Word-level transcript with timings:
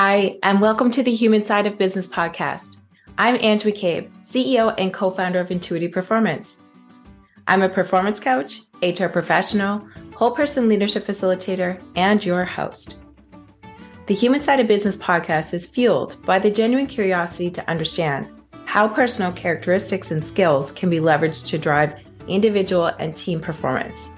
Hi, 0.00 0.38
and 0.44 0.60
welcome 0.60 0.92
to 0.92 1.02
the 1.02 1.12
Human 1.12 1.42
Side 1.42 1.66
of 1.66 1.76
Business 1.76 2.06
podcast. 2.06 2.76
I'm 3.18 3.34
Ange 3.34 3.64
McCabe, 3.64 4.08
CEO 4.22 4.72
and 4.78 4.94
co 4.94 5.10
founder 5.10 5.40
of 5.40 5.50
Intuitive 5.50 5.90
Performance. 5.90 6.60
I'm 7.48 7.62
a 7.62 7.68
performance 7.68 8.20
coach, 8.20 8.60
HR 8.80 9.08
professional, 9.08 9.84
whole 10.14 10.30
person 10.30 10.68
leadership 10.68 11.04
facilitator, 11.04 11.82
and 11.96 12.24
your 12.24 12.44
host. 12.44 12.94
The 14.06 14.14
Human 14.14 14.40
Side 14.40 14.60
of 14.60 14.68
Business 14.68 14.96
podcast 14.96 15.52
is 15.52 15.66
fueled 15.66 16.24
by 16.24 16.38
the 16.38 16.48
genuine 16.48 16.86
curiosity 16.86 17.50
to 17.50 17.68
understand 17.68 18.28
how 18.66 18.86
personal 18.86 19.32
characteristics 19.32 20.12
and 20.12 20.24
skills 20.24 20.70
can 20.70 20.90
be 20.90 21.00
leveraged 21.00 21.44
to 21.46 21.58
drive 21.58 21.98
individual 22.28 22.86
and 23.00 23.16
team 23.16 23.40
performance, 23.40 24.10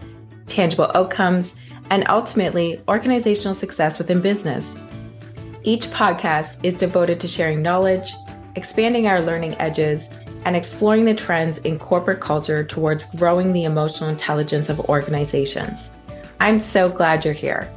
tangible 0.47 0.93
outcomes, 0.95 1.57
and 1.89 2.05
ultimately 2.11 2.83
organizational 2.87 3.55
success 3.55 3.97
within 3.97 4.21
business. 4.21 4.79
Each 5.63 5.85
podcast 5.89 6.65
is 6.65 6.75
devoted 6.75 7.21
to 7.21 7.29
sharing 7.29 7.61
knowledge, 7.61 8.15
expanding 8.57 9.07
our 9.07 9.21
learning 9.21 9.57
edges, 9.59 10.09
and 10.47 10.57
exploring 10.57 11.05
the 11.05 11.15
trends 11.15 11.59
in 11.59 11.79
corporate 11.79 12.21
culture 12.21 12.65
towards 12.65 13.05
growing 13.17 13.53
the 13.53 13.65
emotional 13.65 14.09
intelligence 14.09 14.71
of 14.71 14.81
organizations. 14.89 15.95
I'm 16.41 16.61
so 16.61 16.89
glad 16.89 17.27
you're 17.27 17.35
here. 17.35 17.71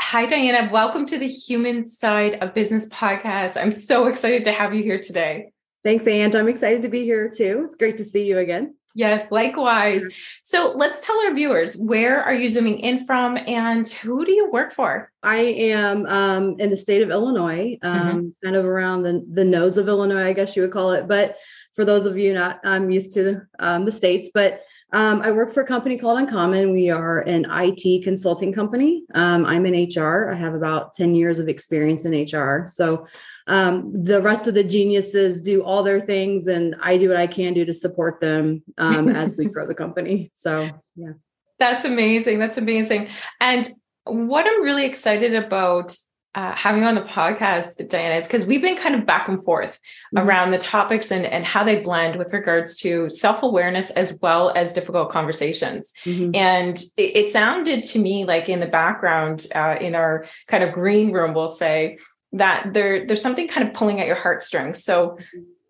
Hi, 0.00 0.26
Diana. 0.26 0.70
Welcome 0.72 1.06
to 1.06 1.18
the 1.18 1.26
Human 1.26 1.88
Side 1.88 2.34
of 2.34 2.54
Business 2.54 2.88
podcast. 2.90 3.60
I'm 3.60 3.72
so 3.72 4.06
excited 4.06 4.44
to 4.44 4.52
have 4.52 4.72
you 4.72 4.84
here 4.84 5.00
today. 5.00 5.50
Thanks, 5.82 6.06
Ange. 6.06 6.36
I'm 6.36 6.48
excited 6.48 6.82
to 6.82 6.88
be 6.88 7.02
here 7.02 7.28
too. 7.28 7.62
It's 7.64 7.74
great 7.74 7.96
to 7.96 8.04
see 8.04 8.26
you 8.26 8.38
again. 8.38 8.76
Yes, 8.94 9.30
likewise. 9.30 10.04
So 10.42 10.72
let's 10.76 11.04
tell 11.04 11.18
our 11.20 11.34
viewers 11.34 11.76
where 11.76 12.22
are 12.22 12.34
you 12.34 12.48
zooming 12.48 12.78
in 12.80 13.06
from 13.06 13.38
and 13.38 13.88
who 13.88 14.24
do 14.24 14.32
you 14.32 14.50
work 14.50 14.72
for? 14.72 15.10
I 15.22 15.36
am 15.36 16.04
um, 16.06 16.56
in 16.58 16.70
the 16.70 16.76
state 16.76 17.00
of 17.00 17.10
Illinois, 17.10 17.78
um, 17.82 18.00
mm-hmm. 18.00 18.28
kind 18.44 18.56
of 18.56 18.64
around 18.64 19.02
the, 19.02 19.24
the 19.32 19.44
nose 19.44 19.78
of 19.78 19.88
Illinois, 19.88 20.26
I 20.26 20.32
guess 20.32 20.56
you 20.56 20.62
would 20.62 20.72
call 20.72 20.92
it. 20.92 21.08
But 21.08 21.36
for 21.74 21.84
those 21.84 22.04
of 22.04 22.18
you 22.18 22.34
not 22.34 22.60
um, 22.64 22.90
used 22.90 23.12
to 23.14 23.22
the, 23.22 23.46
um, 23.58 23.84
the 23.84 23.92
states, 23.92 24.30
but 24.34 24.62
um, 24.92 25.22
I 25.22 25.30
work 25.30 25.54
for 25.54 25.62
a 25.62 25.66
company 25.66 25.96
called 25.96 26.18
Uncommon. 26.18 26.70
We 26.70 26.90
are 26.90 27.20
an 27.20 27.46
IT 27.48 28.04
consulting 28.04 28.52
company. 28.52 29.04
Um, 29.14 29.46
I'm 29.46 29.64
in 29.64 29.88
HR. 29.88 30.30
I 30.30 30.34
have 30.34 30.54
about 30.54 30.92
10 30.92 31.14
years 31.14 31.38
of 31.38 31.48
experience 31.48 32.04
in 32.04 32.12
HR. 32.12 32.68
So 32.70 33.06
um, 33.46 34.04
the 34.04 34.20
rest 34.20 34.46
of 34.46 34.54
the 34.54 34.64
geniuses 34.64 35.42
do 35.42 35.62
all 35.62 35.82
their 35.82 36.00
things, 36.00 36.46
and 36.46 36.74
I 36.80 36.96
do 36.96 37.08
what 37.08 37.16
I 37.16 37.26
can 37.26 37.54
do 37.54 37.64
to 37.64 37.72
support 37.72 38.20
them 38.20 38.62
um, 38.78 39.08
as 39.08 39.36
we 39.36 39.46
grow 39.46 39.66
the 39.66 39.74
company. 39.74 40.30
So, 40.34 40.70
yeah. 40.96 41.12
That's 41.58 41.84
amazing. 41.84 42.38
That's 42.38 42.58
amazing. 42.58 43.08
And 43.40 43.68
what 44.04 44.46
I'm 44.46 44.62
really 44.62 44.84
excited 44.84 45.34
about 45.34 45.96
uh, 46.34 46.52
having 46.54 46.82
on 46.84 46.94
the 46.94 47.02
podcast, 47.02 47.88
Diana, 47.88 48.14
is 48.14 48.26
because 48.26 48.46
we've 48.46 48.62
been 48.62 48.76
kind 48.76 48.94
of 48.94 49.04
back 49.04 49.28
and 49.28 49.42
forth 49.44 49.78
mm-hmm. 50.14 50.26
around 50.26 50.50
the 50.50 50.58
topics 50.58 51.10
and, 51.10 51.26
and 51.26 51.44
how 51.44 51.62
they 51.62 51.80
blend 51.80 52.16
with 52.16 52.32
regards 52.32 52.78
to 52.78 53.10
self 53.10 53.42
awareness 53.42 53.90
as 53.90 54.18
well 54.22 54.50
as 54.56 54.72
difficult 54.72 55.10
conversations. 55.10 55.92
Mm-hmm. 56.04 56.34
And 56.34 56.78
it, 56.96 57.16
it, 57.16 57.32
sounded 57.32 57.84
to 57.84 57.98
me 57.98 58.24
like 58.24 58.48
in 58.48 58.60
the 58.60 58.66
background, 58.66 59.46
uh, 59.54 59.76
in 59.80 59.94
our 59.94 60.26
kind 60.48 60.64
of 60.64 60.72
green 60.72 61.12
room, 61.12 61.34
we'll 61.34 61.50
say 61.50 61.98
that 62.32 62.72
there 62.72 63.06
there's 63.06 63.22
something 63.22 63.48
kind 63.48 63.66
of 63.66 63.74
pulling 63.74 64.00
at 64.00 64.06
your 64.06 64.16
heartstrings. 64.16 64.82
So 64.84 65.18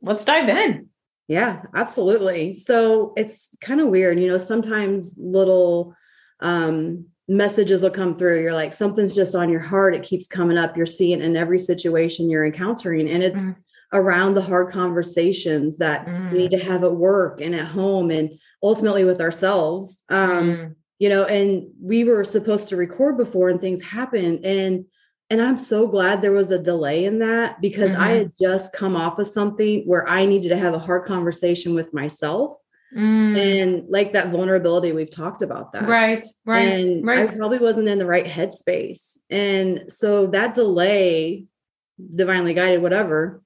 let's 0.01 0.25
dive 0.25 0.49
in. 0.49 0.89
Yeah, 1.29 1.63
absolutely. 1.75 2.55
So 2.55 3.13
it's 3.17 3.57
kind 3.61 3.81
of 3.81 3.89
weird, 3.89 4.19
you 4.19 4.29
know. 4.29 4.39
Sometimes 4.39 5.15
little 5.19 5.95
um 6.41 7.07
messages 7.29 7.83
will 7.83 7.91
come 7.91 8.17
through. 8.17 8.43
You're 8.43 8.53
like, 8.53 8.75
something's 8.75 9.15
just 9.15 9.35
on 9.35 9.49
your 9.49 9.61
heart. 9.61 9.95
It 9.95 10.03
keeps 10.03 10.27
coming 10.27 10.59
up. 10.59 10.77
You're 10.77 10.87
seeing 10.87 11.21
in 11.21 11.37
every 11.37 11.59
situation 11.59 12.31
you're 12.31 12.45
encountering. 12.45 13.09
And 13.09 13.23
it's 13.23 13.41
mm. 13.41 13.57
around 13.93 14.35
the 14.35 14.43
hard 14.43 14.71
conversations 14.71 15.79
that 15.79 16.07
mm. 16.07 16.33
we 16.33 16.39
need 16.39 16.51
to 16.51 16.59
mm. 16.59 16.67
have 16.67 16.85
at 16.85 16.95
work 16.95 17.41
and 17.41 17.55
at 17.55 17.67
home 17.67 18.11
and 18.11 18.39
ultimately 18.63 19.05
with 19.05 19.21
ourselves. 19.21 19.99
Um, 20.09 20.29
mm. 20.29 20.75
you 20.99 21.09
know, 21.09 21.25
and 21.25 21.69
we 21.81 22.05
were 22.05 22.25
supposed 22.25 22.69
to 22.69 22.77
record 22.77 23.17
before 23.17 23.49
and 23.49 23.61
things 23.61 23.83
happened. 23.83 24.45
And 24.45 24.87
and 25.33 25.43
I'm 25.43 25.57
so 25.57 25.87
glad 25.87 26.21
there 26.21 26.33
was 26.33 26.51
a 26.51 26.59
delay 26.59 27.07
in 27.07 27.19
that 27.21 27.61
because 27.61 27.93
mm-hmm. 27.93 28.03
I 28.03 28.09
had 28.11 28.33
just 28.41 28.73
come 28.75 28.95
off 28.95 29.19
of 29.19 29.27
something 29.27 29.83
where 29.87 30.09
I 30.09 30.27
needed 30.27 30.51
to 30.51 30.59
have 30.59 30.75
a 30.75 30.79
hard 30.79 31.05
conversation 31.05 31.75
with 31.75 31.93
myself 31.93 32.57
Mm. 32.95 33.39
And 33.39 33.89
like 33.89 34.13
that 34.13 34.31
vulnerability, 34.31 34.93
we've 34.93 35.11
talked 35.11 35.43
about 35.43 35.73
that. 35.73 35.89
Right, 35.89 36.25
right. 36.45 36.69
And 36.69 37.07
right. 37.07 37.29
I 37.29 37.37
probably 37.37 37.59
wasn't 37.59 37.89
in 37.89 37.99
the 37.99 38.07
right 38.07 38.27
headspace. 38.27 39.19
And 39.31 39.85
so 39.89 40.27
that 40.29 40.55
delay, 40.55 41.47
divinely 42.15 42.55
guided, 42.55 42.83
whatever, 42.83 43.43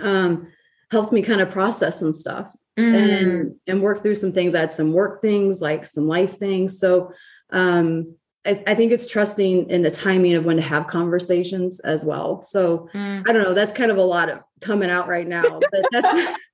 um, 0.00 0.48
helped 0.90 1.12
me 1.12 1.22
kind 1.22 1.40
of 1.40 1.50
process 1.50 1.98
some 1.98 2.12
stuff 2.12 2.48
mm. 2.78 2.94
and 2.94 3.56
and 3.66 3.82
work 3.82 4.02
through 4.02 4.14
some 4.14 4.32
things. 4.32 4.54
I 4.54 4.60
had 4.60 4.72
some 4.72 4.92
work 4.92 5.22
things, 5.22 5.60
like 5.60 5.84
some 5.86 6.06
life 6.06 6.38
things. 6.38 6.78
So 6.78 7.12
um 7.50 8.14
I, 8.48 8.62
I, 8.66 8.74
think 8.74 8.92
it's 8.92 9.06
trusting 9.06 9.68
in 9.68 9.82
the 9.82 9.90
timing 9.90 10.34
of 10.34 10.44
when 10.44 10.56
to 10.56 10.62
have 10.62 10.86
conversations 10.86 11.80
as 11.80 12.04
well. 12.04 12.40
So 12.42 12.88
mm. 12.94 13.28
I 13.28 13.32
don't 13.32 13.42
know. 13.42 13.54
That's 13.54 13.72
kind 13.72 13.90
of 13.90 13.98
a 13.98 14.02
lot 14.02 14.30
of 14.30 14.40
coming 14.60 14.90
out 14.90 15.06
right 15.06 15.28
now, 15.28 15.60
but 15.70 15.84
that's 15.92 16.38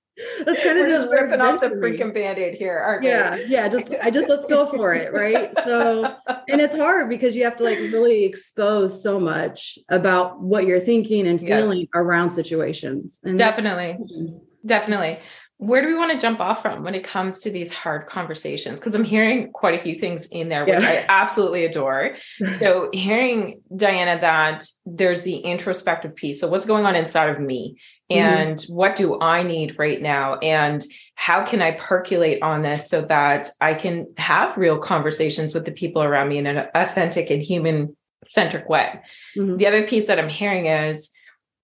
that's 0.44 0.62
kind 0.62 0.78
of 0.78 0.88
just 0.88 1.10
ripping 1.10 1.41
off 1.41 1.60
the 1.60 1.69
freaking 1.69 2.15
band-aid 2.15 2.54
here 2.54 2.78
aren't 2.78 3.03
yeah 3.03 3.34
we? 3.34 3.47
yeah 3.47 3.66
just 3.66 3.93
i 4.00 4.10
just 4.10 4.28
let's 4.28 4.47
go 4.47 4.65
for 4.65 4.94
it 4.94 5.12
right 5.12 5.50
so 5.65 6.04
and 6.49 6.60
it's 6.60 6.75
hard 6.75 7.09
because 7.09 7.34
you 7.34 7.43
have 7.43 7.56
to 7.56 7.65
like 7.65 7.78
really 7.78 8.25
expose 8.25 9.03
so 9.03 9.19
much 9.19 9.77
about 9.88 10.41
what 10.41 10.66
you're 10.66 10.78
thinking 10.78 11.27
and 11.27 11.41
feeling 11.41 11.81
yes. 11.81 11.88
around 11.94 12.31
situations 12.31 13.21
and 13.25 13.37
definitely 13.38 13.99
definitely 14.65 15.19
where 15.59 15.81
do 15.81 15.87
we 15.87 15.94
want 15.94 16.12
to 16.12 16.19
jump 16.19 16.41
off 16.41 16.60
from 16.62 16.82
when 16.82 16.94
it 16.94 17.04
comes 17.04 17.41
to 17.41 17.50
these 17.50 17.72
hard 17.72 18.06
conversations 18.06 18.81
because 18.81 18.94
i'm 18.94 19.04
hearing 19.04 19.53
quite 19.53 19.75
a 19.75 19.82
few 19.82 19.98
things 19.98 20.26
in 20.28 20.48
there 20.48 20.65
which 20.65 20.81
yeah. 20.81 20.88
i 20.88 21.04
absolutely 21.09 21.65
adore 21.65 22.16
so 22.59 22.91
hearing 22.92 23.60
diana 23.76 24.20
that 24.20 24.65
there's 24.84 25.22
the 25.22 25.37
introspective 25.38 26.15
piece 26.15 26.41
so 26.41 26.48
what's 26.48 26.66
going 26.66 26.84
on 26.84 26.97
inside 26.97 27.31
of 27.31 27.41
me 27.41 27.76
Mm-hmm. 28.12 28.20
and 28.20 28.59
mm-hmm. 28.59 28.75
what 28.75 28.97
do 28.97 29.19
I 29.19 29.42
need 29.42 29.78
right 29.78 30.00
now? 30.00 30.37
And 30.37 30.84
how 31.15 31.42
can 31.42 31.62
I 31.62 31.71
percolate 31.71 32.42
on 32.42 32.60
this 32.60 32.91
so 32.91 33.00
that 33.03 33.48
I 33.62 33.72
can 33.72 34.12
have 34.19 34.59
real 34.59 34.78
conversations 34.78 35.54
with 35.54 35.65
the 35.65 35.72
people 35.72 36.03
around 36.03 36.28
me 36.28 36.36
in 36.36 36.47
an 36.47 36.66
authentic 36.75 37.31
and 37.31 37.42
human 37.42 37.97
centric 38.26 38.69
way? 38.69 39.00
Mm-hmm. 39.38 39.56
The 39.56 39.66
other 39.66 39.86
piece 39.86 40.06
that 40.09 40.19
I'm 40.19 40.28
hearing 40.28 40.66
is 40.66 41.13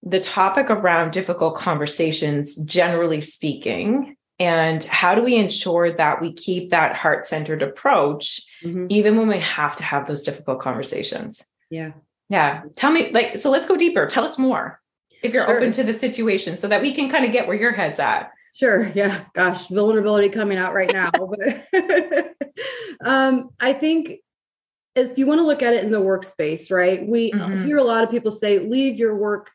the 0.03 0.19
topic 0.19 0.69
around 0.69 1.11
difficult 1.11 1.55
conversations, 1.55 2.55
generally 2.57 3.21
speaking, 3.21 4.15
and 4.39 4.83
how 4.83 5.13
do 5.13 5.21
we 5.21 5.35
ensure 5.35 5.91
that 5.91 6.19
we 6.19 6.33
keep 6.33 6.69
that 6.69 6.95
heart 6.95 7.27
centered 7.27 7.61
approach, 7.61 8.41
mm-hmm. 8.63 8.87
even 8.89 9.15
when 9.15 9.27
we 9.27 9.39
have 9.39 9.75
to 9.77 9.83
have 9.83 10.07
those 10.07 10.23
difficult 10.23 10.59
conversations? 10.59 11.47
Yeah. 11.69 11.91
Yeah. 12.29 12.63
Tell 12.75 12.91
me, 12.91 13.11
like, 13.11 13.39
so 13.39 13.51
let's 13.51 13.67
go 13.67 13.75
deeper. 13.75 14.07
Tell 14.07 14.25
us 14.25 14.39
more 14.39 14.81
if 15.21 15.33
you're 15.33 15.43
sure. 15.43 15.57
open 15.57 15.71
to 15.73 15.83
the 15.83 15.93
situation 15.93 16.57
so 16.57 16.67
that 16.69 16.81
we 16.81 16.91
can 16.91 17.09
kind 17.09 17.23
of 17.23 17.31
get 17.31 17.47
where 17.47 17.55
your 17.55 17.71
head's 17.71 17.99
at. 17.99 18.31
Sure. 18.53 18.91
Yeah. 18.95 19.25
Gosh, 19.33 19.67
vulnerability 19.67 20.29
coming 20.29 20.57
out 20.57 20.73
right 20.73 20.91
now. 20.91 21.11
but 21.11 21.67
um, 23.05 23.49
I 23.59 23.73
think 23.73 24.21
if 24.95 25.17
you 25.17 25.27
want 25.27 25.39
to 25.39 25.45
look 25.45 25.61
at 25.61 25.73
it 25.73 25.83
in 25.83 25.91
the 25.91 26.01
workspace, 26.01 26.71
right? 26.71 27.07
We 27.07 27.31
mm-hmm. 27.31 27.65
hear 27.65 27.77
a 27.77 27.83
lot 27.83 28.03
of 28.03 28.09
people 28.09 28.31
say, 28.31 28.59
leave 28.59 28.97
your 28.97 29.15
work 29.15 29.51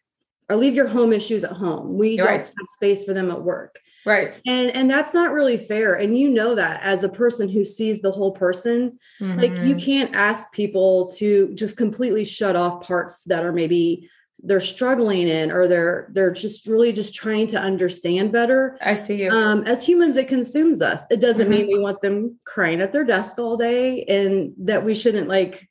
or 0.48 0.56
leave 0.56 0.74
your 0.74 0.88
home 0.88 1.12
issues 1.12 1.44
at 1.44 1.52
home. 1.52 1.96
We 1.96 2.16
don't 2.16 2.28
have 2.28 2.46
space 2.68 3.04
for 3.04 3.12
them 3.12 3.30
at 3.30 3.42
work. 3.42 3.80
Right. 4.04 4.40
And 4.46 4.70
and 4.70 4.88
that's 4.88 5.12
not 5.12 5.32
really 5.32 5.58
fair. 5.58 5.94
And 5.94 6.16
you 6.16 6.30
know 6.30 6.54
that 6.54 6.80
as 6.82 7.02
a 7.02 7.08
person 7.08 7.48
who 7.48 7.64
sees 7.64 8.00
the 8.00 8.12
whole 8.12 8.30
person, 8.30 9.00
mm-hmm. 9.20 9.38
like 9.38 9.50
you 9.50 9.74
mm-hmm. 9.74 9.78
can't 9.78 10.14
ask 10.14 10.52
people 10.52 11.10
to 11.16 11.52
just 11.54 11.76
completely 11.76 12.24
shut 12.24 12.54
off 12.54 12.86
parts 12.86 13.24
that 13.24 13.44
are 13.44 13.52
maybe 13.52 14.08
they're 14.42 14.60
struggling 14.60 15.26
in 15.26 15.50
or 15.50 15.66
they're 15.66 16.08
they're 16.12 16.30
just 16.30 16.66
really 16.66 16.92
just 16.92 17.14
trying 17.14 17.46
to 17.46 17.58
understand 17.58 18.30
better 18.30 18.76
i 18.82 18.94
see 18.94 19.22
you 19.22 19.30
um, 19.30 19.62
as 19.64 19.82
humans 19.82 20.14
it 20.16 20.28
consumes 20.28 20.82
us 20.82 21.02
it 21.10 21.20
doesn't 21.20 21.48
mm-hmm. 21.48 21.66
mean 21.66 21.66
we 21.66 21.78
want 21.78 22.00
them 22.02 22.38
crying 22.44 22.82
at 22.82 22.92
their 22.92 23.02
desk 23.02 23.38
all 23.38 23.56
day 23.56 24.04
and 24.04 24.52
that 24.58 24.84
we 24.84 24.94
shouldn't 24.94 25.26
like 25.26 25.68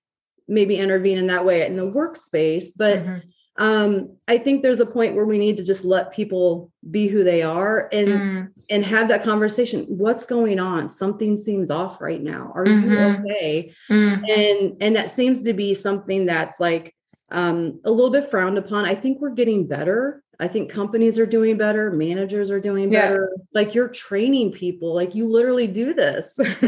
maybe 0.47 0.77
intervene 0.77 1.19
in 1.19 1.27
that 1.27 1.45
way 1.45 1.65
in 1.65 1.75
the 1.75 1.83
workspace 1.83 2.69
but 2.75 3.00
mm-hmm. 3.00 3.29
Um, 3.57 4.15
i 4.27 4.37
think 4.37 4.61
there's 4.61 4.79
a 4.79 4.85
point 4.85 5.15
where 5.15 5.25
we 5.25 5.37
need 5.37 5.57
to 5.57 5.63
just 5.63 5.85
let 5.85 6.13
people 6.13 6.71
be 6.91 7.07
who 7.07 7.23
they 7.23 7.41
are 7.41 7.89
and 7.91 8.07
mm. 8.07 8.47
and 8.69 8.83
have 8.83 9.07
that 9.07 9.23
conversation 9.23 9.85
what's 9.87 10.25
going 10.25 10.59
on 10.59 10.89
something 10.89 11.37
seems 11.37 11.71
off 11.71 12.01
right 12.01 12.21
now 12.21 12.51
are 12.53 12.65
mm-hmm. 12.65 12.91
you 12.91 12.99
okay 12.99 13.73
mm. 13.89 14.29
and 14.29 14.77
and 14.81 14.95
that 14.95 15.09
seems 15.09 15.43
to 15.43 15.53
be 15.53 15.73
something 15.73 16.25
that's 16.25 16.59
like 16.59 16.95
um, 17.31 17.79
a 17.83 17.91
little 17.91 18.11
bit 18.11 18.29
frowned 18.29 18.57
upon. 18.57 18.85
I 18.85 18.95
think 18.95 19.19
we're 19.19 19.31
getting 19.31 19.67
better. 19.67 20.23
I 20.39 20.47
think 20.47 20.69
companies 20.69 21.17
are 21.17 21.25
doing 21.25 21.57
better, 21.57 21.91
managers 21.91 22.51
are 22.51 22.59
doing 22.59 22.89
better. 22.89 23.31
Yeah. 23.35 23.43
Like 23.53 23.73
you're 23.73 23.87
training 23.87 24.51
people, 24.51 24.93
like 24.93 25.15
you 25.15 25.27
literally 25.27 25.67
do 25.67 25.93
this. 25.93 26.37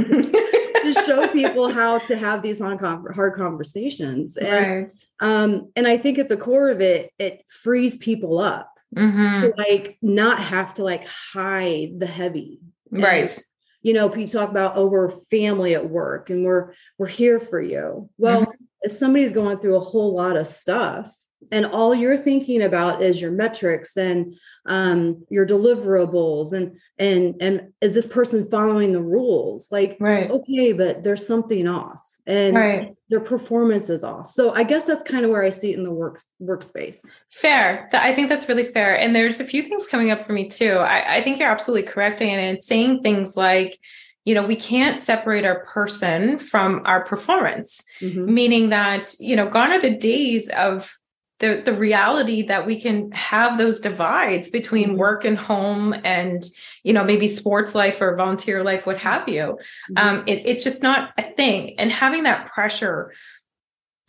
to 0.93 1.03
show 1.05 1.27
people 1.27 1.69
how 1.69 1.99
to 1.99 2.17
have 2.17 2.41
these 2.41 2.59
hard 2.59 3.33
conversations. 3.35 4.37
And, 4.37 4.83
right. 4.83 4.91
Um, 5.19 5.71
and 5.75 5.87
I 5.87 5.97
think 5.97 6.17
at 6.17 6.29
the 6.29 6.37
core 6.37 6.69
of 6.69 6.81
it, 6.81 7.11
it 7.19 7.43
frees 7.47 7.97
people 7.97 8.39
up. 8.39 8.73
Mm-hmm. 8.95 9.41
To 9.41 9.53
like 9.57 9.97
not 10.01 10.39
have 10.39 10.75
to 10.75 10.83
like 10.85 11.05
hide 11.05 11.99
the 11.99 12.07
heavy. 12.07 12.61
Right. 12.89 13.29
And, 13.29 13.39
you 13.81 13.91
know, 13.91 14.07
people 14.07 14.31
talk 14.31 14.49
about, 14.49 14.77
oh, 14.77 14.87
we're 14.87 15.11
family 15.29 15.75
at 15.75 15.89
work 15.89 16.29
and 16.29 16.45
we're 16.45 16.73
we're 16.97 17.07
here 17.07 17.37
for 17.37 17.61
you. 17.61 18.09
Well, 18.17 18.43
mm-hmm. 18.43 18.51
if 18.83 18.93
somebody's 18.93 19.33
going 19.33 19.59
through 19.59 19.75
a 19.75 19.81
whole 19.81 20.15
lot 20.15 20.37
of 20.37 20.47
stuff, 20.47 21.13
and 21.51 21.65
all 21.65 21.93
you're 21.93 22.17
thinking 22.17 22.61
about 22.61 23.01
is 23.01 23.21
your 23.21 23.31
metrics 23.31 23.95
and 23.95 24.35
um, 24.65 25.23
your 25.29 25.45
deliverables 25.45 26.51
and 26.51 26.77
and 26.97 27.35
and 27.41 27.73
is 27.79 27.93
this 27.93 28.07
person 28.07 28.49
following 28.49 28.91
the 28.91 29.01
rules? 29.01 29.71
Like 29.71 29.97
right. 29.99 30.29
okay 30.29 30.73
but 30.73 31.03
there's 31.03 31.25
something 31.25 31.67
off 31.67 32.01
and 32.25 32.55
right. 32.55 32.95
their 33.09 33.19
performance 33.19 33.89
is 33.89 34.03
off. 34.03 34.29
So 34.29 34.53
i 34.53 34.63
guess 34.63 34.85
that's 34.85 35.03
kind 35.03 35.23
of 35.23 35.31
where 35.31 35.43
i 35.43 35.49
see 35.49 35.71
it 35.71 35.77
in 35.77 35.83
the 35.83 35.91
work 35.91 36.21
workspace. 36.41 37.05
Fair. 37.31 37.89
I 37.93 38.13
think 38.13 38.29
that's 38.29 38.49
really 38.49 38.65
fair. 38.65 38.99
And 38.99 39.15
there's 39.15 39.39
a 39.39 39.45
few 39.45 39.63
things 39.63 39.87
coming 39.87 40.11
up 40.11 40.21
for 40.21 40.33
me 40.33 40.49
too. 40.49 40.73
I, 40.73 41.17
I 41.17 41.21
think 41.21 41.39
you're 41.39 41.49
absolutely 41.49 41.89
correct 41.89 42.19
Diana, 42.19 42.41
and 42.41 42.63
saying 42.63 43.03
things 43.03 43.37
like 43.37 43.79
you 44.25 44.33
know 44.33 44.45
we 44.45 44.57
can't 44.57 44.99
separate 44.99 45.45
our 45.45 45.63
person 45.65 46.39
from 46.39 46.81
our 46.85 47.05
performance. 47.05 47.83
Mm-hmm. 48.01 48.33
meaning 48.33 48.69
that 48.69 49.13
you 49.19 49.35
know 49.35 49.47
gone 49.47 49.71
are 49.71 49.81
the 49.81 49.95
days 49.95 50.49
of 50.49 50.91
the 51.39 51.61
the 51.63 51.73
reality 51.73 52.41
that 52.41 52.65
we 52.65 52.79
can 52.79 53.11
have 53.11 53.57
those 53.57 53.79
divides 53.79 54.49
between 54.49 54.89
mm-hmm. 54.89 54.97
work 54.97 55.25
and 55.25 55.37
home 55.37 55.95
and 56.03 56.45
you 56.83 56.93
know 56.93 57.03
maybe 57.03 57.27
sports 57.27 57.75
life 57.75 58.01
or 58.01 58.15
volunteer 58.15 58.63
life 58.63 58.85
what 58.85 58.97
have 58.97 59.27
you 59.27 59.57
mm-hmm. 59.91 59.97
um, 59.97 60.23
it, 60.27 60.41
it's 60.45 60.63
just 60.63 60.81
not 60.81 61.11
a 61.17 61.23
thing 61.33 61.77
and 61.79 61.91
having 61.91 62.23
that 62.23 62.47
pressure 62.51 63.13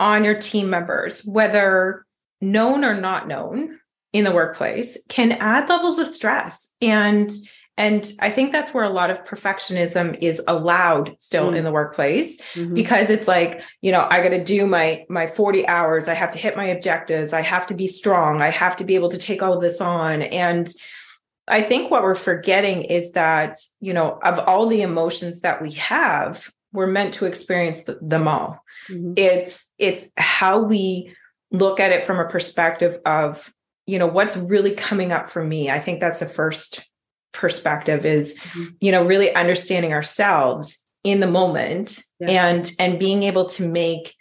on 0.01 0.25
your 0.25 0.39
team 0.39 0.71
members 0.71 1.25
whether 1.25 2.07
known 2.41 2.85
or 2.85 2.99
not 2.99 3.29
known 3.29 3.79
in 4.13 4.25
the 4.25 4.33
workplace 4.33 4.97
can 5.09 5.33
add 5.33 5.69
levels 5.69 5.99
of 5.99 6.09
stress 6.09 6.75
and 6.81 7.31
and 7.79 8.13
I 8.21 8.29
think 8.29 8.51
that's 8.51 8.75
where 8.75 8.83
a 8.83 8.91
lot 8.91 9.11
of 9.11 9.25
perfectionism 9.25 10.19
is 10.21 10.43
allowed 10.49 11.15
still 11.19 11.53
mm. 11.53 11.57
in 11.57 11.65
the 11.65 11.71
workplace 11.71 12.41
mm-hmm. 12.55 12.75
because 12.75 13.09
it's 13.09 13.29
like, 13.29 13.63
you 13.81 13.93
know, 13.93 14.07
I 14.11 14.21
got 14.21 14.31
to 14.31 14.45
do 14.45 14.67
my 14.67 15.07
my 15.09 15.29
40 15.29 15.67
hours, 15.69 16.09
I 16.09 16.15
have 16.15 16.33
to 16.33 16.39
hit 16.39 16.57
my 16.57 16.67
objectives, 16.67 17.33
I 17.33 17.41
have 17.41 17.69
to 17.69 17.75
be 17.75 17.87
strong, 17.87 18.43
I 18.43 18.51
have 18.51 18.77
to 18.79 18.85
be 18.85 18.97
able 18.97 19.11
to 19.11 19.19
take 19.19 19.43
all 19.43 19.55
of 19.55 19.63
this 19.63 19.81
on 19.81 20.23
and 20.23 20.69
I 21.51 21.63
think 21.63 21.91
what 21.91 22.03
we're 22.03 22.15
forgetting 22.15 22.83
is 22.83 23.13
that, 23.13 23.57
you 23.81 23.95
know, 23.95 24.19
of 24.23 24.39
all 24.41 24.67
the 24.67 24.83
emotions 24.83 25.41
that 25.41 25.63
we 25.63 25.71
have, 25.73 26.51
we're 26.73 26.87
meant 26.87 27.15
to 27.15 27.25
experience 27.25 27.85
them 28.03 28.29
all. 28.29 28.63
Mm-hmm. 28.91 29.15
It's 29.17 29.73
it's 29.79 30.11
how 30.17 30.61
we 30.61 31.15
look 31.51 31.81
at 31.81 31.93
it 31.93 32.05
from 32.05 32.19
a 32.19 32.29
perspective 32.29 32.99
of, 33.07 33.53
you 33.87 33.99
know, 33.99 34.07
what's 34.07 34.37
really 34.37 34.73
coming 34.73 35.13
up 35.13 35.29
for 35.29 35.43
me. 35.43 35.71
I 35.71 35.81
think 35.81 36.01
that's 36.01 36.21
the 36.21 36.27
first 36.27 36.85
perspective 37.33 38.07
is 38.07 38.37
mm-hmm. 38.39 38.65
you 38.81 38.93
know 38.93 39.05
really 39.05 39.35
understanding 39.35 39.93
ourselves 39.93 40.85
in 41.05 41.21
the 41.21 41.27
moment 41.27 42.03
yeah. 42.21 42.49
and 42.49 42.73
and 42.79 42.99
being 42.99 43.23
able 43.23 43.45
to 43.45 43.69
make 43.69 44.15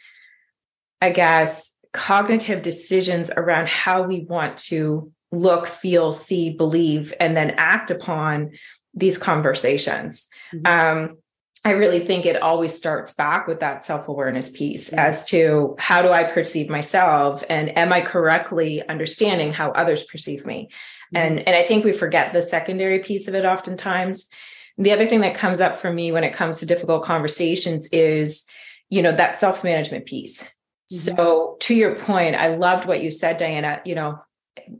i 1.02 1.10
guess 1.10 1.76
cognitive 1.94 2.62
decisions 2.62 3.32
around 3.36 3.68
how 3.68 4.04
we 4.04 4.22
want 4.26 4.58
to 4.58 5.12
look 5.32 5.68
feel 5.68 6.12
see 6.12 6.50
believe 6.50 7.14
and 7.20 7.36
then 7.36 7.52
act 7.52 7.92
upon 7.92 8.52
these 8.94 9.18
conversations 9.18 10.28
mm-hmm. 10.54 10.66
um 11.08 11.18
I 11.66 11.72
really 11.72 12.00
think 12.00 12.26
it 12.26 12.42
always 12.42 12.78
starts 12.78 13.14
back 13.14 13.48
with 13.48 13.60
that 13.60 13.84
self 13.84 14.08
awareness 14.08 14.52
piece 14.52 14.90
mm-hmm. 14.90 15.00
as 15.00 15.26
to 15.30 15.76
how 15.80 16.02
do 16.02 16.10
I 16.12 16.24
perceive 16.24 16.70
myself 16.70 17.44
and 17.50 17.78
am 17.78 17.92
I 17.92 18.02
correctly 18.02 18.88
understanding 18.88 19.54
how 19.54 19.72
others 19.72 20.04
perceive 20.04 20.46
me? 20.46 20.70
Mm-hmm. 21.14 21.18
And 21.18 21.40
and 21.48 21.56
I 21.56 21.64
think 21.64 21.84
we 21.84 21.94
forget 21.94 22.34
the 22.34 22.42
secondary 22.42 23.00
piece 23.00 23.28
of 23.28 23.36
it 23.36 23.46
oftentimes. 23.46 24.30
The 24.78 24.92
other 24.92 25.08
thing 25.08 25.22
that 25.22 25.34
comes 25.34 25.60
up 25.60 25.78
for 25.78 25.92
me 25.92 26.12
when 26.12 26.24
it 26.24 26.34
comes 26.34 26.60
to 26.60 26.66
difficult 26.66 27.04
conversations 27.04 27.90
is, 27.90 28.46
you 28.90 29.02
know, 29.02 29.12
that 29.12 29.40
self 29.40 29.64
management 29.64 30.06
piece. 30.06 30.44
Mm-hmm. 30.44 31.16
So 31.16 31.58
to 31.62 31.76
your 31.76 31.96
point, 31.96 32.36
I 32.36 32.56
loved 32.56 32.88
what 32.88 33.02
you 33.02 33.12
said, 33.12 33.38
Diana. 33.38 33.82
You 33.84 33.96
know, 33.96 34.20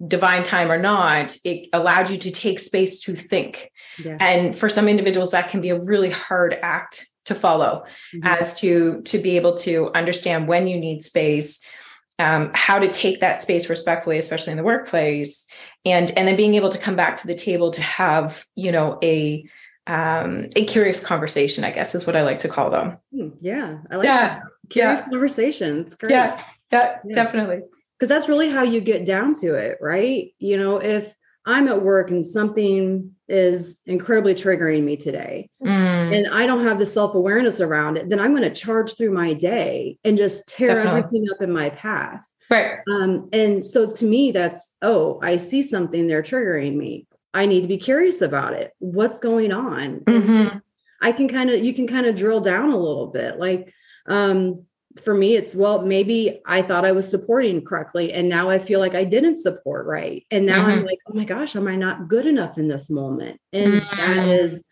divine 0.08 0.44
time 0.44 0.72
or 0.72 0.78
not, 0.78 1.38
it 1.44 1.70
allowed 1.74 2.10
you 2.10 2.18
to 2.18 2.32
take 2.32 2.60
space 2.60 3.00
to 3.02 3.16
think. 3.16 3.72
Yeah. 4.04 4.18
And 4.20 4.56
for 4.56 4.70
some 4.70 4.88
individuals, 4.88 5.32
that 5.32 5.50
can 5.50 5.62
be 5.62 5.70
a 5.70 5.80
really 5.80 6.10
hard 6.10 6.58
act 6.62 7.08
to 7.28 7.36
follow 7.36 7.84
mm-hmm. 8.16 8.26
as 8.26 8.60
to 8.60 9.02
to 9.04 9.20
be 9.20 9.36
able 9.36 9.56
to 9.58 9.92
understand 9.94 10.48
when 10.48 10.68
you 10.68 10.80
need 10.80 11.04
space 11.04 11.64
um, 12.20 12.50
how 12.56 12.80
to 12.80 12.92
take 12.92 13.20
that 13.20 13.42
space 13.42 13.70
respectfully 13.70 14.18
especially 14.18 14.52
in 14.52 14.58
the 14.58 14.64
workplace 14.64 15.46
and 15.86 16.10
and 16.18 16.28
then 16.28 16.36
being 16.36 16.56
able 16.56 16.70
to 16.70 16.78
come 16.78 16.96
back 16.96 17.18
to 17.18 17.28
the 17.28 17.36
table 17.36 17.72
to 17.72 17.82
have 17.82 18.44
you 18.56 18.72
know 18.72 18.98
a 19.04 19.46
um, 19.86 20.48
a 20.56 20.66
curious 20.66 21.04
conversation 21.04 21.64
i 21.64 21.72
guess 21.72 21.94
is 21.94 22.08
what 22.08 22.16
i 22.16 22.24
like 22.24 22.40
to 22.40 22.50
call 22.50 22.70
them 22.70 22.98
hmm, 23.14 23.30
yeah 23.42 23.78
i 23.92 23.98
like 23.98 24.06
yeah. 24.06 24.22
that 24.22 24.42
curious 24.70 25.00
yeah. 25.00 25.10
conversation 25.10 25.80
it's 25.82 25.96
great 25.96 26.12
yeah 26.12 26.42
yeah, 26.72 26.98
yeah. 27.06 27.14
definitely 27.14 27.60
because 27.98 28.10
that's 28.10 28.28
really 28.28 28.50
how 28.50 28.64
you 28.64 28.82
get 28.82 29.06
down 29.06 29.34
to 29.34 29.56
it 29.56 29.78
right 29.82 30.34
you 30.40 30.58
know 30.58 30.78
if 30.78 31.14
i'm 31.46 31.68
at 31.68 31.82
work 31.82 32.12
and 32.12 32.26
something 32.26 33.12
is 33.28 33.82
incredibly 33.86 34.34
triggering 34.34 34.84
me 34.84 34.96
today 34.96 35.50
mm. 35.64 36.18
and 36.18 36.28
i 36.34 36.46
don't 36.46 36.66
have 36.66 36.80
the 36.80 36.86
self-awareness 36.86 37.60
around 37.60 37.98
it 37.98 38.10
then 38.10 38.20
i'm 38.20 38.32
going 38.36 38.44
to 38.44 38.54
charge 38.54 38.96
through 38.96 39.12
my 39.12 39.34
day 39.34 39.98
and 40.04 40.18
just 40.18 40.48
tear 40.48 40.76
Definitely. 40.76 41.00
everything 41.00 41.28
up 41.32 41.42
in 41.42 41.52
my 41.52 41.70
path 41.70 42.26
Right. 42.50 42.80
Um, 42.90 43.30
and 43.34 43.64
so 43.64 43.90
to 43.90 44.06
me, 44.06 44.32
that's, 44.32 44.74
oh, 44.82 45.20
I 45.22 45.38
see 45.38 45.62
something 45.62 46.08
they're 46.08 46.24
triggering 46.24 46.76
me. 46.76 47.08
I 47.34 47.46
need 47.46 47.62
to 47.62 47.68
be 47.68 47.78
curious 47.78 48.22
about 48.22 48.54
it. 48.54 48.74
What's 48.80 49.20
going 49.20 49.52
on? 49.52 50.00
Mm-hmm. 50.02 50.58
I 51.02 51.12
can 51.12 51.28
kind 51.28 51.50
of, 51.50 51.64
you 51.64 51.74
can 51.74 51.88
kind 51.88 52.06
of 52.06 52.16
drill 52.16 52.42
down 52.42 52.72
a 52.72 52.78
little 52.78 53.08
bit. 53.08 53.38
Like, 53.38 53.74
um, 54.08 54.66
for 55.04 55.14
me, 55.14 55.36
it's 55.36 55.56
well, 55.56 55.86
maybe 55.86 56.42
I 56.46 56.62
thought 56.62 56.86
I 56.86 56.92
was 56.92 57.10
supporting 57.10 57.64
correctly, 57.64 58.14
and 58.14 58.30
now 58.30 58.50
I 58.50 58.60
feel 58.60 58.80
like 58.80 58.96
I 58.96 59.04
didn't 59.04 59.42
support 59.42 59.86
right. 59.86 60.26
And 60.32 60.46
now 60.46 60.62
mm-hmm. 60.62 60.72
I'm 60.72 60.86
like, 60.86 61.00
oh 61.08 61.14
my 61.14 61.26
gosh, 61.26 61.56
am 61.56 61.68
I 61.68 61.76
not 61.76 62.08
good 62.08 62.26
enough 62.26 62.58
in 62.58 62.68
this 62.68 62.90
moment? 62.90 63.40
And 63.54 63.82
mm-hmm. 63.82 63.98
that 63.98 64.28
is 64.28 64.64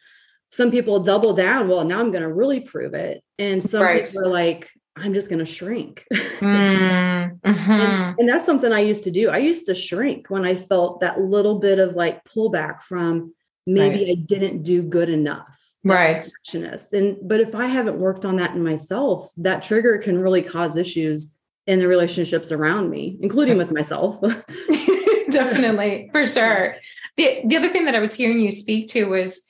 some 0.49 0.71
people 0.71 1.01
double 1.01 1.33
down. 1.33 1.67
Well, 1.67 1.83
now 1.83 1.99
I'm 1.99 2.11
going 2.11 2.23
to 2.23 2.33
really 2.33 2.61
prove 2.61 2.93
it. 2.93 3.23
And 3.37 3.61
some 3.61 3.81
right. 3.81 4.05
people 4.05 4.25
are 4.25 4.31
like, 4.31 4.69
I'm 4.95 5.13
just 5.13 5.27
going 5.27 5.39
to 5.39 5.45
shrink. 5.45 6.05
Mm, 6.13 7.39
mm-hmm. 7.45 7.71
and, 7.71 8.19
and, 8.19 8.29
that's 8.29 8.45
something 8.45 8.71
I 8.71 8.79
used 8.79 9.03
to 9.03 9.11
do. 9.11 9.29
I 9.29 9.39
used 9.39 9.65
to 9.65 9.75
shrink 9.75 10.29
when 10.29 10.45
I 10.45 10.55
felt 10.55 11.01
that 11.01 11.19
little 11.19 11.59
bit 11.59 11.79
of 11.79 11.95
like 11.95 12.23
pullback 12.23 12.81
from 12.81 13.33
maybe 13.67 14.05
right. 14.05 14.11
I 14.11 14.15
didn't 14.15 14.63
do 14.63 14.81
good 14.81 15.09
enough. 15.09 15.59
Right. 15.85 16.27
And 16.51 17.17
but 17.21 17.39
if 17.39 17.53
I 17.53 17.67
haven't 17.67 17.99
worked 17.99 18.25
on 18.25 18.37
that 18.37 18.55
in 18.55 18.63
myself, 18.63 19.31
that 19.37 19.61
trigger 19.61 19.99
can 19.99 20.17
really 20.17 20.41
cause 20.41 20.75
issues 20.75 21.37
in 21.67 21.79
the 21.79 21.87
relationships 21.87 22.51
around 22.51 22.89
me, 22.89 23.17
including 23.21 23.57
with 23.57 23.71
myself. 23.71 24.19
Definitely, 25.29 26.09
for 26.11 26.25
sure. 26.25 26.77
The 27.17 27.41
the 27.45 27.57
other 27.57 27.71
thing 27.71 27.85
that 27.85 27.93
I 27.93 27.99
was 27.99 28.15
hearing 28.15 28.39
you 28.39 28.51
speak 28.51 28.87
to 28.89 29.05
was 29.05 29.43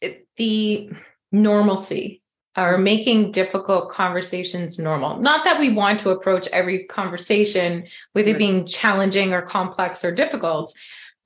eh, 0.00 0.14
the 0.36 0.90
normalcy 1.30 2.22
or 2.56 2.78
making 2.78 3.32
difficult 3.32 3.90
conversations 3.90 4.78
normal. 4.78 5.20
Not 5.20 5.44
that 5.44 5.60
we 5.60 5.68
want 5.68 6.00
to 6.00 6.10
approach 6.10 6.46
every 6.48 6.84
conversation 6.84 7.84
with 8.14 8.26
it 8.26 8.38
being 8.38 8.64
challenging 8.64 9.34
or 9.34 9.42
complex 9.42 10.02
or 10.02 10.10
difficult, 10.10 10.72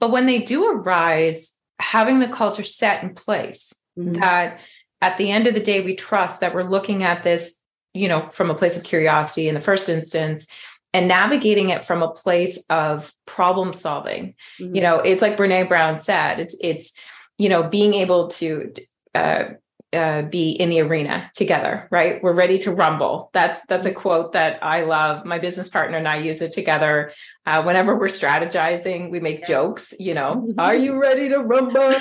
but 0.01 0.11
when 0.11 0.27
they 0.27 0.41
do 0.41 0.67
arise, 0.67 1.57
having 1.79 2.19
the 2.19 2.27
culture 2.27 2.65
set 2.65 3.05
in 3.05 3.15
place 3.15 3.73
mm-hmm. 4.01 4.21
that 4.21 4.61
at 5.01 5.19
the 5.19 5.31
end 5.31 5.47
of 5.47 5.55
the 5.55 5.61
day, 5.61 5.81
we 5.81 5.95
trust 5.95 6.41
that 6.41 6.55
we're 6.55 6.69
looking 6.69 7.03
at 7.03 7.23
this, 7.23 7.63
you 7.95 8.09
know, 8.09 8.29
from 8.31 8.51
a 8.51 8.55
place 8.55 8.77
of 8.77 8.83
curiosity 8.83 9.49
in 9.49 9.55
the 9.55 9.61
first 9.61 9.89
instance 9.89 10.47
and 10.93 11.09
navigating 11.09 11.71
it 11.71 11.85
from 11.85 12.03
a 12.03 12.11
place 12.11 12.65
of 12.69 13.13
problem 13.27 13.73
solving. 13.73 14.35
Mm-hmm. 14.61 14.75
You 14.75 14.83
know, 14.83 14.97
it's 14.97 15.23
like 15.23 15.37
Brene 15.37 15.69
Brown 15.69 15.99
said, 15.99 16.41
it's, 16.41 16.57
it's, 16.61 16.93
you 17.39 17.49
know, 17.49 17.63
being 17.63 17.95
able 17.95 18.29
to 18.29 18.75
uh, 19.15 19.45
uh, 19.93 20.23
be 20.23 20.51
in 20.51 20.71
the 20.71 20.81
arena 20.81 21.31
together 21.35 21.89
right? 21.91 22.23
We're 22.23 22.33
ready 22.33 22.59
to 22.61 22.73
rumble. 22.73 23.31
That's 23.33 23.61
that's 23.67 23.87
a 23.87 23.91
mm-hmm. 23.91 23.99
quote 23.99 24.33
that 24.35 24.59
i 24.63 24.83
love. 24.83 25.25
My 25.25 25.39
business 25.39 25.69
partner 25.69 25.97
and 25.97 26.07
i 26.09 26.17
use 26.17 26.41
it 26.41 26.53
together. 26.53 27.13
Uh, 27.47 27.63
whenever 27.63 27.97
we're 27.97 28.07
strategizing 28.07 29.11
we 29.11 29.21
make 29.21 29.45
jokes 29.47 29.93
you 29.99 30.15
know? 30.15 30.37
Mm-hmm. 30.37 30.61
Are 30.61 30.77
you 30.77 31.01
ready 31.01 31.29
to 31.29 31.39
rumble? 31.39 31.95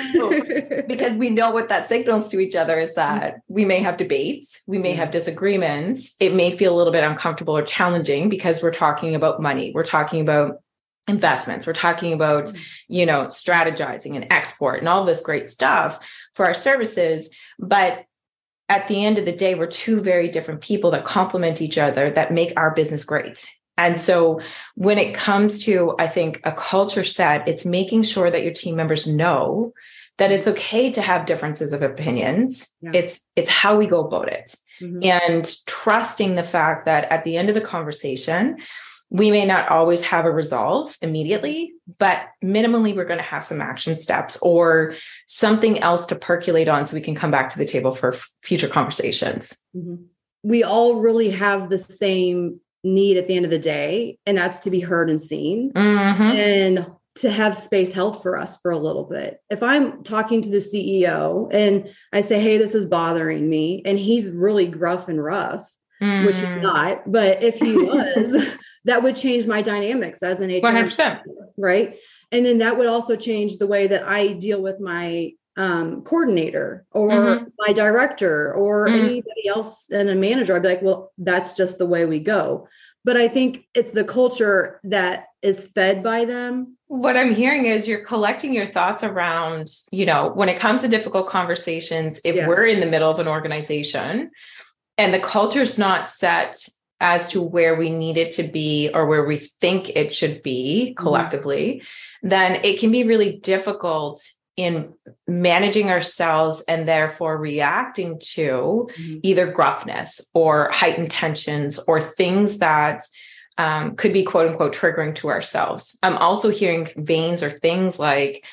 Because 0.90 1.14
we 1.16 1.30
know 1.30 1.50
what 1.50 1.68
that 1.68 1.88
signals 1.88 2.28
to 2.28 2.40
each 2.40 2.56
other 2.56 2.78
is 2.80 2.94
that 2.94 3.22
mm-hmm. 3.22 3.54
we 3.54 3.64
may 3.64 3.80
have 3.80 3.96
debates 3.96 4.62
we 4.66 4.78
may 4.78 4.92
have 4.92 5.10
disagreements. 5.10 6.14
It 6.20 6.34
may 6.34 6.50
feel 6.50 6.74
a 6.74 6.76
little 6.76 6.92
bit 6.92 7.04
uncomfortable 7.04 7.56
or 7.56 7.62
challenging 7.62 8.28
because 8.28 8.62
we're 8.62 8.72
talking 8.72 9.14
about 9.14 9.40
money. 9.40 9.72
We're 9.74 9.84
talking 9.84 10.20
about 10.20 10.60
investments. 11.08 11.66
We're 11.66 11.72
talking 11.72 12.12
about 12.12 12.52
you 12.88 13.06
know 13.06 13.26
strategizing 13.26 14.16
and 14.16 14.26
export 14.30 14.80
and 14.80 14.88
all 14.88 15.04
this 15.04 15.20
great 15.22 15.48
stuff 15.48 15.98
for 16.34 16.46
our 16.46 16.54
services 16.54 17.30
but 17.58 18.06
at 18.70 18.86
the 18.86 19.04
end 19.04 19.18
of 19.18 19.24
the 19.24 19.32
day, 19.32 19.56
we're 19.56 19.66
two 19.66 20.00
very 20.00 20.28
different 20.28 20.60
people 20.60 20.92
that 20.92 21.04
complement 21.04 21.60
each 21.60 21.76
other 21.76 22.08
that 22.12 22.32
make 22.32 22.52
our 22.56 22.72
business 22.72 23.04
great. 23.04 23.44
And 23.76 24.00
so 24.00 24.40
when 24.76 24.96
it 24.96 25.12
comes 25.12 25.64
to, 25.64 25.96
I 25.98 26.06
think, 26.06 26.40
a 26.44 26.52
culture 26.52 27.02
set, 27.02 27.48
it's 27.48 27.64
making 27.64 28.04
sure 28.04 28.30
that 28.30 28.44
your 28.44 28.52
team 28.52 28.76
members 28.76 29.08
know 29.08 29.72
that 30.18 30.30
it's 30.30 30.46
okay 30.46 30.92
to 30.92 31.02
have 31.02 31.26
differences 31.26 31.72
of 31.72 31.82
opinions. 31.82 32.72
Yeah. 32.80 32.92
It's 32.94 33.26
it's 33.34 33.50
how 33.50 33.76
we 33.76 33.86
go 33.86 34.04
about 34.04 34.28
it. 34.28 34.54
Mm-hmm. 34.80 35.02
And 35.04 35.56
trusting 35.66 36.36
the 36.36 36.42
fact 36.44 36.84
that 36.86 37.10
at 37.10 37.24
the 37.24 37.36
end 37.36 37.48
of 37.48 37.56
the 37.56 37.60
conversation, 37.60 38.58
we 39.10 39.30
may 39.32 39.44
not 39.44 39.68
always 39.68 40.04
have 40.04 40.24
a 40.24 40.30
resolve 40.30 40.96
immediately, 41.02 41.72
but 41.98 42.28
minimally 42.42 42.94
we're 42.94 43.04
going 43.04 43.18
to 43.18 43.24
have 43.24 43.44
some 43.44 43.60
action 43.60 43.98
steps 43.98 44.38
or 44.40 44.94
something 45.26 45.80
else 45.80 46.06
to 46.06 46.14
percolate 46.14 46.68
on 46.68 46.86
so 46.86 46.94
we 46.94 47.00
can 47.00 47.16
come 47.16 47.30
back 47.30 47.50
to 47.50 47.58
the 47.58 47.64
table 47.64 47.90
for 47.90 48.14
f- 48.14 48.30
future 48.40 48.68
conversations. 48.68 49.62
Mm-hmm. 49.76 50.04
We 50.44 50.62
all 50.62 50.96
really 50.96 51.30
have 51.30 51.70
the 51.70 51.78
same 51.78 52.60
need 52.84 53.16
at 53.16 53.26
the 53.26 53.36
end 53.36 53.44
of 53.44 53.50
the 53.50 53.58
day, 53.58 54.16
and 54.26 54.38
that's 54.38 54.60
to 54.60 54.70
be 54.70 54.80
heard 54.80 55.10
and 55.10 55.20
seen. 55.20 55.72
Mm-hmm. 55.72 56.22
And 56.22 56.86
to 57.16 57.30
have 57.30 57.56
space 57.56 57.92
held 57.92 58.22
for 58.22 58.38
us 58.38 58.56
for 58.58 58.70
a 58.70 58.78
little 58.78 59.04
bit. 59.04 59.42
If 59.50 59.62
I'm 59.62 60.04
talking 60.04 60.42
to 60.42 60.48
the 60.48 60.58
CEO 60.58 61.52
and 61.52 61.92
I 62.12 62.20
say, 62.20 62.40
Hey, 62.40 62.56
this 62.56 62.74
is 62.74 62.86
bothering 62.86 63.50
me, 63.50 63.82
and 63.84 63.98
he's 63.98 64.30
really 64.30 64.66
gruff 64.66 65.08
and 65.08 65.22
rough, 65.22 65.70
mm. 66.00 66.26
which 66.26 66.36
he's 66.36 66.54
mm. 66.54 66.62
not, 66.62 67.10
but 67.10 67.42
if 67.42 67.56
he 67.56 67.76
was, 67.76 68.56
that 68.84 69.02
would 69.02 69.16
change 69.16 69.46
my 69.46 69.62
dynamics 69.62 70.22
as 70.22 70.40
an 70.40 70.50
HR. 70.50 70.60
100%. 70.60 71.20
Right. 71.56 71.96
And 72.32 72.46
then 72.46 72.58
that 72.58 72.78
would 72.78 72.86
also 72.86 73.16
change 73.16 73.56
the 73.56 73.66
way 73.66 73.86
that 73.86 74.06
I 74.06 74.32
deal 74.34 74.62
with 74.62 74.80
my 74.80 75.32
um, 75.56 76.02
coordinator 76.02 76.86
or 76.92 77.10
mm-hmm. 77.10 77.44
my 77.58 77.72
director 77.72 78.54
or 78.54 78.88
mm. 78.88 78.98
anybody 78.98 79.48
else 79.48 79.90
and 79.90 80.08
a 80.08 80.14
manager. 80.14 80.56
I'd 80.56 80.62
be 80.62 80.68
like, 80.68 80.82
well, 80.82 81.12
that's 81.18 81.54
just 81.54 81.78
the 81.78 81.86
way 81.86 82.06
we 82.06 82.20
go. 82.20 82.68
But 83.04 83.16
I 83.16 83.28
think 83.28 83.66
it's 83.74 83.92
the 83.92 84.04
culture 84.04 84.80
that 84.84 85.26
is 85.42 85.64
fed 85.64 86.02
by 86.02 86.24
them 86.24 86.76
what 86.90 87.16
i'm 87.16 87.34
hearing 87.34 87.66
is 87.66 87.86
you're 87.86 88.04
collecting 88.04 88.52
your 88.52 88.66
thoughts 88.66 89.04
around 89.04 89.68
you 89.92 90.04
know 90.04 90.32
when 90.34 90.48
it 90.48 90.58
comes 90.58 90.82
to 90.82 90.88
difficult 90.88 91.28
conversations 91.28 92.20
if 92.24 92.34
yeah. 92.34 92.48
we're 92.48 92.66
in 92.66 92.80
the 92.80 92.86
middle 92.86 93.10
of 93.10 93.20
an 93.20 93.28
organization 93.28 94.28
and 95.00 95.14
the 95.14 95.18
culture's 95.18 95.78
not 95.78 96.10
set 96.10 96.56
as 97.00 97.30
to 97.30 97.40
where 97.40 97.74
we 97.74 97.88
need 97.88 98.18
it 98.18 98.32
to 98.32 98.42
be 98.42 98.90
or 98.92 99.06
where 99.06 99.24
we 99.24 99.38
think 99.38 99.90
it 99.96 100.12
should 100.12 100.42
be 100.42 100.86
mm-hmm. 100.86 101.02
collectively 101.02 101.76
mm-hmm. 101.76 102.28
then 102.28 102.60
it 102.64 102.78
can 102.78 102.92
be 102.92 103.04
really 103.04 103.38
difficult 103.38 104.22
in 104.56 104.92
managing 105.26 105.90
ourselves 105.90 106.62
and 106.68 106.86
therefore 106.86 107.38
reacting 107.38 108.18
to 108.18 108.88
mm-hmm. 108.92 109.18
either 109.22 109.50
gruffness 109.50 110.20
or 110.34 110.70
heightened 110.70 111.10
tensions 111.10 111.78
or 111.88 111.98
things 111.98 112.58
that 112.58 113.02
um, 113.56 113.96
could 113.96 114.12
be 114.12 114.22
quote 114.22 114.50
unquote 114.50 114.74
triggering 114.74 115.14
to 115.14 115.28
ourselves. 115.28 115.96
I'm 116.02 116.16
also 116.18 116.50
hearing 116.50 116.88
veins 116.96 117.42
or 117.42 117.50
things 117.50 117.98
like, 117.98 118.44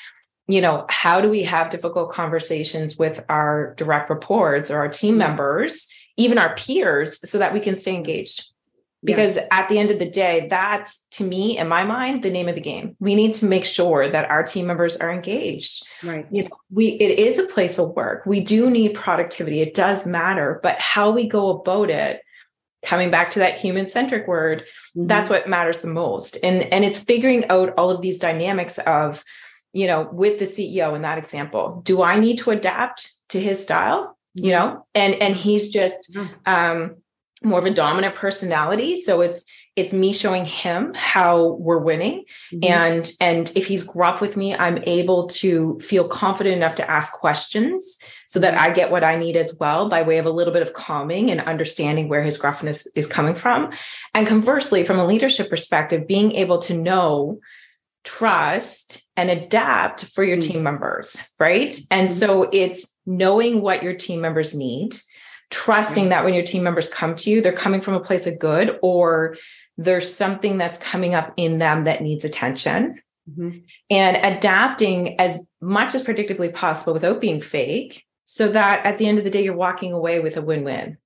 you 0.47 0.61
know, 0.61 0.85
how 0.87 1.19
do 1.19 1.29
we 1.29 1.43
have 1.43 1.71
difficult 1.71 2.11
conversations 2.11 2.97
with 2.97 3.23
our 3.27 3.73
direct 3.75 4.09
reports 4.09 4.71
or 4.71 4.77
our 4.77 4.89
team 4.89 5.11
mm-hmm. 5.11 5.19
members, 5.19 5.91
even 6.17 6.37
our 6.37 6.55
peers, 6.55 7.29
so 7.29 7.37
that 7.37 7.53
we 7.53 7.59
can 7.59 7.75
stay 7.75 7.95
engaged? 7.95 8.51
Because 9.03 9.35
yeah. 9.35 9.47
at 9.51 9.69
the 9.69 9.77
end 9.77 9.91
of 9.91 9.99
the 9.99 10.09
day, 10.09 10.47
that's 10.49 11.05
to 11.11 11.23
me, 11.23 11.57
in 11.57 11.67
my 11.67 11.83
mind, 11.83 12.23
the 12.23 12.31
name 12.31 12.49
of 12.49 12.55
the 12.55 12.61
game. 12.61 12.95
We 12.99 13.13
need 13.13 13.35
to 13.35 13.45
make 13.45 13.63
sure 13.63 14.09
that 14.09 14.29
our 14.29 14.43
team 14.43 14.65
members 14.65 14.97
are 14.97 15.11
engaged. 15.11 15.85
Right. 16.03 16.25
You 16.31 16.43
know, 16.43 16.49
we 16.71 16.87
it 16.87 17.19
is 17.19 17.37
a 17.37 17.45
place 17.45 17.77
of 17.77 17.91
work. 17.91 18.25
We 18.25 18.39
do 18.39 18.69
need 18.69 18.95
productivity. 18.95 19.61
It 19.61 19.75
does 19.75 20.07
matter, 20.07 20.59
but 20.63 20.79
how 20.79 21.11
we 21.11 21.27
go 21.27 21.49
about 21.51 21.91
it 21.91 22.21
coming 22.83 23.11
back 23.11 23.31
to 23.31 23.39
that 23.39 23.57
human 23.57 23.89
centric 23.89 24.27
word 24.27 24.61
mm-hmm. 24.95 25.07
that's 25.07 25.29
what 25.29 25.47
matters 25.47 25.81
the 25.81 25.87
most 25.87 26.37
and 26.43 26.61
and 26.73 26.85
it's 26.85 26.99
figuring 26.99 27.47
out 27.49 27.73
all 27.77 27.89
of 27.89 28.01
these 28.01 28.17
dynamics 28.17 28.77
of 28.79 29.23
you 29.73 29.87
know 29.87 30.07
with 30.11 30.39
the 30.39 30.45
ceo 30.45 30.95
in 30.95 31.01
that 31.01 31.17
example 31.17 31.81
do 31.83 32.01
i 32.01 32.19
need 32.19 32.37
to 32.37 32.51
adapt 32.51 33.11
to 33.29 33.39
his 33.39 33.61
style 33.61 34.16
you 34.37 34.51
mm-hmm. 34.53 34.73
know 34.73 34.85
and 34.95 35.15
and 35.15 35.35
he's 35.35 35.69
just 35.69 36.15
um 36.45 36.95
more 37.43 37.59
of 37.59 37.65
a 37.65 37.73
dominant 37.73 38.15
personality 38.15 39.01
so 39.01 39.21
it's 39.21 39.43
it's 39.75 39.93
me 39.93 40.11
showing 40.11 40.45
him 40.45 40.91
how 40.95 41.53
we're 41.59 41.77
winning 41.77 42.23
mm-hmm. 42.53 42.71
and 42.71 43.11
and 43.19 43.51
if 43.55 43.67
he's 43.67 43.83
gruff 43.83 44.21
with 44.21 44.37
me 44.37 44.55
i'm 44.55 44.77
able 44.85 45.27
to 45.27 45.77
feel 45.79 46.07
confident 46.07 46.55
enough 46.55 46.75
to 46.75 46.89
ask 46.89 47.13
questions 47.13 47.97
so 48.27 48.41
that 48.41 48.59
I 48.59 48.71
get 48.71 48.91
what 48.91 49.05
I 49.05 49.15
need 49.15 49.37
as 49.37 49.55
well 49.57 49.87
by 49.87 50.01
way 50.01 50.17
of 50.17 50.25
a 50.25 50.31
little 50.31 50.53
bit 50.53 50.61
of 50.61 50.73
calming 50.73 51.31
and 51.31 51.39
understanding 51.41 52.09
where 52.09 52.21
his 52.21 52.37
gruffness 52.37 52.85
is 52.93 53.07
coming 53.07 53.33
from. 53.33 53.71
And 54.13 54.27
conversely, 54.27 54.83
from 54.83 54.99
a 54.99 55.05
leadership 55.05 55.49
perspective, 55.49 56.07
being 56.07 56.33
able 56.33 56.57
to 56.59 56.73
know, 56.73 57.39
trust, 58.07 59.03
and 59.17 59.29
adapt 59.29 60.05
for 60.05 60.23
your 60.23 60.37
mm-hmm. 60.37 60.53
team 60.53 60.63
members, 60.63 61.17
right? 61.39 61.77
And 61.91 62.09
mm-hmm. 62.09 62.17
so 62.17 62.49
it's 62.53 62.95
knowing 63.05 63.61
what 63.61 63.83
your 63.83 63.93
team 63.93 64.21
members 64.21 64.55
need, 64.55 64.95
trusting 65.49 66.05
mm-hmm. 66.05 66.09
that 66.11 66.23
when 66.23 66.33
your 66.33 66.45
team 66.45 66.63
members 66.63 66.87
come 66.87 67.15
to 67.17 67.29
you, 67.29 67.41
they're 67.41 67.51
coming 67.51 67.81
from 67.81 67.95
a 67.95 67.99
place 67.99 68.25
of 68.25 68.39
good 68.39 68.79
or 68.81 69.35
there's 69.77 70.11
something 70.11 70.57
that's 70.57 70.77
coming 70.77 71.15
up 71.15 71.33
in 71.35 71.57
them 71.57 71.83
that 71.83 72.01
needs 72.01 72.23
attention. 72.23 73.01
Mm-hmm. 73.29 73.59
And 73.89 74.17
adapting 74.25 75.19
as 75.19 75.45
much 75.59 75.93
as 75.93 76.01
predictably 76.01 76.53
possible 76.53 76.93
without 76.93 77.19
being 77.19 77.41
fake 77.41 78.05
so 78.23 78.47
that 78.49 78.85
at 78.85 78.97
the 78.97 79.07
end 79.07 79.17
of 79.17 79.25
the 79.25 79.29
day 79.29 79.43
you're 79.43 79.53
walking 79.53 79.91
away 79.91 80.19
with 80.19 80.37
a 80.37 80.41
win-win 80.41 80.97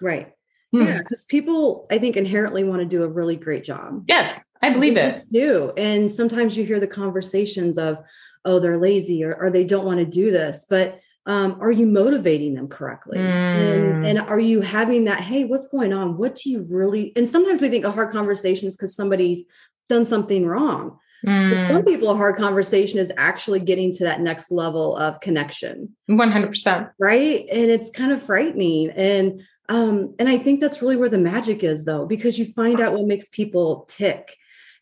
right 0.00 0.32
hmm. 0.72 0.82
yeah 0.82 0.98
because 0.98 1.24
people 1.24 1.86
i 1.90 1.98
think 1.98 2.16
inherently 2.16 2.64
want 2.64 2.80
to 2.80 2.86
do 2.86 3.02
a 3.02 3.08
really 3.08 3.36
great 3.36 3.64
job 3.64 4.04
yes 4.08 4.44
i 4.64 4.70
believe 4.70 4.94
they 4.94 5.06
it 5.06 5.28
do 5.28 5.72
and 5.76 6.10
sometimes 6.10 6.56
you 6.56 6.64
hear 6.64 6.80
the 6.80 6.86
conversations 6.86 7.78
of 7.78 7.98
oh 8.44 8.58
they're 8.58 8.78
lazy 8.78 9.24
or, 9.24 9.34
or 9.34 9.50
they 9.50 9.64
don't 9.64 9.86
want 9.86 9.98
to 9.98 10.06
do 10.06 10.30
this 10.30 10.66
but 10.68 11.00
um, 11.26 11.56
are 11.62 11.72
you 11.72 11.86
motivating 11.86 12.52
them 12.52 12.68
correctly 12.68 13.16
mm. 13.16 13.24
and, 13.24 14.06
and 14.06 14.20
are 14.20 14.40
you 14.40 14.60
having 14.60 15.04
that 15.04 15.20
hey 15.20 15.44
what's 15.44 15.68
going 15.68 15.92
on 15.92 16.18
what 16.18 16.34
do 16.34 16.50
you 16.50 16.66
really 16.68 17.12
and 17.16 17.26
sometimes 17.28 17.62
we 17.62 17.70
think 17.70 17.84
a 17.84 17.92
hard 17.92 18.10
conversation 18.10 18.68
is 18.68 18.76
because 18.76 18.94
somebody's 18.94 19.42
done 19.88 20.04
something 20.04 20.46
wrong 20.46 20.98
Mm. 21.26 21.68
some 21.68 21.84
people, 21.84 22.10
a 22.10 22.16
hard 22.16 22.36
conversation 22.36 22.98
is 22.98 23.10
actually 23.16 23.60
getting 23.60 23.90
to 23.92 24.04
that 24.04 24.20
next 24.20 24.50
level 24.50 24.94
of 24.96 25.20
connection. 25.20 25.96
100%. 26.10 26.90
Right. 26.98 27.46
And 27.50 27.70
it's 27.70 27.90
kind 27.90 28.12
of 28.12 28.22
frightening. 28.22 28.90
And, 28.90 29.40
um, 29.68 30.14
and 30.18 30.28
I 30.28 30.36
think 30.36 30.60
that's 30.60 30.82
really 30.82 30.96
where 30.96 31.08
the 31.08 31.18
magic 31.18 31.64
is, 31.64 31.86
though, 31.86 32.04
because 32.04 32.38
you 32.38 32.44
find 32.52 32.80
out 32.80 32.92
what 32.92 33.06
makes 33.06 33.26
people 33.28 33.86
tick 33.88 34.36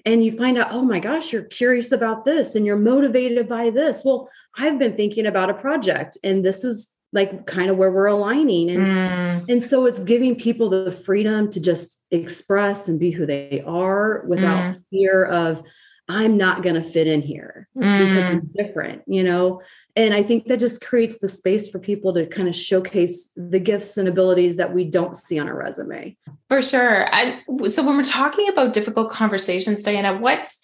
and 0.04 0.24
you 0.24 0.36
find 0.36 0.58
out, 0.58 0.68
oh 0.70 0.82
my 0.82 1.00
gosh, 1.00 1.32
you're 1.32 1.42
curious 1.42 1.92
about 1.92 2.24
this 2.24 2.54
and 2.54 2.66
you're 2.66 2.76
motivated 2.76 3.48
by 3.48 3.70
this. 3.70 4.02
Well, 4.04 4.28
I've 4.56 4.78
been 4.78 4.96
thinking 4.96 5.26
about 5.26 5.50
a 5.50 5.54
project 5.54 6.18
and 6.22 6.44
this 6.44 6.64
is 6.64 6.88
like 7.12 7.46
kind 7.46 7.70
of 7.70 7.76
where 7.76 7.92
we're 7.92 8.06
aligning 8.06 8.70
and 8.70 8.86
mm. 8.86 9.48
and 9.48 9.62
so 9.62 9.84
it's 9.84 9.98
giving 9.98 10.34
people 10.34 10.70
the 10.70 10.90
freedom 10.90 11.50
to 11.50 11.60
just 11.60 12.04
express 12.10 12.88
and 12.88 12.98
be 12.98 13.10
who 13.10 13.26
they 13.26 13.62
are 13.66 14.24
without 14.26 14.72
mm. 14.72 14.84
fear 14.90 15.26
of 15.26 15.62
I'm 16.08 16.36
not 16.36 16.62
going 16.62 16.74
to 16.74 16.82
fit 16.82 17.06
in 17.06 17.22
here 17.22 17.68
mm. 17.76 17.80
because 17.80 18.24
I'm 18.24 18.40
mm. 18.42 18.52
different, 18.54 19.02
you 19.06 19.22
know? 19.22 19.62
And 19.94 20.14
I 20.14 20.22
think 20.22 20.46
that 20.46 20.58
just 20.58 20.80
creates 20.80 21.18
the 21.18 21.28
space 21.28 21.68
for 21.68 21.78
people 21.78 22.14
to 22.14 22.26
kind 22.26 22.48
of 22.48 22.56
showcase 22.56 23.28
the 23.36 23.60
gifts 23.60 23.96
and 23.96 24.08
abilities 24.08 24.56
that 24.56 24.72
we 24.72 24.84
don't 24.84 25.16
see 25.16 25.38
on 25.38 25.48
a 25.48 25.54
resume. 25.54 26.16
For 26.48 26.62
sure. 26.62 27.14
And 27.14 27.40
so 27.70 27.82
when 27.82 27.96
we're 27.96 28.04
talking 28.04 28.48
about 28.48 28.72
difficult 28.72 29.10
conversations, 29.10 29.82
Diana, 29.82 30.18
what's 30.18 30.60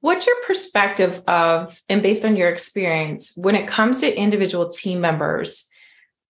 what's 0.00 0.26
your 0.26 0.36
perspective 0.46 1.22
of 1.28 1.80
and 1.88 2.02
based 2.02 2.24
on 2.24 2.36
your 2.36 2.50
experience 2.50 3.32
when 3.36 3.54
it 3.54 3.68
comes 3.68 4.00
to 4.00 4.14
individual 4.14 4.68
team 4.68 5.00
members, 5.00 5.70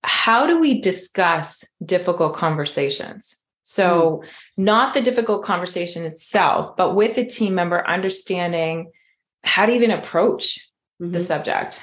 how 0.04 0.46
do 0.46 0.60
we 0.60 0.80
discuss 0.80 1.64
difficult 1.84 2.34
conversations? 2.34 3.41
So, 3.62 4.22
mm. 4.22 4.28
not 4.56 4.94
the 4.94 5.00
difficult 5.00 5.44
conversation 5.44 6.04
itself, 6.04 6.76
but 6.76 6.94
with 6.94 7.16
a 7.18 7.24
team 7.24 7.54
member 7.54 7.86
understanding 7.86 8.90
how 9.44 9.66
to 9.66 9.72
even 9.72 9.90
approach 9.90 10.68
mm-hmm. 11.00 11.12
the 11.12 11.20
subject. 11.20 11.80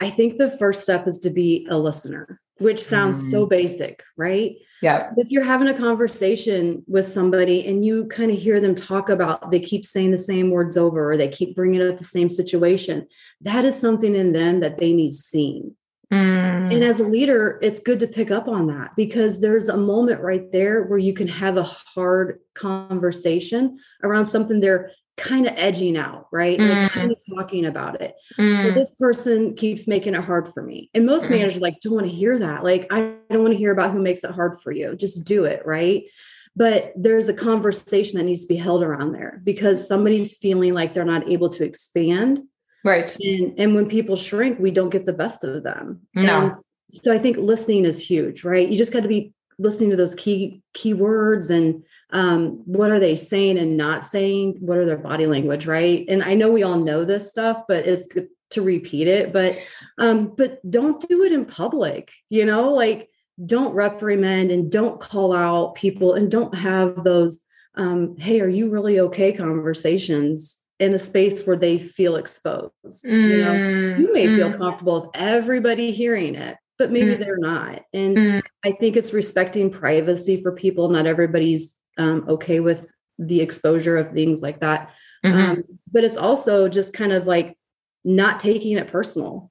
I 0.00 0.10
think 0.10 0.38
the 0.38 0.50
first 0.58 0.82
step 0.82 1.06
is 1.06 1.18
to 1.20 1.30
be 1.30 1.66
a 1.70 1.78
listener, 1.78 2.40
which 2.58 2.82
sounds 2.82 3.22
mm. 3.22 3.30
so 3.30 3.46
basic, 3.46 4.02
right? 4.16 4.56
Yeah. 4.82 5.10
If 5.16 5.30
you're 5.30 5.44
having 5.44 5.68
a 5.68 5.78
conversation 5.78 6.84
with 6.86 7.06
somebody 7.06 7.66
and 7.66 7.86
you 7.86 8.06
kind 8.06 8.30
of 8.30 8.38
hear 8.38 8.60
them 8.60 8.74
talk 8.74 9.08
about, 9.08 9.50
they 9.50 9.60
keep 9.60 9.84
saying 9.84 10.10
the 10.10 10.18
same 10.18 10.50
words 10.50 10.76
over, 10.76 11.12
or 11.12 11.16
they 11.16 11.28
keep 11.28 11.56
bringing 11.56 11.80
up 11.80 11.96
the 11.96 12.04
same 12.04 12.28
situation, 12.28 13.06
that 13.40 13.64
is 13.64 13.78
something 13.78 14.14
in 14.14 14.32
them 14.32 14.60
that 14.60 14.78
they 14.78 14.92
need 14.92 15.14
seen. 15.14 15.74
Mm. 16.12 16.74
And 16.74 16.84
as 16.84 17.00
a 17.00 17.04
leader, 17.04 17.58
it's 17.62 17.80
good 17.80 18.00
to 18.00 18.06
pick 18.06 18.30
up 18.30 18.48
on 18.48 18.66
that 18.68 18.94
because 18.96 19.40
there's 19.40 19.68
a 19.68 19.76
moment 19.76 20.20
right 20.20 20.50
there 20.52 20.84
where 20.84 20.98
you 20.98 21.12
can 21.14 21.28
have 21.28 21.56
a 21.56 21.62
hard 21.64 22.40
conversation 22.54 23.78
around 24.02 24.26
something 24.26 24.60
they're 24.60 24.90
kind 25.16 25.46
of 25.46 25.54
edging 25.56 25.96
out, 25.96 26.26
right? 26.32 26.58
Mm. 26.58 26.82
Like 26.82 26.92
kind 26.92 27.12
of 27.12 27.22
talking 27.36 27.66
about 27.66 28.00
it. 28.00 28.14
Mm. 28.36 28.62
So 28.62 28.70
this 28.72 28.94
person 28.96 29.54
keeps 29.54 29.86
making 29.86 30.14
it 30.14 30.24
hard 30.24 30.52
for 30.52 30.62
me. 30.62 30.90
And 30.94 31.06
most 31.06 31.26
mm. 31.26 31.30
managers 31.30 31.60
like 31.60 31.80
don't 31.80 31.94
want 31.94 32.06
to 32.06 32.12
hear 32.12 32.38
that. 32.38 32.64
Like, 32.64 32.86
I 32.90 33.14
don't 33.30 33.42
want 33.42 33.52
to 33.52 33.58
hear 33.58 33.72
about 33.72 33.92
who 33.92 34.02
makes 34.02 34.24
it 34.24 34.32
hard 34.32 34.60
for 34.60 34.72
you. 34.72 34.96
Just 34.96 35.24
do 35.24 35.44
it, 35.44 35.64
right? 35.64 36.04
But 36.56 36.92
there's 36.96 37.28
a 37.28 37.34
conversation 37.34 38.18
that 38.18 38.24
needs 38.24 38.42
to 38.42 38.48
be 38.48 38.56
held 38.56 38.82
around 38.82 39.12
there 39.12 39.40
because 39.44 39.86
somebody's 39.86 40.36
feeling 40.36 40.74
like 40.74 40.94
they're 40.94 41.04
not 41.04 41.28
able 41.28 41.48
to 41.50 41.64
expand. 41.64 42.42
Right. 42.84 43.16
And 43.20 43.58
and 43.58 43.74
when 43.74 43.88
people 43.88 44.16
shrink, 44.16 44.58
we 44.58 44.70
don't 44.70 44.90
get 44.90 45.06
the 45.06 45.12
best 45.12 45.42
of 45.42 45.62
them. 45.62 46.02
No. 46.14 46.42
And 46.42 47.02
so 47.02 47.12
I 47.12 47.18
think 47.18 47.38
listening 47.38 47.86
is 47.86 48.00
huge, 48.00 48.44
right? 48.44 48.68
You 48.68 48.76
just 48.76 48.92
got 48.92 49.02
to 49.02 49.08
be 49.08 49.32
listening 49.58 49.90
to 49.90 49.96
those 49.96 50.14
key 50.14 50.62
key 50.72 50.94
words 50.94 51.50
and 51.50 51.82
um, 52.10 52.62
what 52.66 52.90
are 52.90 53.00
they 53.00 53.16
saying 53.16 53.58
and 53.58 53.76
not 53.76 54.04
saying 54.04 54.56
what 54.60 54.78
are 54.78 54.86
their 54.86 54.98
body 54.98 55.26
language 55.26 55.66
right 55.66 56.04
and 56.08 56.22
i 56.22 56.34
know 56.34 56.50
we 56.50 56.62
all 56.62 56.78
know 56.78 57.04
this 57.04 57.30
stuff 57.30 57.62
but 57.68 57.86
it's 57.86 58.06
good 58.06 58.28
to 58.50 58.62
repeat 58.62 59.08
it 59.08 59.32
but 59.32 59.56
um 59.98 60.32
but 60.36 60.58
don't 60.70 61.06
do 61.08 61.24
it 61.24 61.32
in 61.32 61.44
public 61.44 62.12
you 62.30 62.44
know 62.44 62.72
like 62.72 63.08
don't 63.44 63.74
reprimand 63.74 64.50
and 64.50 64.70
don't 64.70 65.00
call 65.00 65.34
out 65.34 65.74
people 65.74 66.14
and 66.14 66.30
don't 66.30 66.54
have 66.54 67.02
those 67.02 67.40
um 67.74 68.16
hey 68.18 68.40
are 68.40 68.48
you 68.48 68.68
really 68.70 69.00
okay 69.00 69.32
conversations 69.32 70.58
in 70.80 70.92
a 70.94 70.98
space 70.98 71.46
where 71.46 71.56
they 71.56 71.78
feel 71.78 72.16
exposed 72.16 73.04
mm, 73.06 73.10
you 73.10 73.44
know 73.44 73.96
you 73.96 74.12
may 74.12 74.26
mm. 74.26 74.36
feel 74.36 74.52
comfortable 74.52 75.02
with 75.02 75.10
everybody 75.14 75.92
hearing 75.92 76.34
it 76.34 76.56
but 76.78 76.90
maybe 76.90 77.14
mm. 77.14 77.18
they're 77.18 77.38
not 77.38 77.82
and 77.92 78.16
mm. 78.16 78.42
i 78.64 78.72
think 78.72 78.96
it's 78.96 79.12
respecting 79.12 79.70
privacy 79.70 80.42
for 80.42 80.52
people 80.52 80.88
not 80.88 81.06
everybody's 81.06 81.76
um, 81.96 82.24
okay 82.28 82.60
with 82.60 82.86
the 83.18 83.40
exposure 83.40 83.96
of 83.96 84.12
things 84.12 84.42
like 84.42 84.60
that. 84.60 84.90
Mm-hmm. 85.24 85.38
Um, 85.38 85.64
but 85.90 86.04
it's 86.04 86.16
also 86.16 86.68
just 86.68 86.92
kind 86.92 87.12
of 87.12 87.26
like 87.26 87.56
not 88.04 88.40
taking 88.40 88.76
it 88.76 88.88
personal. 88.88 89.50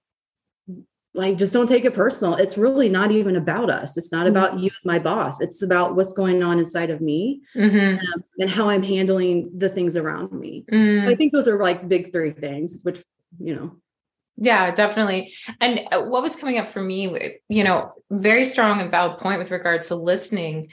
Like, 1.15 1.37
just 1.37 1.53
don't 1.53 1.67
take 1.67 1.85
it 1.85 1.93
personal. 1.93 2.35
It's 2.35 2.57
really 2.57 2.89
not 2.89 3.11
even 3.11 3.35
about 3.35 3.69
us. 3.69 3.97
It's 3.97 4.11
not 4.11 4.25
mm-hmm. 4.25 4.35
about 4.35 4.59
you 4.59 4.71
as 4.75 4.83
my 4.83 4.97
boss. 4.97 5.41
It's 5.41 5.61
about 5.61 5.95
what's 5.95 6.13
going 6.13 6.41
on 6.41 6.57
inside 6.57 6.89
of 6.89 7.01
me 7.01 7.41
mm-hmm. 7.55 7.99
um, 7.99 8.23
and 8.39 8.49
how 8.49 8.69
I'm 8.69 8.81
handling 8.81 9.51
the 9.55 9.69
things 9.69 9.95
around 9.95 10.31
me. 10.31 10.65
So 10.69 10.75
I 10.75 10.79
mm. 10.79 11.17
think 11.17 11.31
those 11.31 11.47
are 11.47 11.59
like 11.59 11.87
big 11.87 12.11
three 12.11 12.31
things, 12.31 12.77
which, 12.81 13.03
you 13.39 13.55
know, 13.55 13.75
yeah, 14.37 14.71
definitely. 14.71 15.33
And 15.61 15.81
uh, 15.91 16.01
what 16.05 16.23
was 16.23 16.35
coming 16.35 16.57
up 16.57 16.67
for 16.67 16.81
me, 16.81 17.37
you 17.47 17.63
know, 17.63 17.93
very 18.09 18.45
strong 18.45 18.81
and 18.81 18.89
valid 18.89 19.19
point 19.19 19.37
with 19.37 19.51
regards 19.51 19.89
to 19.89 19.95
listening 19.95 20.71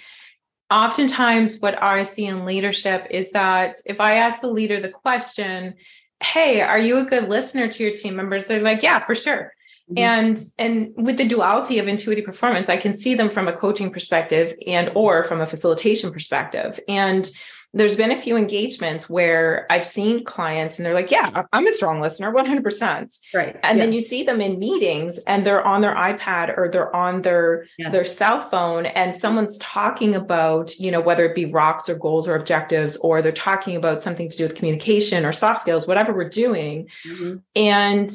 oftentimes 0.70 1.58
what 1.58 1.82
I 1.82 2.04
see 2.04 2.26
in 2.26 2.44
leadership 2.44 3.06
is 3.10 3.32
that 3.32 3.76
if 3.86 4.00
I 4.00 4.14
ask 4.14 4.40
the 4.40 4.46
leader 4.46 4.80
the 4.80 4.88
question, 4.88 5.74
hey, 6.22 6.60
are 6.60 6.78
you 6.78 6.98
a 6.98 7.04
good 7.04 7.28
listener 7.28 7.68
to 7.68 7.82
your 7.82 7.94
team 7.94 8.16
members? 8.16 8.46
They're 8.46 8.62
like, 8.62 8.82
yeah, 8.82 9.04
for 9.04 9.14
sure. 9.14 9.52
Mm-hmm. 9.90 9.98
And 9.98 10.40
and 10.58 10.92
with 10.96 11.16
the 11.16 11.26
duality 11.26 11.78
of 11.78 11.88
intuitive 11.88 12.24
performance, 12.24 12.68
I 12.68 12.76
can 12.76 12.96
see 12.96 13.14
them 13.14 13.30
from 13.30 13.48
a 13.48 13.52
coaching 13.52 13.90
perspective 13.90 14.54
and 14.66 14.90
or 14.94 15.24
from 15.24 15.40
a 15.40 15.46
facilitation 15.46 16.12
perspective. 16.12 16.78
And 16.88 17.30
there's 17.72 17.96
been 17.96 18.10
a 18.10 18.20
few 18.20 18.36
engagements 18.36 19.08
where 19.08 19.66
I've 19.70 19.86
seen 19.86 20.24
clients 20.24 20.78
and 20.78 20.84
they're 20.84 20.94
like, 20.94 21.10
yeah, 21.10 21.44
I'm 21.52 21.66
a 21.68 21.72
strong 21.72 22.00
listener, 22.00 22.32
100%. 22.32 23.18
Right. 23.32 23.56
And 23.62 23.78
yeah. 23.78 23.84
then 23.84 23.92
you 23.92 24.00
see 24.00 24.24
them 24.24 24.40
in 24.40 24.58
meetings 24.58 25.18
and 25.18 25.46
they're 25.46 25.64
on 25.64 25.80
their 25.80 25.94
iPad 25.94 26.56
or 26.58 26.68
they're 26.68 26.94
on 26.94 27.22
their 27.22 27.66
yes. 27.78 27.92
their 27.92 28.04
cell 28.04 28.40
phone 28.40 28.86
and 28.86 29.14
someone's 29.14 29.56
talking 29.58 30.16
about, 30.16 30.76
you 30.80 30.90
know, 30.90 31.00
whether 31.00 31.24
it 31.24 31.34
be 31.36 31.44
rocks 31.44 31.88
or 31.88 31.94
goals 31.94 32.26
or 32.26 32.34
objectives 32.34 32.96
or 32.98 33.22
they're 33.22 33.30
talking 33.30 33.76
about 33.76 34.02
something 34.02 34.28
to 34.28 34.36
do 34.36 34.42
with 34.42 34.56
communication 34.56 35.24
or 35.24 35.32
soft 35.32 35.60
skills, 35.60 35.86
whatever 35.86 36.12
we're 36.12 36.28
doing. 36.28 36.88
Mm-hmm. 37.06 37.36
And 37.54 38.10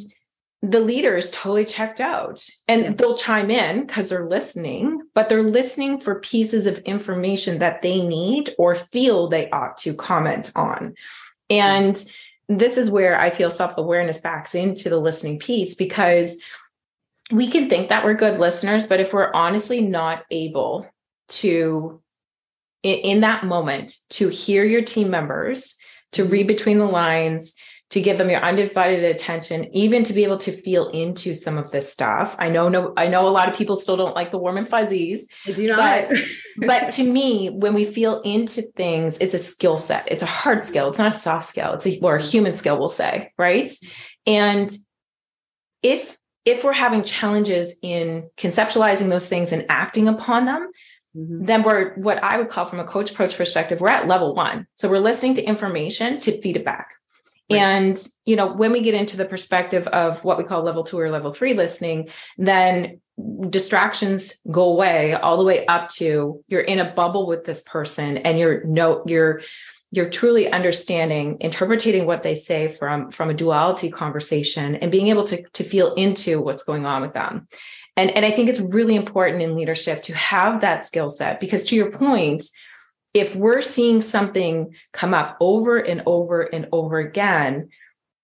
the 0.61 0.79
leader 0.79 1.15
is 1.15 1.29
totally 1.31 1.65
checked 1.65 2.01
out 2.01 2.43
and 2.67 2.81
yeah. 2.81 2.93
they'll 2.93 3.17
chime 3.17 3.51
in 3.51 3.85
because 3.85 4.09
they're 4.09 4.25
listening, 4.25 5.01
but 5.13 5.29
they're 5.29 5.43
listening 5.43 5.99
for 5.99 6.19
pieces 6.19 6.65
of 6.65 6.79
information 6.79 7.59
that 7.59 7.81
they 7.81 8.01
need 8.01 8.55
or 8.57 8.75
feel 8.75 9.27
they 9.27 9.49
ought 9.51 9.77
to 9.77 9.93
comment 9.93 10.51
on. 10.55 10.95
And 11.49 12.03
this 12.47 12.77
is 12.77 12.89
where 12.89 13.19
I 13.19 13.29
feel 13.29 13.51
self 13.51 13.77
awareness 13.77 14.21
backs 14.21 14.55
into 14.55 14.89
the 14.89 14.97
listening 14.99 15.39
piece 15.39 15.75
because 15.75 16.41
we 17.31 17.47
can 17.47 17.69
think 17.69 17.89
that 17.89 18.03
we're 18.03 18.13
good 18.13 18.39
listeners, 18.39 18.85
but 18.85 18.99
if 18.99 19.13
we're 19.13 19.33
honestly 19.33 19.81
not 19.81 20.23
able 20.29 20.87
to, 21.27 22.01
in, 22.83 22.97
in 22.99 23.19
that 23.21 23.45
moment, 23.45 23.97
to 24.11 24.29
hear 24.29 24.63
your 24.63 24.83
team 24.83 25.09
members, 25.09 25.75
to 26.11 26.23
read 26.23 26.41
mm-hmm. 26.41 26.47
between 26.47 26.79
the 26.79 26.85
lines, 26.85 27.55
to 27.91 28.01
give 28.01 28.17
them 28.17 28.29
your 28.29 28.41
undivided 28.41 29.03
attention, 29.03 29.65
even 29.75 30.03
to 30.03 30.13
be 30.13 30.23
able 30.23 30.37
to 30.39 30.51
feel 30.51 30.87
into 30.89 31.35
some 31.35 31.57
of 31.57 31.69
this 31.71 31.91
stuff. 31.91 32.35
I 32.39 32.49
know, 32.49 32.67
no, 32.67 32.93
I 32.97 33.07
know 33.07 33.27
a 33.27 33.29
lot 33.29 33.47
of 33.47 33.55
people 33.55 33.75
still 33.75 33.95
don't 33.95 34.15
like 34.15 34.31
the 34.31 34.39
warm 34.39 34.57
and 34.57 34.67
fuzzies. 34.67 35.27
I 35.45 35.51
do 35.51 35.67
not. 35.67 36.09
But, 36.09 36.17
but 36.67 36.89
to 36.93 37.03
me, 37.03 37.49
when 37.49 37.73
we 37.73 37.85
feel 37.85 38.21
into 38.21 38.63
things, 38.75 39.19
it's 39.19 39.35
a 39.35 39.39
skill 39.39 39.77
set. 39.77 40.07
It's 40.11 40.23
a 40.23 40.27
hard 40.27 40.63
skill. 40.63 40.89
It's 40.89 40.97
not 40.97 41.13
a 41.15 41.17
soft 41.17 41.47
skill. 41.47 41.73
It's 41.73 41.85
a 41.85 41.99
or 41.99 42.15
a 42.15 42.21
human 42.21 42.53
skill, 42.53 42.79
we'll 42.79 42.89
say, 42.89 43.31
right? 43.37 43.71
And 44.25 44.75
if 45.83 46.17
if 46.43 46.63
we're 46.63 46.73
having 46.73 47.03
challenges 47.03 47.75
in 47.81 48.29
conceptualizing 48.37 49.09
those 49.09 49.27
things 49.27 49.51
and 49.51 49.65
acting 49.69 50.07
upon 50.07 50.45
them, 50.45 50.69
Mm-hmm. 51.15 51.45
then 51.45 51.63
we're 51.63 51.93
what 51.95 52.21
I 52.21 52.37
would 52.37 52.49
call 52.49 52.65
from 52.65 52.81
a 52.81 52.83
coach 52.83 53.11
approach 53.11 53.37
perspective, 53.37 53.79
we're 53.79 53.87
at 53.87 54.05
level 54.05 54.35
one. 54.35 54.67
So 54.73 54.89
we're 54.89 54.99
listening 54.99 55.35
to 55.35 55.43
information 55.43 56.19
to 56.19 56.41
feed 56.41 56.57
it 56.57 56.65
back. 56.65 56.89
Right. 57.49 57.59
And, 57.59 58.07
you 58.25 58.35
know, 58.35 58.51
when 58.51 58.71
we 58.71 58.81
get 58.81 58.95
into 58.95 59.17
the 59.17 59.25
perspective 59.25 59.87
of 59.87 60.23
what 60.23 60.37
we 60.37 60.43
call 60.43 60.63
level 60.63 60.83
two 60.83 60.99
or 60.99 61.11
level 61.11 61.31
three 61.31 61.53
listening, 61.53 62.09
then 62.37 63.01
distractions 63.49 64.37
go 64.51 64.63
away 64.63 65.13
all 65.13 65.37
the 65.37 65.43
way 65.43 65.65
up 65.67 65.89
to 65.89 66.43
you're 66.47 66.61
in 66.61 66.79
a 66.79 66.91
bubble 66.91 67.27
with 67.27 67.45
this 67.45 67.61
person 67.61 68.17
and 68.17 68.39
you're 68.39 68.63
no, 68.65 69.03
you're, 69.05 69.41
you're 69.91 70.09
truly 70.09 70.51
understanding 70.51 71.37
interpreting 71.39 72.05
what 72.05 72.23
they 72.23 72.35
say 72.35 72.67
from 72.67 73.11
from 73.11 73.29
a 73.29 73.33
duality 73.33 73.89
conversation 73.89 74.75
and 74.75 74.91
being 74.91 75.07
able 75.07 75.23
to 75.23 75.43
to 75.53 75.63
feel 75.63 75.93
into 75.93 76.41
what's 76.41 76.63
going 76.63 76.85
on 76.85 77.01
with 77.01 77.13
them 77.13 77.47
and 77.95 78.11
and 78.11 78.25
i 78.25 78.31
think 78.31 78.49
it's 78.49 78.59
really 78.59 78.95
important 78.95 79.41
in 79.41 79.55
leadership 79.55 80.03
to 80.03 80.13
have 80.13 80.61
that 80.61 80.85
skill 80.85 81.09
set 81.09 81.39
because 81.39 81.63
to 81.63 81.75
your 81.75 81.91
point 81.91 82.43
if 83.15 83.33
we're 83.33 83.61
seeing 83.61 84.01
something 84.01 84.75
come 84.91 85.13
up 85.13 85.37
over 85.39 85.77
and 85.77 86.03
over 86.05 86.41
and 86.41 86.67
over 86.73 86.99
again, 86.99 87.69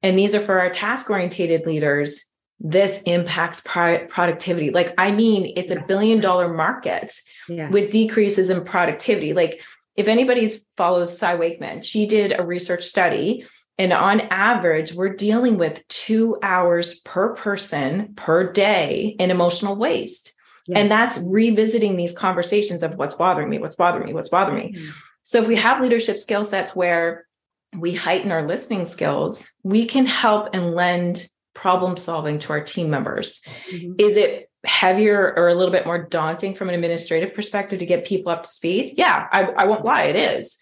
and 0.03 0.19
these 0.19 0.35
are 0.35 0.43
for 0.45 0.59
our 0.59 0.69
task 0.69 1.09
oriented 1.09 1.65
leaders, 1.65 2.25
this 2.59 3.01
impacts 3.03 3.61
productivity. 3.61 4.69
Like, 4.69 4.93
I 4.97 5.11
mean, 5.11 5.53
it's 5.55 5.71
a 5.71 5.83
billion 5.87 6.19
dollar 6.19 6.53
market 6.53 7.15
yeah. 7.47 7.69
with 7.69 7.89
decreases 7.89 8.49
in 8.49 8.65
productivity. 8.65 9.33
Like, 9.33 9.61
if 9.95 10.09
anybody 10.09 10.51
follows 10.75 11.17
Cy 11.17 11.35
Wakeman, 11.35 11.83
she 11.83 12.05
did 12.05 12.37
a 12.37 12.43
research 12.43 12.83
study, 12.83 13.45
and 13.77 13.93
on 13.93 14.19
average, 14.29 14.93
we're 14.93 15.15
dealing 15.15 15.57
with 15.57 15.87
two 15.87 16.37
hours 16.43 16.99
per 16.99 17.33
person 17.33 18.13
per 18.15 18.51
day 18.51 19.15
in 19.19 19.31
emotional 19.31 19.77
waste. 19.77 20.33
And 20.73 20.91
that's 20.91 21.17
revisiting 21.19 21.97
these 21.97 22.17
conversations 22.17 22.83
of 22.83 22.95
what's 22.95 23.15
bothering 23.15 23.49
me, 23.49 23.59
what's 23.59 23.75
bothering 23.75 24.05
me, 24.05 24.13
what's 24.13 24.29
bothering 24.29 24.57
me. 24.57 24.79
Mm-hmm. 24.79 24.89
So 25.23 25.41
if 25.41 25.47
we 25.47 25.55
have 25.55 25.81
leadership 25.81 26.19
skill 26.19 26.45
sets 26.45 26.75
where 26.75 27.25
we 27.77 27.93
heighten 27.93 28.31
our 28.31 28.45
listening 28.47 28.85
skills, 28.85 29.49
we 29.63 29.85
can 29.85 30.05
help 30.05 30.49
and 30.53 30.75
lend 30.75 31.27
problem 31.53 31.97
solving 31.97 32.39
to 32.39 32.53
our 32.53 32.61
team 32.61 32.89
members. 32.89 33.41
Mm-hmm. 33.71 33.93
Is 33.97 34.17
it 34.17 34.49
heavier 34.63 35.33
or 35.35 35.47
a 35.47 35.55
little 35.55 35.71
bit 35.71 35.85
more 35.85 36.03
daunting 36.03 36.53
from 36.53 36.69
an 36.69 36.75
administrative 36.75 37.33
perspective 37.33 37.79
to 37.79 37.85
get 37.85 38.05
people 38.05 38.31
up 38.31 38.43
to 38.43 38.49
speed? 38.49 38.95
Yeah, 38.97 39.27
I, 39.31 39.43
I 39.43 39.65
won't 39.65 39.85
lie, 39.85 40.03
it 40.03 40.15
is. 40.15 40.57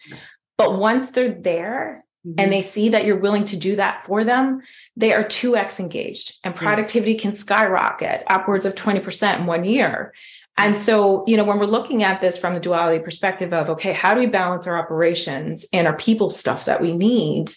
But 0.56 0.78
once 0.78 1.10
they're 1.10 1.32
there 1.32 2.04
mm-hmm. 2.26 2.38
and 2.38 2.52
they 2.52 2.62
see 2.62 2.90
that 2.90 3.04
you're 3.04 3.18
willing 3.18 3.44
to 3.46 3.56
do 3.56 3.76
that 3.76 4.04
for 4.04 4.24
them, 4.24 4.60
they 4.96 5.12
are 5.12 5.24
2x 5.24 5.80
engaged 5.80 6.38
and 6.44 6.54
productivity 6.54 7.14
can 7.14 7.32
skyrocket 7.32 8.22
upwards 8.26 8.66
of 8.66 8.74
20% 8.74 9.38
in 9.38 9.46
one 9.46 9.64
year. 9.64 10.12
And 10.56 10.78
so, 10.78 11.24
you 11.26 11.36
know, 11.36 11.44
when 11.44 11.58
we're 11.58 11.66
looking 11.66 12.02
at 12.02 12.20
this 12.20 12.36
from 12.36 12.54
the 12.54 12.60
duality 12.60 13.02
perspective 13.02 13.54
of, 13.54 13.70
okay, 13.70 13.94
how 13.94 14.12
do 14.12 14.20
we 14.20 14.26
balance 14.26 14.66
our 14.66 14.78
operations 14.78 15.66
and 15.72 15.86
our 15.86 15.96
people 15.96 16.28
stuff 16.28 16.66
that 16.66 16.82
we 16.82 16.96
need? 16.96 17.52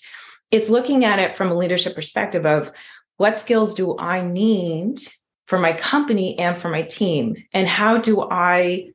It's 0.52 0.70
looking 0.70 1.04
at 1.04 1.20
it 1.20 1.36
from 1.36 1.52
a 1.52 1.58
leadership 1.58 1.96
perspective 1.96 2.46
of 2.46 2.72
what 3.18 3.40
skills 3.40 3.74
do 3.74 3.98
I 3.98 4.22
need 4.22 5.02
for 5.48 5.60
my 5.60 5.74
company 5.74 6.40
and 6.40 6.56
for 6.56 6.70
my 6.70 6.84
team? 6.84 7.36
And 7.54 7.68
how 7.68 7.98
do 7.98 8.22
I 8.22 8.92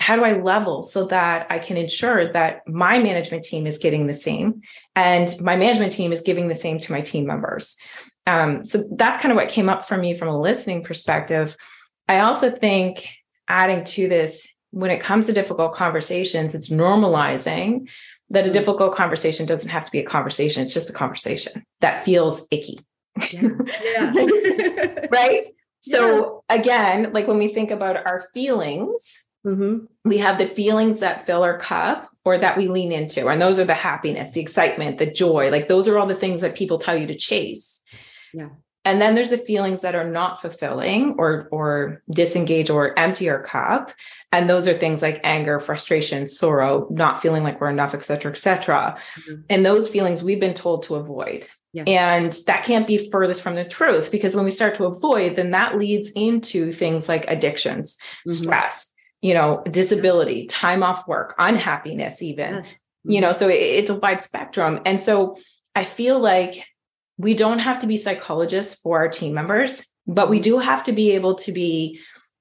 how 0.00 0.16
do 0.16 0.24
I 0.24 0.32
level 0.32 0.82
so 0.82 1.04
that 1.06 1.46
I 1.50 1.58
can 1.58 1.76
ensure 1.76 2.32
that 2.32 2.66
my 2.66 2.98
management 2.98 3.44
team 3.44 3.66
is 3.66 3.78
getting 3.78 4.06
the 4.06 4.14
same 4.14 4.62
and 4.96 5.28
my 5.40 5.56
management 5.56 5.92
team 5.92 6.12
is 6.12 6.22
giving 6.22 6.48
the 6.48 6.54
same 6.54 6.80
to 6.80 6.92
my 6.92 7.00
team 7.00 7.26
members? 7.26 7.76
um, 8.26 8.64
so 8.64 8.84
that's 8.92 9.20
kind 9.20 9.32
of 9.32 9.36
what 9.36 9.48
came 9.48 9.68
up 9.68 9.84
for 9.84 9.96
me 9.96 10.14
from 10.14 10.28
a 10.28 10.40
listening 10.40 10.82
perspective 10.82 11.56
i 12.08 12.20
also 12.20 12.50
think 12.50 13.08
adding 13.48 13.84
to 13.84 14.08
this 14.08 14.48
when 14.70 14.90
it 14.90 15.00
comes 15.00 15.26
to 15.26 15.32
difficult 15.32 15.74
conversations 15.74 16.54
it's 16.54 16.70
normalizing 16.70 17.88
that 18.30 18.44
a 18.44 18.44
mm-hmm. 18.44 18.52
difficult 18.54 18.94
conversation 18.94 19.46
doesn't 19.46 19.70
have 19.70 19.84
to 19.84 19.90
be 19.90 19.98
a 19.98 20.04
conversation 20.04 20.62
it's 20.62 20.74
just 20.74 20.90
a 20.90 20.94
conversation 20.94 21.64
that 21.80 22.04
feels 22.04 22.46
icky 22.50 22.78
yeah. 23.32 23.48
yeah. 24.14 25.06
right 25.10 25.42
so 25.80 26.42
yeah. 26.50 26.56
again 26.56 27.12
like 27.12 27.26
when 27.26 27.38
we 27.38 27.52
think 27.52 27.70
about 27.70 27.96
our 27.96 28.28
feelings 28.32 29.24
Mm-hmm. 29.46 29.86
We 30.04 30.18
have 30.18 30.38
the 30.38 30.46
feelings 30.46 31.00
that 31.00 31.26
fill 31.26 31.42
our 31.42 31.58
cup 31.58 32.10
or 32.24 32.38
that 32.38 32.56
we 32.56 32.68
lean 32.68 32.92
into. 32.92 33.28
And 33.28 33.40
those 33.40 33.58
are 33.58 33.64
the 33.64 33.74
happiness, 33.74 34.32
the 34.32 34.40
excitement, 34.40 34.98
the 34.98 35.10
joy. 35.10 35.50
Like 35.50 35.68
those 35.68 35.88
are 35.88 35.98
all 35.98 36.06
the 36.06 36.14
things 36.14 36.42
that 36.42 36.56
people 36.56 36.78
tell 36.78 36.96
you 36.96 37.06
to 37.06 37.16
chase. 37.16 37.82
Yeah. 38.34 38.50
And 38.84 39.00
then 39.00 39.14
there's 39.14 39.30
the 39.30 39.38
feelings 39.38 39.82
that 39.82 39.94
are 39.94 40.08
not 40.08 40.40
fulfilling 40.40 41.16
or 41.18 41.48
or 41.52 42.02
disengage 42.10 42.70
or 42.70 42.98
empty 42.98 43.28
our 43.28 43.42
cup. 43.42 43.92
And 44.32 44.48
those 44.48 44.66
are 44.66 44.74
things 44.74 45.02
like 45.02 45.20
anger, 45.22 45.60
frustration, 45.60 46.26
sorrow, 46.26 46.86
not 46.90 47.20
feeling 47.20 47.42
like 47.42 47.60
we're 47.60 47.70
enough, 47.70 47.94
et 47.94 48.04
cetera, 48.04 48.32
et 48.32 48.38
cetera. 48.38 48.98
Mm-hmm. 49.18 49.40
And 49.50 49.66
those 49.66 49.88
feelings 49.88 50.22
we've 50.22 50.40
been 50.40 50.54
told 50.54 50.84
to 50.84 50.94
avoid. 50.94 51.46
Yeah. 51.72 51.84
And 51.86 52.32
that 52.46 52.64
can't 52.64 52.86
be 52.86 53.10
furthest 53.10 53.42
from 53.42 53.54
the 53.54 53.64
truth 53.64 54.10
because 54.10 54.34
when 54.34 54.44
we 54.44 54.50
start 54.50 54.74
to 54.76 54.86
avoid, 54.86 55.36
then 55.36 55.50
that 55.52 55.78
leads 55.78 56.10
into 56.12 56.72
things 56.72 57.08
like 57.08 57.26
addictions, 57.28 57.98
mm-hmm. 58.26 58.42
stress, 58.42 58.89
you 59.22 59.34
know, 59.34 59.62
disability, 59.70 60.46
time 60.46 60.82
off 60.82 61.06
work, 61.06 61.34
unhappiness, 61.38 62.22
even, 62.22 62.54
yes. 62.54 62.64
mm-hmm. 62.64 63.10
you 63.10 63.20
know, 63.20 63.32
so 63.32 63.48
it, 63.48 63.54
it's 63.54 63.90
a 63.90 63.94
wide 63.94 64.22
spectrum. 64.22 64.80
And 64.86 65.00
so 65.00 65.36
I 65.74 65.84
feel 65.84 66.18
like 66.18 66.66
we 67.18 67.34
don't 67.34 67.58
have 67.58 67.80
to 67.80 67.86
be 67.86 67.96
psychologists 67.96 68.80
for 68.80 68.98
our 68.98 69.08
team 69.08 69.34
members, 69.34 69.94
but 70.06 70.30
we 70.30 70.36
mm-hmm. 70.38 70.44
do 70.44 70.58
have 70.58 70.84
to 70.84 70.92
be 70.92 71.12
able 71.12 71.34
to 71.36 71.52
be 71.52 72.00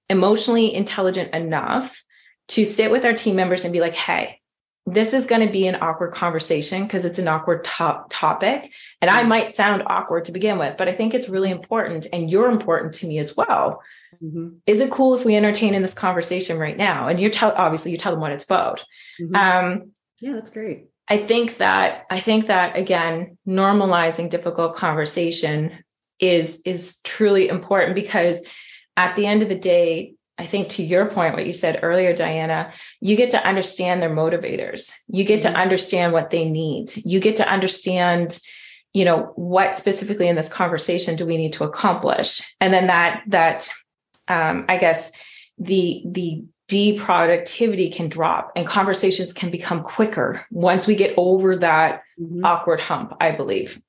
emotionally 0.09 0.73
intelligent 0.73 1.33
enough 1.33 2.03
to 2.49 2.65
sit 2.65 2.89
with 2.89 3.05
our 3.05 3.13
team 3.13 3.35
members 3.35 3.63
and 3.63 3.73
be 3.73 3.81
like, 3.81 3.93
hey, 3.93 4.39
this 4.85 5.13
is 5.13 5.27
going 5.27 5.45
to 5.45 5.51
be 5.51 5.67
an 5.67 5.77
awkward 5.81 6.13
conversation 6.13 6.83
because 6.83 7.05
it's 7.05 7.19
an 7.19 7.27
awkward 7.27 7.63
to- 7.63 8.03
topic. 8.09 8.71
And 9.01 9.11
I 9.11 9.19
mm-hmm. 9.19 9.29
might 9.29 9.53
sound 9.53 9.83
awkward 9.85 10.25
to 10.25 10.31
begin 10.31 10.57
with, 10.57 10.77
but 10.77 10.87
I 10.87 10.93
think 10.93 11.13
it's 11.13 11.29
really 11.29 11.51
important. 11.51 12.07
And 12.11 12.31
you're 12.31 12.49
important 12.49 12.93
to 12.95 13.07
me 13.07 13.19
as 13.19 13.35
well. 13.37 13.81
Mm-hmm. 14.23 14.49
Is 14.65 14.81
it 14.81 14.91
cool 14.91 15.13
if 15.13 15.25
we 15.25 15.35
entertain 15.35 15.73
in 15.73 15.81
this 15.81 15.93
conversation 15.93 16.57
right 16.57 16.77
now? 16.77 17.07
And 17.07 17.19
you 17.19 17.29
tell, 17.29 17.53
obviously, 17.55 17.91
you 17.91 17.97
tell 17.97 18.11
them 18.11 18.21
what 18.21 18.31
it's 18.31 18.45
about. 18.45 18.83
Mm-hmm. 19.21 19.35
Um, 19.35 19.91
yeah, 20.19 20.33
that's 20.33 20.49
great. 20.49 20.87
I 21.07 21.17
think 21.17 21.57
that, 21.57 22.05
I 22.09 22.19
think 22.19 22.47
that 22.47 22.77
again, 22.77 23.37
normalizing 23.47 24.29
difficult 24.29 24.75
conversation 24.75 25.83
is, 26.19 26.61
is 26.65 26.99
truly 27.03 27.47
important 27.47 27.95
because 27.95 28.45
at 28.97 29.15
the 29.15 29.25
end 29.25 29.41
of 29.41 29.49
the 29.49 29.55
day, 29.55 30.13
I 30.37 30.45
think 30.45 30.69
to 30.69 30.83
your 30.83 31.05
point, 31.07 31.33
what 31.33 31.45
you 31.45 31.53
said 31.53 31.79
earlier, 31.81 32.13
Diana, 32.13 32.71
you 33.01 33.15
get 33.15 33.31
to 33.31 33.45
understand 33.45 34.01
their 34.01 34.09
motivators. 34.09 34.93
You 35.07 35.23
get 35.23 35.41
mm-hmm. 35.41 35.53
to 35.53 35.59
understand 35.59 36.13
what 36.13 36.29
they 36.29 36.49
need. 36.49 36.95
You 36.95 37.19
get 37.19 37.37
to 37.37 37.49
understand, 37.49 38.39
you 38.93 39.03
know, 39.05 39.31
what 39.35 39.77
specifically 39.77 40.27
in 40.27 40.35
this 40.35 40.49
conversation 40.49 41.15
do 41.15 41.25
we 41.25 41.37
need 41.37 41.53
to 41.53 41.63
accomplish? 41.63 42.41
And 42.61 42.73
then 42.73 42.87
that, 42.87 43.23
that, 43.27 43.69
um, 44.29 44.65
I 44.69 44.77
guess 44.77 45.11
the, 45.57 46.03
the 46.05 46.43
deproductivity 46.69 47.93
can 47.93 48.07
drop 48.07 48.51
and 48.55 48.65
conversations 48.67 49.33
can 49.33 49.49
become 49.49 49.81
quicker 49.81 50.45
once 50.51 50.87
we 50.87 50.95
get 50.95 51.13
over 51.17 51.55
that 51.57 52.03
mm-hmm. 52.19 52.45
awkward 52.45 52.79
hump, 52.79 53.13
I 53.19 53.31
believe. 53.31 53.81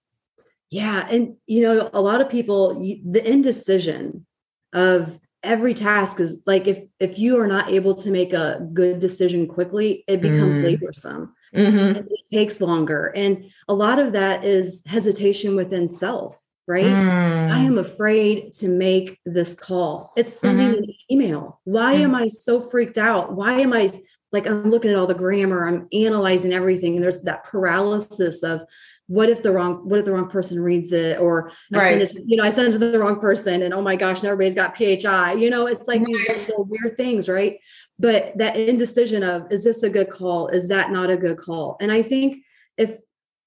Yeah. 0.71 1.07
And, 1.09 1.37
you 1.47 1.63
know, 1.63 1.91
a 1.93 2.01
lot 2.01 2.21
of 2.21 2.31
people, 2.31 2.75
the 2.81 3.23
indecision 3.25 4.27
of, 4.73 5.19
every 5.43 5.73
task 5.73 6.21
is 6.21 6.43
like 6.47 6.67
if 6.67 6.83
if 6.99 7.19
you 7.19 7.41
are 7.41 7.47
not 7.47 7.71
able 7.71 7.95
to 7.95 8.11
make 8.11 8.33
a 8.33 8.61
good 8.73 9.01
decision 9.01 9.47
quickly 9.47 10.05
it 10.07 10.21
becomes 10.21 10.55
mm. 10.55 10.65
laborsome 10.65 11.31
mm-hmm. 11.55 11.97
it 11.97 12.09
takes 12.31 12.61
longer 12.61 13.13
and 13.17 13.51
a 13.69 13.75
lot 13.75 13.99
of 13.99 14.13
that 14.13 14.45
is 14.45 14.83
hesitation 14.87 15.57
within 15.57 15.89
self 15.89 16.39
right 16.71 16.85
mm. 16.85 17.51
i 17.51 17.59
am 17.59 17.79
afraid 17.79 18.53
to 18.55 18.69
make 18.69 19.19
this 19.27 19.55
call 19.55 20.13
it's 20.17 20.39
sending 20.39 20.69
mm-hmm. 20.69 20.85
an 20.85 20.95
email 21.11 21.61
why 21.65 21.97
mm. 21.97 22.01
am 22.01 22.15
i 22.15 22.29
so 22.29 22.61
freaked 22.61 22.97
out 22.97 23.33
why 23.33 23.61
am 23.61 23.73
i 23.73 23.91
like 24.31 24.47
i'm 24.47 24.71
looking 24.71 24.91
at 24.91 24.97
all 24.97 25.09
the 25.09 25.15
grammar 25.15 25.67
i'm 25.67 25.89
analyzing 25.93 26.53
everything 26.53 26.95
and 26.95 27.03
there's 27.03 27.23
that 27.23 27.43
paralysis 27.45 28.45
of 28.45 28.63
what 29.09 29.29
if 29.29 29.43
the 29.43 29.51
wrong 29.51 29.89
what 29.89 29.99
if 29.99 30.05
the 30.05 30.13
wrong 30.13 30.31
person 30.31 30.61
reads 30.61 30.93
it 30.93 31.19
or 31.19 31.51
right. 31.73 32.01
I 32.01 32.05
send 32.05 32.25
it, 32.27 32.31
you 32.31 32.37
know 32.37 32.45
I 32.45 32.51
send 32.51 32.69
it 32.69 32.79
to 32.79 32.79
the 32.79 32.97
wrong 32.97 33.19
person 33.19 33.63
and 33.63 33.75
oh 33.75 33.83
my 33.83 33.97
gosh 33.97 34.23
everybody's 34.23 34.55
got 34.55 34.77
PHI 34.77 35.33
you 35.33 35.51
know 35.51 35.67
it's 35.67 35.89
like 35.89 36.01
right. 36.01 36.29
these 36.29 36.49
little 36.49 36.65
weird 36.65 36.97
things 36.97 37.29
right 37.29 37.59
but 37.99 38.39
that 38.39 38.57
indecision 38.57 39.25
of 39.25 39.51
is 39.51 39.65
this 39.65 39.83
a 39.83 39.91
good 39.91 40.11
call 40.11 40.47
is 40.47 40.69
that 40.69 40.93
not 40.93 41.11
a 41.11 41.17
good 41.17 41.39
call 41.39 41.77
and 41.81 41.91
I 41.91 42.03
think 42.03 42.45
if 42.77 43.01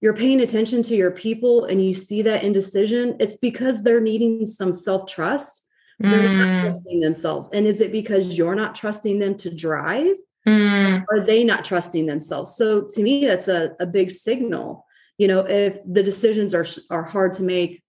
you're 0.04 0.14
paying 0.14 0.42
attention 0.42 0.84
to 0.84 0.98
your 0.98 1.12
people 1.12 1.64
and 1.64 1.84
you 1.84 1.94
see 1.94 2.22
that 2.22 2.44
indecision 2.44 3.16
it's 3.22 3.38
because 3.38 3.82
they're 3.82 4.02
needing 4.02 4.46
some 4.46 4.74
self-trust 4.74 5.66
they're 6.00 6.28
mm. 6.28 6.38
not 6.38 6.60
trusting 6.60 7.00
themselves 7.00 7.50
and 7.54 7.66
is 7.66 7.80
it 7.80 7.92
because 7.92 8.38
you're 8.38 8.56
not 8.56 8.76
trusting 8.76 9.18
them 9.18 9.36
to 9.36 9.50
drive 9.50 10.16
mm. 10.46 11.04
are 11.10 11.20
they 11.22 11.44
not 11.44 11.64
trusting 11.64 12.06
themselves 12.06 12.56
so 12.58 12.82
to 12.82 13.02
me 13.02 13.26
that's 13.26 13.48
a, 13.48 13.72
a 13.80 13.86
big 13.86 14.12
signal 14.12 14.86
you 15.18 15.28
know 15.28 15.40
if 15.40 15.80
the 15.90 16.04
decisions 16.04 16.54
are 16.54 16.66
are 16.90 17.04
hard 17.04 17.32
to 17.32 17.44
make 17.44 17.82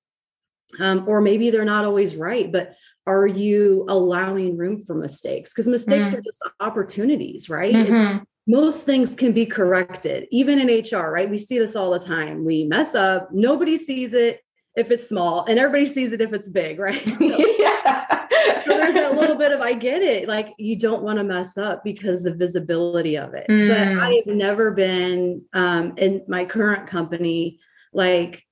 um, 0.79 1.05
or 1.09 1.21
maybe 1.21 1.51
they're 1.51 1.65
not 1.65 1.85
always 1.85 2.15
right 2.15 2.53
but 2.53 2.77
are 3.07 3.27
you 3.27 3.85
allowing 3.89 4.57
room 4.57 4.83
for 4.85 4.95
mistakes 4.95 5.53
because 5.53 5.67
mistakes 5.67 6.11
mm-hmm. 6.11 6.19
are 6.19 6.23
just 6.23 6.49
opportunities 6.61 7.51
right 7.51 7.75
mm-hmm. 7.75 8.19
Most 8.47 8.85
things 8.85 9.15
can 9.15 9.33
be 9.33 9.47
corrected 9.47 10.27
even 10.31 10.59
in 10.59 10.85
hr 10.85 11.11
right 11.11 11.31
we 11.31 11.39
see 11.39 11.59
this 11.59 11.77
all 11.77 11.91
the 11.91 11.99
time 11.99 12.45
we 12.45 12.65
mess 12.65 12.95
up 12.95 13.29
nobody 13.33 13.77
sees 13.77 14.13
it 14.13 14.41
if 14.77 14.91
it's 14.91 15.09
small 15.09 15.45
and 15.47 15.59
everybody 15.59 15.87
sees 15.87 16.13
it 16.13 16.21
if 16.21 16.33
it's 16.33 16.49
big 16.49 16.79
right 16.79 17.09
so, 17.19 17.47
yeah 17.59 18.25
so 18.65 18.77
there's 18.77 18.95
that 18.95 19.17
little 19.17 19.37
bit 19.37 19.53
of 19.53 19.61
I 19.61 19.75
get 19.75 20.03
it. 20.03 20.29
Like 20.29 20.55
you 20.59 20.77
don't 20.77 21.03
want 21.03 21.19
to 21.19 21.25
mess 21.25 21.57
up 21.57 21.85
because 21.85 22.23
the 22.23 22.35
visibility 22.35 23.17
of 23.17 23.35
it. 23.35 23.47
Mm. 23.49 23.69
But 23.69 24.05
I 24.05 24.23
have 24.27 24.35
never 24.35 24.71
been 24.71 25.43
um, 25.53 25.95
in 25.97 26.25
my 26.29 26.45
current 26.45 26.87
company 26.87 27.61
like 27.93 28.45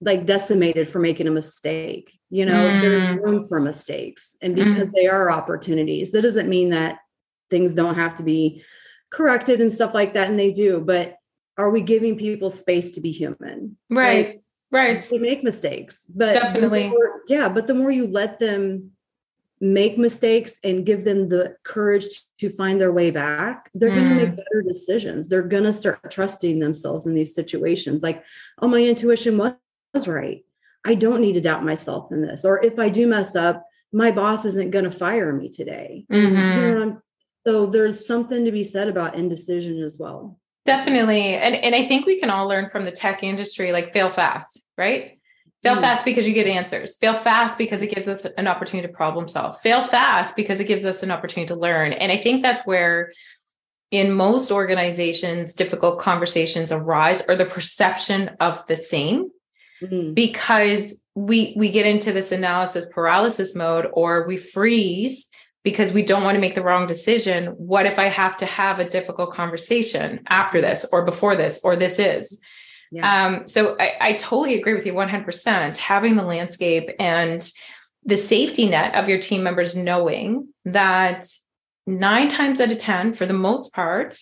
like 0.00 0.26
decimated 0.26 0.88
for 0.88 0.98
making 0.98 1.26
a 1.26 1.30
mistake. 1.30 2.12
You 2.30 2.46
know, 2.46 2.68
mm. 2.68 2.80
there's 2.80 3.22
room 3.22 3.48
for 3.48 3.60
mistakes. 3.60 4.36
And 4.42 4.54
because 4.54 4.88
mm. 4.88 4.92
they 4.92 5.06
are 5.06 5.30
opportunities, 5.30 6.10
that 6.12 6.22
doesn't 6.22 6.48
mean 6.48 6.70
that 6.70 6.98
things 7.50 7.74
don't 7.74 7.94
have 7.94 8.16
to 8.16 8.22
be 8.22 8.62
corrected 9.16 9.62
and 9.62 9.72
stuff 9.72 9.94
like 9.94 10.12
that. 10.12 10.28
And 10.28 10.38
they 10.38 10.52
do, 10.52 10.78
but 10.78 11.16
are 11.56 11.70
we 11.70 11.80
giving 11.80 12.18
people 12.18 12.50
space 12.50 12.94
to 12.94 13.00
be 13.00 13.10
human? 13.10 13.78
Right. 13.88 14.30
Right. 14.70 15.00
They 15.00 15.18
make 15.18 15.42
mistakes. 15.42 16.04
But 16.14 16.34
definitely. 16.34 16.90
More, 16.90 17.22
yeah. 17.26 17.48
But 17.48 17.66
the 17.66 17.72
more 17.72 17.90
you 17.90 18.08
let 18.08 18.38
them 18.38 18.90
make 19.58 19.96
mistakes 19.96 20.58
and 20.62 20.84
give 20.84 21.04
them 21.04 21.30
the 21.30 21.56
courage 21.62 22.04
to 22.40 22.50
find 22.50 22.78
their 22.78 22.92
way 22.92 23.10
back, 23.10 23.70
they're 23.72 23.88
mm. 23.88 23.94
going 23.94 24.08
to 24.10 24.14
make 24.16 24.36
better 24.36 24.62
decisions. 24.68 25.28
They're 25.28 25.42
going 25.42 25.64
to 25.64 25.72
start 25.72 26.10
trusting 26.10 26.58
themselves 26.58 27.06
in 27.06 27.14
these 27.14 27.34
situations. 27.34 28.02
Like, 28.02 28.22
oh, 28.58 28.68
my 28.68 28.82
intuition 28.82 29.38
was 29.38 30.06
right. 30.06 30.44
I 30.84 30.94
don't 30.94 31.22
need 31.22 31.32
to 31.34 31.40
doubt 31.40 31.64
myself 31.64 32.12
in 32.12 32.20
this. 32.20 32.44
Or 32.44 32.62
if 32.62 32.78
I 32.78 32.90
do 32.90 33.06
mess 33.06 33.34
up, 33.34 33.64
my 33.92 34.10
boss 34.10 34.44
isn't 34.44 34.72
going 34.72 34.84
to 34.84 34.90
fire 34.90 35.32
me 35.32 35.48
today. 35.48 36.04
Mm-hmm. 36.12 36.60
You 36.60 36.84
know 36.84 37.02
so 37.46 37.66
there's 37.66 38.06
something 38.06 38.44
to 38.44 38.50
be 38.50 38.64
said 38.64 38.88
about 38.88 39.14
indecision 39.14 39.80
as 39.82 39.96
well. 39.98 40.38
Definitely. 40.64 41.34
And 41.34 41.54
and 41.54 41.74
I 41.76 41.86
think 41.86 42.04
we 42.04 42.18
can 42.18 42.28
all 42.28 42.48
learn 42.48 42.68
from 42.68 42.84
the 42.84 42.90
tech 42.90 43.22
industry 43.22 43.70
like 43.70 43.92
fail 43.92 44.10
fast, 44.10 44.64
right? 44.76 45.18
Fail 45.62 45.76
mm. 45.76 45.80
fast 45.80 46.04
because 46.04 46.26
you 46.26 46.34
get 46.34 46.48
answers. 46.48 46.96
Fail 46.98 47.14
fast 47.14 47.56
because 47.56 47.82
it 47.82 47.94
gives 47.94 48.08
us 48.08 48.24
an 48.24 48.48
opportunity 48.48 48.88
to 48.88 48.92
problem 48.92 49.28
solve. 49.28 49.60
Fail 49.60 49.86
fast 49.86 50.34
because 50.34 50.58
it 50.58 50.66
gives 50.66 50.84
us 50.84 51.04
an 51.04 51.12
opportunity 51.12 51.46
to 51.46 51.58
learn. 51.58 51.92
And 51.92 52.10
I 52.10 52.16
think 52.16 52.42
that's 52.42 52.66
where 52.66 53.12
in 53.92 54.12
most 54.12 54.50
organizations 54.50 55.54
difficult 55.54 56.00
conversations 56.00 56.72
arise 56.72 57.22
or 57.28 57.36
the 57.36 57.46
perception 57.46 58.30
of 58.40 58.66
the 58.66 58.76
same 58.76 59.30
mm-hmm. 59.80 60.14
because 60.14 61.00
we 61.14 61.54
we 61.56 61.70
get 61.70 61.86
into 61.86 62.12
this 62.12 62.32
analysis 62.32 62.86
paralysis 62.90 63.54
mode 63.54 63.86
or 63.92 64.26
we 64.26 64.36
freeze 64.36 65.30
because 65.66 65.90
we 65.90 66.00
don't 66.00 66.22
want 66.22 66.36
to 66.36 66.40
make 66.40 66.54
the 66.54 66.62
wrong 66.62 66.86
decision 66.86 67.46
what 67.58 67.86
if 67.86 67.98
i 67.98 68.04
have 68.04 68.36
to 68.36 68.46
have 68.46 68.78
a 68.78 68.88
difficult 68.88 69.32
conversation 69.32 70.20
after 70.28 70.60
this 70.60 70.86
or 70.92 71.04
before 71.04 71.34
this 71.34 71.60
or 71.64 71.74
this 71.74 71.98
is 71.98 72.40
yeah. 72.92 73.26
Um, 73.26 73.48
so 73.48 73.76
I, 73.80 73.94
I 74.00 74.12
totally 74.12 74.54
agree 74.54 74.74
with 74.74 74.86
you 74.86 74.92
100%. 74.92 75.76
Having 75.76 76.14
the 76.14 76.22
landscape 76.22 76.88
and 77.00 77.42
the 78.04 78.16
safety 78.16 78.68
net 78.68 78.94
of 78.94 79.08
your 79.08 79.20
team 79.20 79.42
members 79.42 79.74
knowing 79.74 80.48
that 80.64 81.26
nine 81.86 82.28
times 82.28 82.60
out 82.60 82.70
of 82.70 82.78
10, 82.78 83.12
for 83.14 83.26
the 83.26 83.32
most 83.32 83.74
part, 83.74 84.16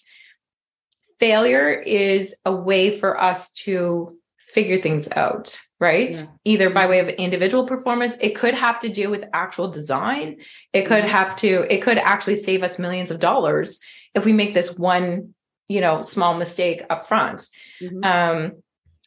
failure 1.20 1.70
is 1.70 2.34
a 2.44 2.54
way 2.54 2.98
for 2.98 3.20
us 3.20 3.52
to 3.52 4.16
figure 4.54 4.80
things 4.80 5.10
out, 5.12 5.58
right? 5.80 6.12
Yeah. 6.12 6.26
Either 6.44 6.70
by 6.70 6.86
way 6.86 7.00
of 7.00 7.08
individual 7.08 7.66
performance, 7.66 8.16
it 8.20 8.36
could 8.36 8.54
have 8.54 8.80
to 8.80 8.88
do 8.88 9.10
with 9.10 9.24
actual 9.32 9.68
design. 9.68 10.36
It 10.72 10.86
could 10.86 11.02
mm-hmm. 11.02 11.08
have 11.08 11.36
to, 11.36 11.66
it 11.68 11.82
could 11.82 11.98
actually 11.98 12.36
save 12.36 12.62
us 12.62 12.78
millions 12.78 13.10
of 13.10 13.18
dollars 13.18 13.80
if 14.14 14.24
we 14.24 14.32
make 14.32 14.54
this 14.54 14.78
one, 14.78 15.34
you 15.68 15.80
know, 15.80 16.02
small 16.02 16.34
mistake 16.34 16.82
up 16.88 17.06
front. 17.06 17.48
Mm-hmm. 17.82 18.04
Um, 18.04 18.52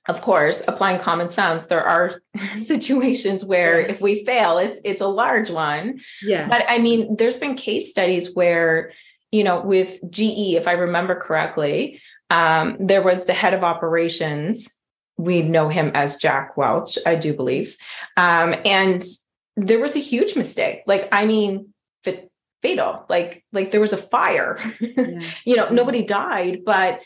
of 0.10 0.22
course, 0.22 0.64
applying 0.68 1.00
common 1.00 1.30
sense, 1.30 1.68
there 1.68 1.84
are 1.84 2.22
situations 2.62 3.44
where 3.44 3.80
if 3.80 4.02
we 4.02 4.26
fail, 4.26 4.58
it's 4.58 4.80
it's 4.84 5.02
a 5.02 5.08
large 5.08 5.50
one. 5.50 6.00
Yeah. 6.22 6.48
But 6.48 6.66
I 6.68 6.78
mean, 6.80 7.16
there's 7.18 7.38
been 7.38 7.56
case 7.56 7.90
studies 7.90 8.34
where, 8.34 8.92
you 9.32 9.44
know, 9.44 9.62
with 9.62 10.00
GE, 10.10 10.56
if 10.56 10.68
I 10.68 10.74
remember 10.74 11.16
correctly, 11.16 12.02
um, 12.30 12.78
there 12.80 13.02
was 13.02 13.26
the 13.26 13.34
head 13.34 13.54
of 13.54 13.64
operations. 13.64 14.77
We 15.18 15.42
know 15.42 15.68
him 15.70 15.92
as 15.94 16.18
Jack 16.18 16.58
Welch, 16.58 16.98
I 17.06 17.16
do 17.16 17.34
believe. 17.34 17.76
Um, 18.16 18.56
and 18.66 19.04
there 19.56 19.80
was 19.80 19.96
a 19.96 20.00
huge 20.00 20.36
mistake. 20.36 20.84
Like, 20.86 21.10
I 21.12 21.26
mean, 21.26 21.74
fatal. 22.62 23.06
Like, 23.10 23.46
like 23.52 23.72
there 23.72 23.82
was 23.82 23.94
a 23.94 23.98
fire. 23.98 24.60
Yeah. 24.80 25.20
you 25.46 25.56
know, 25.56 25.70
nobody 25.70 26.04
died, 26.04 26.60
but 26.66 27.02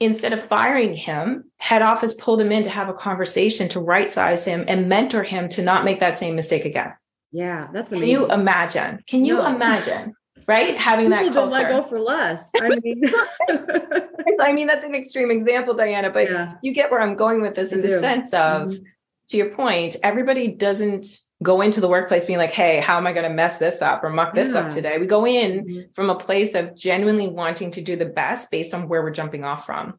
instead 0.00 0.32
of 0.32 0.48
firing 0.48 0.96
him, 0.96 1.50
head 1.58 1.82
office 1.82 2.14
pulled 2.14 2.40
him 2.40 2.50
in 2.50 2.64
to 2.64 2.70
have 2.70 2.88
a 2.88 2.94
conversation 2.94 3.68
to 3.70 3.80
right 3.80 4.10
size 4.10 4.44
him 4.44 4.64
and 4.68 4.88
mentor 4.88 5.22
him 5.22 5.48
to 5.50 5.62
not 5.62 5.84
make 5.84 6.00
that 6.00 6.18
same 6.18 6.34
mistake 6.34 6.64
again. 6.64 6.92
Yeah, 7.30 7.68
that's 7.72 7.92
amazing. 7.92 8.14
Can 8.14 8.20
you 8.20 8.32
imagine? 8.32 9.02
Can 9.06 9.24
you 9.24 9.34
no. 9.36 9.54
imagine? 9.54 10.14
Right, 10.46 10.76
having 10.76 11.10
that 11.10 11.32
culture. 11.32 11.50
Let 11.50 11.68
go 11.68 11.88
for 11.88 11.98
less. 11.98 12.50
I 12.60 12.68
mean, 12.82 13.02
I 14.40 14.52
mean 14.52 14.66
that's 14.68 14.84
an 14.84 14.94
extreme 14.94 15.30
example, 15.30 15.74
Diana, 15.74 16.10
but 16.10 16.30
yeah. 16.30 16.54
you 16.62 16.72
get 16.72 16.90
where 16.90 17.00
I'm 17.00 17.16
going 17.16 17.40
with 17.40 17.54
this 17.54 17.72
in 17.72 17.80
the 17.80 17.98
sense 17.98 18.32
of, 18.32 18.68
mm-hmm. 18.68 18.84
to 19.28 19.36
your 19.36 19.50
point, 19.50 19.96
everybody 20.04 20.48
doesn't 20.48 21.18
go 21.42 21.60
into 21.60 21.80
the 21.80 21.88
workplace 21.88 22.26
being 22.26 22.38
like, 22.38 22.52
hey, 22.52 22.80
how 22.80 22.96
am 22.96 23.06
I 23.06 23.12
going 23.12 23.28
to 23.28 23.34
mess 23.34 23.58
this 23.58 23.82
up 23.82 24.04
or 24.04 24.10
muck 24.10 24.34
this 24.34 24.54
yeah. 24.54 24.60
up 24.60 24.70
today? 24.70 24.98
We 24.98 25.06
go 25.06 25.26
in 25.26 25.64
mm-hmm. 25.64 25.92
from 25.92 26.10
a 26.10 26.14
place 26.14 26.54
of 26.54 26.76
genuinely 26.76 27.28
wanting 27.28 27.72
to 27.72 27.82
do 27.82 27.96
the 27.96 28.06
best 28.06 28.50
based 28.50 28.72
on 28.72 28.88
where 28.88 29.02
we're 29.02 29.10
jumping 29.10 29.44
off 29.44 29.66
from. 29.66 29.98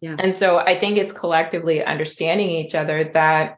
Yeah. 0.00 0.16
And 0.18 0.36
so 0.36 0.58
I 0.58 0.78
think 0.78 0.98
it's 0.98 1.12
collectively 1.12 1.82
understanding 1.82 2.50
each 2.50 2.74
other 2.74 3.10
that 3.14 3.56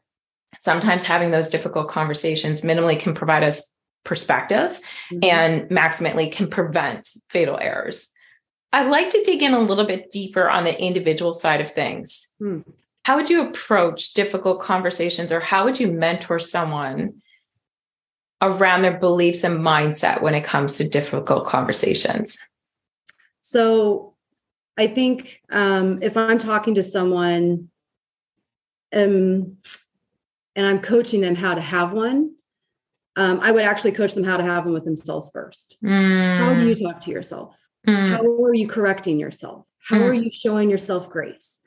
sometimes 0.61 1.03
having 1.03 1.31
those 1.31 1.51
difficult 1.51 1.88
conversations 1.88 2.62
minimally 2.62 2.98
can 2.98 3.12
provide 3.12 3.42
us 3.42 3.72
perspective 4.09 4.81
mm-hmm. 5.12 5.18
and 5.23 5.71
maximally 5.71 6.33
can 6.33 6.49
prevent 6.49 7.07
fatal 7.31 7.59
errors. 7.61 8.11
I'd 8.73 8.90
like 8.90 9.11
to 9.11 9.23
dig 9.23 9.42
in 9.42 9.55
a 9.55 9.61
little 9.61 9.87
bit 9.87 10.11
deeper 10.11 10.51
on 10.51 10.64
the 10.64 10.79
individual 10.79 11.33
side 11.33 11.61
of 11.61 11.71
things. 11.71 12.29
Hmm 12.38 12.61
how 13.09 13.16
would 13.16 13.31
you 13.31 13.49
approach 13.49 14.12
difficult 14.12 14.61
conversations 14.61 15.33
or 15.33 15.40
how 15.40 15.64
would 15.64 15.81
you 15.81 15.90
mentor 15.90 16.38
someone 16.38 17.23
around 18.42 18.83
their 18.83 18.99
beliefs 18.99 19.44
and 19.44 19.61
mindset 19.61 20.21
when 20.21 20.35
it 20.35 20.44
comes 20.44 20.75
to 20.75 20.87
difficult 20.87 21.47
conversations? 21.47 22.38
So, 23.40 24.12
I 24.77 24.88
think 24.88 25.40
um, 25.51 26.03
if 26.03 26.18
I'm 26.18 26.37
talking 26.37 26.75
to 26.75 26.83
someone 26.83 27.71
um, 28.94 29.57
and 30.55 30.66
I'm 30.66 30.83
coaching 30.83 31.23
them 31.23 31.35
how 31.35 31.55
to 31.55 31.62
have 31.62 31.92
one, 31.92 32.35
um, 33.18 33.40
I 33.40 33.50
would 33.50 33.64
actually 33.64 33.92
coach 33.92 34.14
them 34.14 34.24
how 34.24 34.37
to 34.37 34.42
have 34.42 34.64
them 34.64 34.72
with 34.72 34.85
themselves 34.85 35.31
first. 35.33 35.76
Mm. 35.85 36.38
How 36.38 36.54
do 36.54 36.66
you 36.66 36.74
talk 36.74 37.00
to 37.00 37.11
yourself? 37.11 37.57
Mm. 37.87 38.11
How 38.11 38.44
are 38.44 38.54
you 38.54 38.68
correcting 38.68 39.18
yourself? 39.18 39.66
How 39.81 39.98
mm. 39.98 40.09
are 40.09 40.14
you 40.14 40.31
showing 40.31 40.70
yourself 40.70 41.11
grace? 41.11 41.59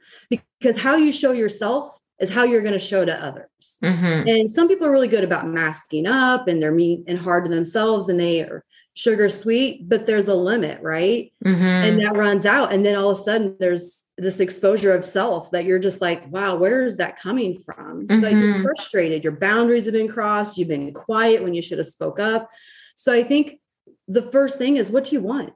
because 0.60 0.78
how 0.78 0.96
you 0.96 1.12
show 1.12 1.32
yourself 1.32 1.98
is 2.20 2.30
how 2.30 2.44
you're 2.44 2.62
going 2.62 2.74
to 2.74 2.80
show 2.80 3.04
to 3.04 3.24
others. 3.24 3.78
Mm-hmm. 3.84 4.28
And 4.28 4.50
some 4.50 4.68
people 4.68 4.88
are 4.88 4.92
really 4.92 5.08
good 5.08 5.24
about 5.24 5.48
masking 5.48 6.06
up 6.06 6.48
and 6.48 6.62
they're 6.62 6.72
mean 6.72 7.04
and 7.08 7.18
hard 7.18 7.46
to 7.46 7.50
themselves 7.50 8.10
and 8.10 8.20
they 8.20 8.42
are 8.42 8.64
sugar 8.94 9.28
sweet, 9.30 9.90
but 9.90 10.06
there's 10.06 10.28
a 10.28 10.36
limit, 10.36 10.80
right? 10.82 11.34
Mm-hmm. 11.44 11.64
And 11.64 12.00
that 12.00 12.16
runs 12.16 12.46
out. 12.46 12.72
And 12.72 12.86
then 12.86 12.96
all 12.96 13.10
of 13.10 13.20
a 13.20 13.24
sudden 13.24 13.56
there's 13.60 14.06
this 14.22 14.40
exposure 14.40 14.94
of 14.94 15.04
self 15.04 15.52
that 15.52 15.66
you're 15.66 15.80
just 15.80 16.02
like, 16.02 16.30
wow, 16.32 16.56
where 16.56 16.86
is 16.86 16.98
that 16.98 17.20
coming 17.20 17.60
from? 17.60 18.08
Mm-hmm. 18.08 18.22
But 18.22 18.34
you're 18.34 18.62
frustrated. 18.62 19.24
Your 19.24 19.34
boundaries 19.34 19.86
have 19.86 19.94
been 19.94 20.08
crossed. 20.08 20.58
You've 20.58 20.68
been 20.68 20.94
quiet 20.94 21.44
when 21.44 21.54
you 21.54 21.62
should 21.62 21.80
have 21.80 21.88
spoke 21.88 22.20
up. 22.20 22.50
So 22.96 23.12
I 23.12 23.24
think 23.24 23.60
the 24.08 24.22
first 24.22 24.58
thing 24.58 24.78
is 24.78 24.90
what 24.90 25.06
do 25.06 25.16
you 25.16 25.22
want? 25.22 25.54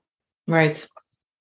Right 0.47 0.85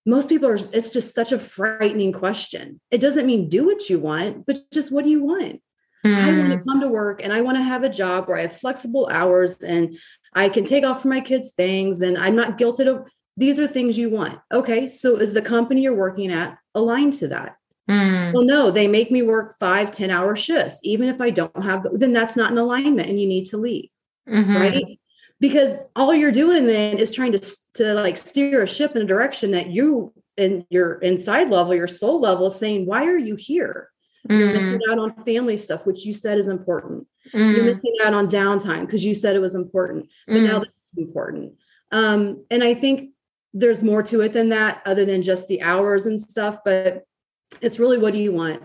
most 0.07 0.29
people 0.29 0.49
are 0.49 0.57
it's 0.57 0.91
just 0.91 1.15
such 1.15 1.33
a 1.33 1.39
frightening 1.39 2.13
question 2.13 2.81
it 2.91 3.01
doesn't 3.01 3.27
mean 3.27 3.49
do 3.49 3.67
what 3.67 3.89
you 3.89 3.99
want 3.99 4.45
but 4.47 4.59
just 4.73 4.93
what 4.93 5.05
do 5.05 5.11
you 5.11 5.23
want 5.23 5.61
mm. 6.05 6.15
i 6.15 6.31
want 6.37 6.51
to 6.51 6.59
hmm. 6.59 6.69
come 6.69 6.81
to 6.81 6.89
work 6.89 7.23
and 7.23 7.33
i 7.33 7.41
want 7.41 7.57
to 7.57 7.63
have 7.63 7.83
a 7.83 7.89
job 7.89 8.29
where 8.29 8.37
i 8.37 8.43
have 8.43 8.57
flexible 8.57 9.09
hours 9.11 9.55
and 9.63 9.97
i 10.35 10.49
can 10.49 10.65
take 10.65 10.85
off 10.85 11.03
for 11.03 11.09
my 11.09 11.21
kids 11.21 11.53
things 11.57 12.01
and 12.01 12.19
i'm 12.19 12.37
not 12.37 12.59
guilted 12.59 12.87
of 12.87 13.07
these 13.37 13.59
are 13.59 13.67
things 13.67 13.97
you 13.97 14.11
want 14.11 14.39
okay 14.53 14.89
so 14.89 15.17
is 15.17 15.33
the 15.33 15.43
company 15.43 15.83
you're 15.83 15.95
working 15.95 16.31
at 16.31 16.59
aligned 16.75 17.13
to 17.13 17.29
that 17.29 17.57
mm. 17.89 18.33
well 18.33 18.45
no 18.45 18.71
they 18.71 18.89
make 18.89 19.11
me 19.11 19.23
work 19.23 19.57
five 19.59 19.91
ten 19.91 20.11
hour 20.11 20.35
shifts 20.37 20.79
even 20.83 21.09
if 21.09 21.21
i 21.21 21.31
don't 21.31 21.63
have 21.63 21.87
then 21.93 22.13
that's 22.13 22.37
not 22.37 22.51
an 22.51 22.59
alignment 22.59 23.09
and 23.09 23.21
you 23.21 23.27
need 23.27 23.47
to 23.47 23.57
leave 23.57 23.91
mm-hmm. 24.29 24.57
right 24.57 24.99
because 25.41 25.79
all 25.97 26.15
you're 26.15 26.33
doing 26.33 26.67
then 26.67 26.99
is 26.99 27.11
trying 27.11 27.33
to 27.33 27.57
to 27.75 27.95
like 27.95 28.17
steer 28.17 28.63
a 28.63 28.67
ship 28.67 28.97
in 28.97 29.03
a 29.03 29.07
direction 29.07 29.51
that 29.51 29.69
you 29.69 30.13
and 30.37 30.65
your 30.71 30.95
inside 31.01 31.51
level 31.51 31.75
your 31.75 31.87
soul 31.87 32.21
level 32.21 32.47
is 32.47 32.57
saying 32.57 32.87
why 32.87 33.05
are 33.05 33.19
you 33.19 33.37
here 33.37 33.91
mm. 34.29 34.39
you're 34.39 34.53
missing 34.53 34.81
out 34.91 34.99
on 34.99 35.25
family 35.25 35.57
stuff 35.57 35.85
which 35.87 36.05
you 36.05 36.13
said 36.13 36.39
is 36.39 36.49
important 36.49 37.07
mm. 37.33 37.55
you're 37.55 37.65
missing 37.65 37.95
out 38.05 38.15
on 38.15 38.29
downtime 38.29 38.81
because 38.81 39.05
you 39.05 39.15
said 39.15 39.37
it 39.37 39.41
was 39.41 39.55
important 39.55 40.09
but 40.27 40.41
now 40.41 40.59
that's 40.59 40.97
important 40.97 41.53
um, 41.93 42.45
and 42.51 42.65
i 42.65 42.75
think 42.75 43.11
there's 43.55 43.83
more 43.83 44.03
to 44.03 44.21
it 44.21 44.33
than 44.33 44.51
that 44.51 44.83
other 44.85 45.05
than 45.05 45.23
just 45.23 45.49
the 45.49 45.63
hours 45.63 46.07
and 46.07 46.21
stuff 46.21 46.59
but 46.65 47.05
it's 47.61 47.79
really 47.79 47.99
what 47.99 48.13
do 48.13 48.19
you 48.19 48.33
want 48.33 48.63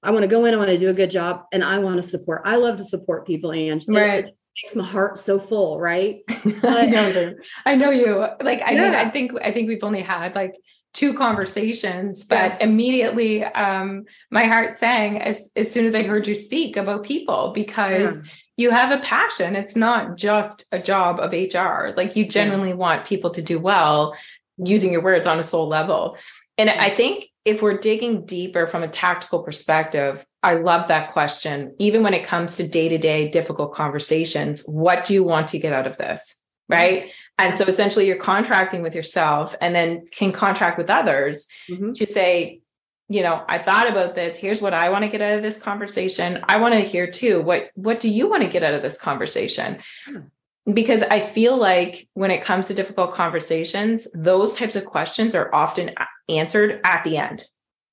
I 0.00 0.12
want 0.12 0.22
to 0.22 0.28
go 0.28 0.44
in, 0.44 0.54
I 0.54 0.56
want 0.56 0.68
to 0.68 0.78
do 0.78 0.90
a 0.90 0.94
good 0.94 1.10
job, 1.10 1.46
and 1.52 1.64
I 1.64 1.80
want 1.80 1.96
to 1.96 2.02
support. 2.02 2.42
I 2.44 2.54
love 2.54 2.76
to 2.76 2.84
support 2.84 3.26
people, 3.26 3.50
and 3.50 3.84
right 3.88 4.32
makes 4.62 4.74
my 4.74 4.84
heart 4.84 5.18
so 5.18 5.38
full, 5.38 5.80
right? 5.80 6.20
I 6.62 6.86
know 6.86 7.34
I 7.66 7.74
know 7.74 7.90
you. 7.90 8.26
Like, 8.40 8.62
I 8.62 8.72
yeah. 8.72 8.82
mean, 8.82 8.94
I 8.94 9.10
think 9.10 9.32
I 9.42 9.50
think 9.50 9.68
we've 9.68 9.84
only 9.84 10.02
had 10.02 10.34
like 10.34 10.54
two 10.94 11.14
conversations, 11.14 12.24
but 12.24 12.52
yeah. 12.52 12.64
immediately 12.64 13.44
um 13.44 14.04
my 14.30 14.44
heart 14.44 14.76
sang 14.76 15.20
as 15.20 15.50
as 15.56 15.70
soon 15.70 15.86
as 15.86 15.94
I 15.94 16.02
heard 16.02 16.26
you 16.26 16.34
speak 16.34 16.76
about 16.76 17.04
people 17.04 17.52
because 17.54 18.24
yeah. 18.24 18.32
You 18.58 18.70
have 18.72 18.90
a 18.90 19.02
passion. 19.02 19.56
It's 19.56 19.76
not 19.76 20.16
just 20.16 20.66
a 20.72 20.80
job 20.80 21.20
of 21.20 21.32
HR. 21.32 21.94
Like 21.96 22.16
you 22.16 22.26
genuinely 22.26 22.74
want 22.74 23.06
people 23.06 23.30
to 23.30 23.40
do 23.40 23.58
well 23.58 24.16
using 24.58 24.92
your 24.92 25.02
words 25.02 25.28
on 25.28 25.38
a 25.38 25.44
soul 25.44 25.68
level. 25.68 26.18
And 26.58 26.68
I 26.68 26.90
think 26.90 27.28
if 27.44 27.62
we're 27.62 27.78
digging 27.78 28.26
deeper 28.26 28.66
from 28.66 28.82
a 28.82 28.88
tactical 28.88 29.44
perspective, 29.44 30.26
I 30.42 30.54
love 30.54 30.88
that 30.88 31.12
question. 31.12 31.76
Even 31.78 32.02
when 32.02 32.14
it 32.14 32.24
comes 32.24 32.56
to 32.56 32.66
day 32.66 32.88
to 32.88 32.98
day 32.98 33.28
difficult 33.28 33.74
conversations, 33.74 34.62
what 34.62 35.04
do 35.04 35.14
you 35.14 35.22
want 35.22 35.46
to 35.48 35.60
get 35.60 35.72
out 35.72 35.86
of 35.86 35.96
this? 35.96 36.34
Right. 36.68 37.12
And 37.38 37.56
so 37.56 37.64
essentially, 37.64 38.08
you're 38.08 38.16
contracting 38.16 38.82
with 38.82 38.94
yourself 38.94 39.54
and 39.60 39.74
then 39.74 40.08
can 40.10 40.32
contract 40.32 40.76
with 40.76 40.90
others 40.90 41.46
mm-hmm. 41.70 41.92
to 41.92 42.06
say, 42.06 42.60
you 43.08 43.22
know, 43.22 43.42
I 43.48 43.58
thought 43.58 43.88
about 43.88 44.14
this. 44.14 44.36
Here's 44.36 44.60
what 44.60 44.74
I 44.74 44.90
want 44.90 45.04
to 45.04 45.08
get 45.08 45.22
out 45.22 45.36
of 45.36 45.42
this 45.42 45.56
conversation. 45.56 46.44
I 46.46 46.58
want 46.58 46.74
to 46.74 46.80
hear 46.80 47.10
too. 47.10 47.40
What 47.40 47.70
What 47.74 48.00
do 48.00 48.10
you 48.10 48.28
want 48.28 48.42
to 48.42 48.48
get 48.48 48.62
out 48.62 48.74
of 48.74 48.82
this 48.82 48.98
conversation? 48.98 49.78
Hmm 50.06 50.26
because 50.72 51.02
I 51.02 51.20
feel 51.20 51.56
like 51.56 52.08
when 52.14 52.30
it 52.30 52.42
comes 52.42 52.68
to 52.68 52.74
difficult 52.74 53.12
conversations, 53.12 54.08
those 54.14 54.54
types 54.54 54.76
of 54.76 54.84
questions 54.84 55.34
are 55.34 55.52
often 55.54 55.94
answered 56.28 56.80
at 56.84 57.04
the 57.04 57.16
end. 57.16 57.44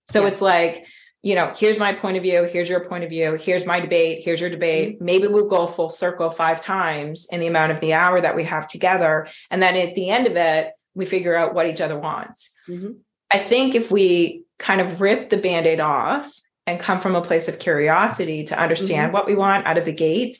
So 0.07 0.21
yeah. 0.21 0.27
it's 0.27 0.41
like, 0.41 0.85
you 1.23 1.35
know, 1.35 1.53
here's 1.55 1.79
my 1.79 1.93
point 1.93 2.17
of 2.17 2.23
view, 2.23 2.43
here's 2.43 2.69
your 2.69 2.85
point 2.85 3.03
of 3.03 3.09
view, 3.09 3.37
here's 3.39 3.65
my 3.65 3.79
debate, 3.79 4.23
here's 4.23 4.41
your 4.41 4.49
debate. 4.49 4.95
Mm-hmm. 4.95 5.05
Maybe 5.05 5.27
we'll 5.27 5.47
go 5.47 5.65
full 5.65 5.89
circle 5.89 6.29
five 6.29 6.61
times 6.61 7.27
in 7.31 7.39
the 7.39 7.47
amount 7.47 7.71
of 7.71 7.79
the 7.79 7.93
hour 7.93 8.21
that 8.21 8.35
we 8.35 8.43
have 8.43 8.67
together. 8.67 9.27
And 9.49 9.61
then 9.61 9.75
at 9.75 9.95
the 9.95 10.09
end 10.09 10.27
of 10.27 10.35
it, 10.35 10.73
we 10.93 11.05
figure 11.05 11.35
out 11.35 11.53
what 11.53 11.67
each 11.67 11.81
other 11.81 11.97
wants. 11.97 12.51
Mm-hmm. 12.67 12.91
I 13.31 13.39
think 13.39 13.73
if 13.73 13.89
we 13.89 14.43
kind 14.59 14.81
of 14.81 15.01
rip 15.01 15.29
the 15.29 15.37
band 15.37 15.67
aid 15.67 15.79
off 15.79 16.31
and 16.67 16.79
come 16.79 16.99
from 16.99 17.15
a 17.15 17.21
place 17.21 17.47
of 17.47 17.59
curiosity 17.59 18.43
to 18.45 18.59
understand 18.59 19.07
mm-hmm. 19.07 19.13
what 19.13 19.27
we 19.27 19.35
want 19.35 19.65
out 19.67 19.77
of 19.77 19.85
the 19.85 19.91
gate, 19.91 20.37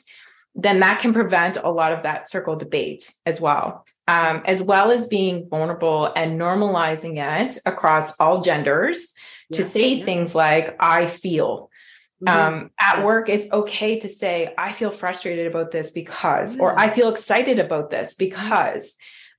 then 0.54 0.80
that 0.80 0.98
can 0.98 1.12
prevent 1.12 1.56
a 1.56 1.70
lot 1.70 1.92
of 1.92 2.02
that 2.02 2.28
circle 2.28 2.56
debate 2.56 3.12
as 3.24 3.40
well, 3.40 3.84
um, 4.08 4.42
as 4.44 4.62
well 4.62 4.90
as 4.90 5.06
being 5.06 5.48
vulnerable 5.48 6.12
and 6.16 6.40
normalizing 6.40 7.18
it 7.18 7.58
across 7.66 8.16
all 8.16 8.40
genders 8.40 9.12
yeah, 9.50 9.58
to 9.58 9.64
say 9.64 9.94
yeah. 9.94 10.04
things 10.04 10.34
like, 10.34 10.76
I 10.80 11.06
feel. 11.06 11.70
Mm-hmm. 12.26 12.54
Um, 12.54 12.70
at 12.80 13.04
work, 13.04 13.28
it's 13.28 13.52
okay 13.52 13.98
to 14.00 14.08
say, 14.08 14.52
I 14.56 14.72
feel 14.72 14.90
frustrated 14.90 15.46
about 15.46 15.70
this 15.70 15.90
because, 15.90 16.58
or 16.58 16.78
I 16.78 16.88
feel 16.88 17.08
excited 17.08 17.58
about 17.58 17.90
this 17.90 18.14
because. 18.14 18.96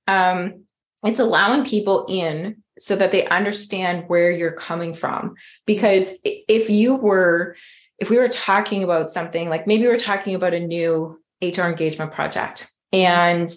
Um, 0.08 0.64
it's 1.04 1.20
allowing 1.20 1.64
people 1.64 2.06
in 2.10 2.64
so 2.80 2.96
that 2.96 3.12
they 3.12 3.26
understand 3.28 4.06
where 4.08 4.32
you're 4.32 4.52
coming 4.52 4.94
from. 4.94 5.36
Because 5.66 6.20
if 6.24 6.70
you 6.70 6.96
were 6.96 7.56
if 8.00 8.10
we 8.10 8.18
were 8.18 8.30
talking 8.30 8.84
about 8.84 9.10
something 9.10 9.50
like 9.50 9.68
maybe 9.68 9.88
we're 9.88 9.98
talking 9.98 10.36
about 10.36 10.54
a 10.54 10.60
new 10.60 11.20
hr 11.42 11.62
engagement 11.62 12.12
project 12.12 12.72
and 12.94 13.52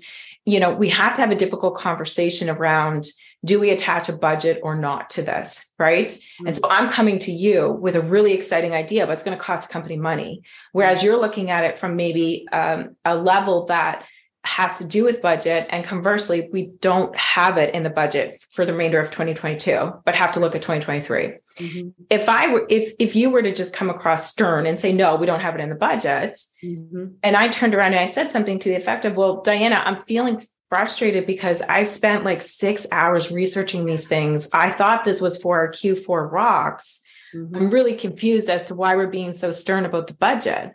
you 0.44 0.60
know 0.60 0.72
we 0.72 0.88
have 0.88 1.14
to 1.14 1.20
have 1.20 1.30
a 1.30 1.36
difficult 1.36 1.76
conversation 1.76 2.48
around 2.48 3.06
do 3.44 3.58
we 3.58 3.70
attach 3.70 4.08
a 4.08 4.12
budget 4.12 4.60
or 4.62 4.74
not 4.74 5.10
to 5.10 5.22
this 5.22 5.66
right 5.78 6.08
mm-hmm. 6.08 6.46
and 6.46 6.56
so 6.56 6.62
i'm 6.68 6.88
coming 6.90 7.18
to 7.18 7.32
you 7.32 7.70
with 7.70 7.96
a 7.96 8.02
really 8.02 8.32
exciting 8.32 8.72
idea 8.72 9.06
but 9.06 9.12
it's 9.12 9.22
going 9.22 9.36
to 9.36 9.42
cost 9.42 9.68
the 9.68 9.72
company 9.72 9.96
money 9.96 10.42
whereas 10.72 11.02
you're 11.02 11.20
looking 11.20 11.50
at 11.50 11.64
it 11.64 11.78
from 11.78 11.96
maybe 11.96 12.46
um, 12.52 12.96
a 13.04 13.14
level 13.14 13.66
that 13.66 14.04
has 14.42 14.78
to 14.78 14.84
do 14.84 15.04
with 15.04 15.20
budget 15.20 15.66
and 15.68 15.84
conversely 15.84 16.48
we 16.50 16.70
don't 16.80 17.14
have 17.14 17.58
it 17.58 17.74
in 17.74 17.82
the 17.82 17.90
budget 17.90 18.42
for 18.50 18.64
the 18.64 18.72
remainder 18.72 18.98
of 18.98 19.08
2022 19.08 19.92
but 20.04 20.14
have 20.14 20.32
to 20.32 20.40
look 20.40 20.54
at 20.54 20.62
2023 20.62 21.34
mm-hmm. 21.56 21.88
if 22.08 22.26
i 22.26 22.46
were 22.50 22.64
if 22.70 22.94
if 22.98 23.14
you 23.14 23.28
were 23.28 23.42
to 23.42 23.54
just 23.54 23.74
come 23.74 23.90
across 23.90 24.30
stern 24.30 24.64
and 24.64 24.80
say 24.80 24.94
no 24.94 25.16
we 25.16 25.26
don't 25.26 25.42
have 25.42 25.54
it 25.54 25.60
in 25.60 25.68
the 25.68 25.74
budget 25.74 26.38
mm-hmm. 26.64 27.06
and 27.22 27.36
i 27.36 27.48
turned 27.48 27.74
around 27.74 27.92
and 27.92 28.00
i 28.00 28.06
said 28.06 28.32
something 28.32 28.58
to 28.58 28.70
the 28.70 28.76
effect 28.76 29.04
of 29.04 29.14
well 29.14 29.42
diana 29.42 29.82
i'm 29.84 29.98
feeling 29.98 30.40
frustrated 30.70 31.26
because 31.26 31.60
i 31.62 31.84
spent 31.84 32.24
like 32.24 32.40
six 32.40 32.86
hours 32.90 33.30
researching 33.30 33.84
these 33.84 34.08
things 34.08 34.48
i 34.54 34.70
thought 34.70 35.04
this 35.04 35.20
was 35.20 35.40
for 35.40 35.58
our 35.58 35.68
q4 35.70 36.32
rocks 36.32 37.02
mm-hmm. 37.34 37.54
i'm 37.56 37.68
really 37.68 37.94
confused 37.94 38.48
as 38.48 38.66
to 38.66 38.74
why 38.74 38.96
we're 38.96 39.06
being 39.06 39.34
so 39.34 39.52
stern 39.52 39.84
about 39.84 40.06
the 40.06 40.14
budget 40.14 40.72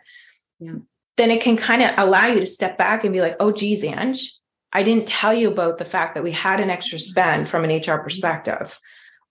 yeah 0.60 0.74
then 1.16 1.30
it 1.30 1.40
can 1.40 1.56
kind 1.56 1.82
of 1.82 1.90
allow 1.96 2.26
you 2.26 2.40
to 2.40 2.46
step 2.46 2.76
back 2.78 3.04
and 3.04 3.12
be 3.12 3.20
like, 3.20 3.36
oh, 3.40 3.50
geez, 3.50 3.82
Ange, 3.84 4.34
I 4.72 4.82
didn't 4.82 5.08
tell 5.08 5.32
you 5.32 5.50
about 5.50 5.78
the 5.78 5.84
fact 5.84 6.14
that 6.14 6.24
we 6.24 6.32
had 6.32 6.60
an 6.60 6.70
extra 6.70 6.98
spend 6.98 7.48
from 7.48 7.64
an 7.64 7.80
HR 7.80 7.98
perspective. 7.98 8.78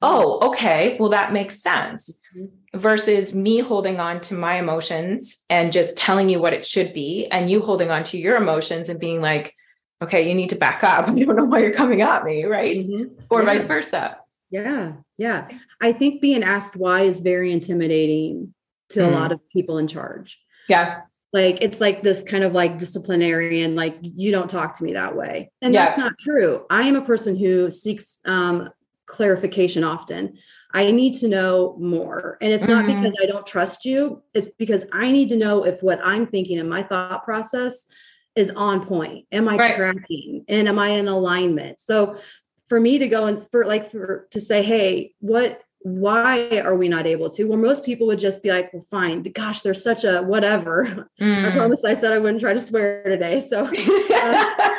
Oh, 0.01 0.47
okay. 0.49 0.97
Well, 0.99 1.09
that 1.09 1.33
makes 1.33 1.61
sense. 1.61 2.17
Mm-hmm. 2.35 2.77
Versus 2.77 3.33
me 3.33 3.59
holding 3.59 3.99
on 3.99 4.19
to 4.21 4.33
my 4.33 4.55
emotions 4.55 5.45
and 5.49 5.71
just 5.71 5.95
telling 5.95 6.29
you 6.29 6.41
what 6.41 6.53
it 6.53 6.65
should 6.65 6.93
be, 6.93 7.25
and 7.27 7.49
you 7.49 7.61
holding 7.61 7.89
on 7.89 8.03
to 8.05 8.17
your 8.17 8.35
emotions 8.35 8.89
and 8.89 8.99
being 8.99 9.21
like, 9.21 9.55
okay, 10.01 10.27
you 10.27 10.35
need 10.35 10.49
to 10.49 10.57
back 10.57 10.83
up. 10.83 11.07
I 11.09 11.13
don't 11.13 11.37
know 11.37 11.45
why 11.45 11.59
you're 11.59 11.71
coming 11.71 12.01
at 12.01 12.25
me, 12.25 12.43
right? 12.43 12.77
Mm-hmm. 12.77 13.21
Or 13.29 13.41
yeah. 13.41 13.45
vice 13.45 13.65
versa. 13.65 14.17
Yeah. 14.49 14.93
Yeah. 15.17 15.47
I 15.79 15.93
think 15.93 16.21
being 16.21 16.43
asked 16.43 16.75
why 16.75 17.03
is 17.03 17.19
very 17.19 17.53
intimidating 17.53 18.53
to 18.89 18.99
mm. 18.99 19.07
a 19.07 19.11
lot 19.11 19.31
of 19.31 19.47
people 19.49 19.77
in 19.77 19.87
charge. 19.87 20.39
Yeah 20.67 21.01
like 21.35 21.57
it's 21.61 21.81
like 21.81 22.01
this 22.01 22.23
kind 22.23 22.45
of 22.45 22.53
like 22.53 22.77
disciplinarian 22.77 23.75
like 23.75 23.97
you 24.01 24.31
don't 24.31 24.49
talk 24.49 24.73
to 24.75 24.85
me 24.85 24.93
that 24.93 25.17
way. 25.17 25.51
And 25.61 25.73
yeah. 25.73 25.85
that's 25.85 25.97
not 25.97 26.17
true. 26.17 26.65
I 26.69 26.83
am 26.83 26.95
a 26.95 27.01
person 27.01 27.35
who 27.35 27.69
seeks 27.69 28.19
um, 28.23 28.69
clarification 29.05 29.83
often. 29.83 30.37
I 30.73 30.91
need 30.91 31.13
to 31.15 31.27
know 31.27 31.75
more. 31.77 32.37
And 32.39 32.53
it's 32.53 32.63
not 32.63 32.85
mm-hmm. 32.85 33.01
because 33.01 33.17
i 33.21 33.25
don't 33.25 33.45
trust 33.45 33.83
you. 33.83 34.23
It's 34.33 34.47
because 34.57 34.85
i 34.93 35.11
need 35.11 35.27
to 35.29 35.35
know 35.35 35.65
if 35.65 35.83
what 35.83 35.99
i'm 36.03 36.25
thinking 36.25 36.57
and 36.57 36.69
my 36.69 36.83
thought 36.83 37.25
process 37.25 37.83
is 38.35 38.49
on 38.51 38.85
point. 38.85 39.25
Am 39.33 39.49
i 39.49 39.57
right. 39.57 39.75
tracking? 39.75 40.45
And 40.47 40.69
am 40.69 40.79
i 40.79 40.89
in 40.89 41.09
alignment? 41.09 41.81
So 41.81 42.17
for 42.69 42.79
me 42.79 42.97
to 42.99 43.09
go 43.09 43.27
and 43.27 43.37
for 43.51 43.65
like 43.65 43.91
for 43.91 44.27
to 44.31 44.39
say 44.39 44.63
hey 44.63 45.13
what 45.19 45.61
why 45.85 46.61
are 46.61 46.75
we 46.75 46.87
not 46.87 47.05
able 47.05 47.29
to? 47.29 47.43
Well, 47.43 47.59
most 47.59 47.85
people 47.85 48.07
would 48.07 48.17
just 48.17 48.41
be 48.41 48.49
like, 48.49 48.73
well, 48.73 48.83
fine. 48.89 49.21
Gosh, 49.21 49.61
there's 49.61 49.83
such 49.83 50.03
a 50.03 50.21
whatever. 50.21 51.07
Mm. 51.21 51.45
I 51.45 51.55
promise 51.55 51.85
I 51.85 51.93
said 51.93 52.11
I 52.11 52.17
wouldn't 52.17 52.41
try 52.41 52.53
to 52.53 52.59
swear 52.59 53.01
today. 53.03 53.39
So, 53.39 53.65
uh, 54.13 54.69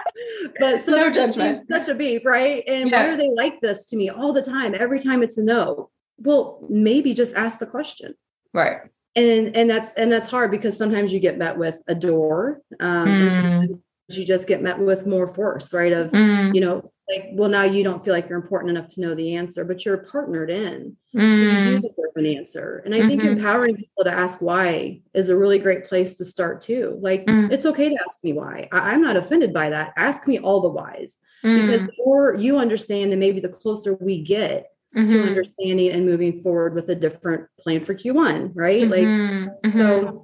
but 0.61 0.85
so 0.85 0.92
no 0.97 1.11
judgment. 1.11 1.66
Such 1.71 1.88
a 1.88 1.95
beep, 1.95 2.27
right? 2.27 2.62
And 2.66 2.90
yeah. 2.90 3.05
why 3.05 3.09
are 3.09 3.16
they 3.16 3.31
like 3.31 3.61
this 3.62 3.87
to 3.87 3.97
me 3.97 4.11
all 4.11 4.35
the 4.35 4.42
time? 4.42 4.75
Every 4.75 5.01
time 5.01 5.23
it's 5.23 5.38
a 5.38 5.42
no. 5.42 5.90
Well, 6.19 6.62
maybe 6.69 7.14
just 7.14 7.35
ask 7.35 7.59
the 7.59 7.66
question. 7.66 8.14
Right. 8.53 8.81
And 9.14 9.57
and 9.57 9.71
that's 9.71 9.95
and 9.95 10.12
that's 10.12 10.29
hard 10.29 10.51
because 10.51 10.77
sometimes 10.77 11.12
you 11.12 11.21
get 11.21 11.38
met 11.38 11.57
with 11.57 11.79
a 11.88 11.95
door. 11.95 12.61
Um, 12.81 13.09
mm. 13.09 13.81
you 14.09 14.27
just 14.27 14.47
get 14.47 14.62
met 14.62 14.79
with 14.79 15.07
more 15.07 15.33
force, 15.33 15.73
right? 15.73 15.92
Of 15.92 16.11
mm. 16.11 16.55
you 16.55 16.61
know, 16.61 16.92
like, 17.09 17.29
well, 17.33 17.49
now 17.49 17.62
you 17.62 17.85
don't 17.85 18.05
feel 18.05 18.12
like 18.12 18.29
you're 18.29 18.40
important 18.40 18.71
enough 18.71 18.88
to 18.88 19.01
know 19.01 19.14
the 19.14 19.37
answer, 19.37 19.64
but 19.64 19.85
you're 19.85 19.99
partnered 19.99 20.51
in. 20.51 20.97
Mm. 21.14 21.21
So 21.21 21.27
you 21.27 21.62
do 21.62 21.79
mm. 21.79 21.83
deserve 21.83 22.12
an 22.16 22.27
answer. 22.27 22.83
And 22.85 22.95
I 22.95 22.99
mm-hmm. 22.99 23.09
think 23.09 23.23
empowering 23.23 23.77
people 23.77 24.05
to 24.05 24.12
ask 24.12 24.40
why 24.40 25.03
is 25.14 25.29
a 25.29 25.37
really 25.37 25.59
great 25.59 25.85
place 25.85 26.14
to 26.14 26.25
start 26.25 26.61
too. 26.61 26.99
Like, 27.01 27.25
mm. 27.27 27.51
it's 27.53 27.66
okay 27.66 27.88
to 27.88 27.99
ask 28.05 28.25
me 28.25 28.33
why. 28.33 28.69
I- 28.73 28.95
am 28.95 29.03
not 29.03 29.16
offended 29.16 29.53
by 29.53 29.71
that. 29.71 29.92
Ask 29.97 30.27
me 30.27 30.38
all 30.38 30.61
the 30.61 30.69
whys. 30.69 31.16
Mm. 31.45 31.62
Because 31.62 31.87
the 31.87 31.92
more 32.05 32.35
you 32.35 32.59
understand, 32.59 33.12
then 33.12 33.21
maybe 33.21 33.40
the 33.40 33.49
closer 33.49 33.95
we 33.95 34.23
get 34.23 34.73
mm-hmm. 34.97 35.07
to 35.07 35.23
understanding 35.23 35.90
and 35.90 36.05
moving 36.05 36.40
forward 36.42 36.75
with 36.75 36.88
a 36.88 36.95
different 36.95 37.47
plan 37.59 37.85
for 37.85 37.95
Q1, 37.95 38.53
right? 38.55 38.83
Mm-hmm. 38.83 39.49
Like, 39.64 39.75
so 39.75 40.03
mm-hmm. 40.03 40.19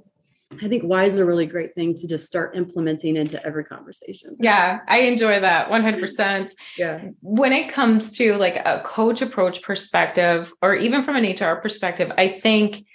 I 0.61 0.67
think 0.67 0.83
why 0.83 1.05
is 1.05 1.17
a 1.17 1.25
really 1.25 1.45
great 1.45 1.75
thing 1.75 1.93
to 1.95 2.07
just 2.07 2.27
start 2.27 2.55
implementing 2.55 3.15
into 3.15 3.43
every 3.45 3.63
conversation. 3.63 4.35
Yeah, 4.39 4.79
I 4.87 5.01
enjoy 5.01 5.39
that 5.39 5.69
100%. 5.69 6.51
yeah. 6.77 7.01
When 7.21 7.53
it 7.53 7.69
comes 7.69 8.11
to 8.17 8.35
like 8.35 8.57
a 8.57 8.81
coach 8.85 9.21
approach 9.21 9.61
perspective, 9.61 10.51
or 10.61 10.75
even 10.75 11.01
from 11.01 11.15
an 11.15 11.23
HR 11.23 11.55
perspective, 11.55 12.11
I 12.17 12.27
think 12.27 12.85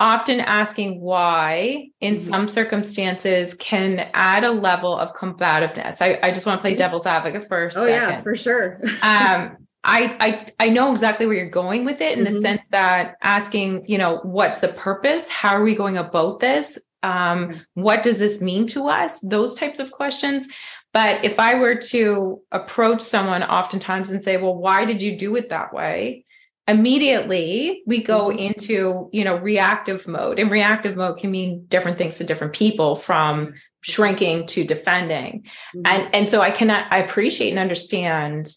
often 0.00 0.40
asking 0.40 1.00
why 1.00 1.88
in 2.00 2.16
mm-hmm. 2.16 2.30
some 2.30 2.48
circumstances 2.48 3.54
can 3.54 4.10
add 4.14 4.44
a 4.44 4.50
level 4.50 4.96
of 4.96 5.12
combativeness. 5.14 6.00
I, 6.00 6.18
I 6.22 6.30
just 6.32 6.46
want 6.46 6.58
to 6.58 6.62
play 6.62 6.72
mm-hmm. 6.72 6.78
devil's 6.78 7.06
advocate 7.06 7.46
first. 7.48 7.76
Oh, 7.76 7.84
second. 7.84 8.10
yeah, 8.10 8.20
for 8.22 8.34
sure. 8.34 8.80
um, 9.02 9.58
I, 9.82 10.16
I 10.20 10.66
I 10.66 10.68
know 10.68 10.92
exactly 10.92 11.26
where 11.26 11.36
you're 11.36 11.48
going 11.48 11.84
with 11.84 12.00
it 12.00 12.18
in 12.18 12.24
mm-hmm. 12.24 12.34
the 12.34 12.40
sense 12.40 12.66
that 12.70 13.16
asking, 13.22 13.86
you 13.88 13.98
know, 13.98 14.18
what's 14.22 14.60
the 14.60 14.68
purpose? 14.68 15.28
How 15.28 15.56
are 15.56 15.62
we 15.62 15.74
going 15.74 15.96
about 15.96 16.40
this? 16.40 16.78
Um, 17.02 17.62
what 17.74 18.02
does 18.02 18.18
this 18.18 18.42
mean 18.42 18.66
to 18.68 18.88
us? 18.88 19.20
Those 19.20 19.54
types 19.54 19.78
of 19.78 19.90
questions. 19.90 20.48
But 20.92 21.24
if 21.24 21.40
I 21.40 21.54
were 21.54 21.76
to 21.76 22.42
approach 22.52 23.00
someone 23.00 23.42
oftentimes 23.42 24.10
and 24.10 24.22
say, 24.22 24.36
well, 24.36 24.54
why 24.54 24.84
did 24.84 25.00
you 25.00 25.16
do 25.18 25.34
it 25.36 25.48
that 25.48 25.72
way? 25.72 26.24
Immediately 26.68 27.82
we 27.86 28.02
go 28.02 28.28
mm-hmm. 28.28 28.38
into, 28.38 29.08
you 29.12 29.24
know, 29.24 29.36
reactive 29.36 30.06
mode. 30.06 30.38
And 30.38 30.50
reactive 30.50 30.96
mode 30.96 31.18
can 31.18 31.30
mean 31.30 31.64
different 31.68 31.96
things 31.96 32.18
to 32.18 32.24
different 32.24 32.52
people 32.52 32.96
from 32.96 33.54
shrinking 33.80 34.46
to 34.48 34.64
defending. 34.64 35.46
Mm-hmm. 35.74 35.82
And 35.86 36.14
and 36.14 36.28
so 36.28 36.42
I 36.42 36.50
cannot 36.50 36.92
I 36.92 36.98
appreciate 36.98 37.50
and 37.50 37.58
understand 37.58 38.52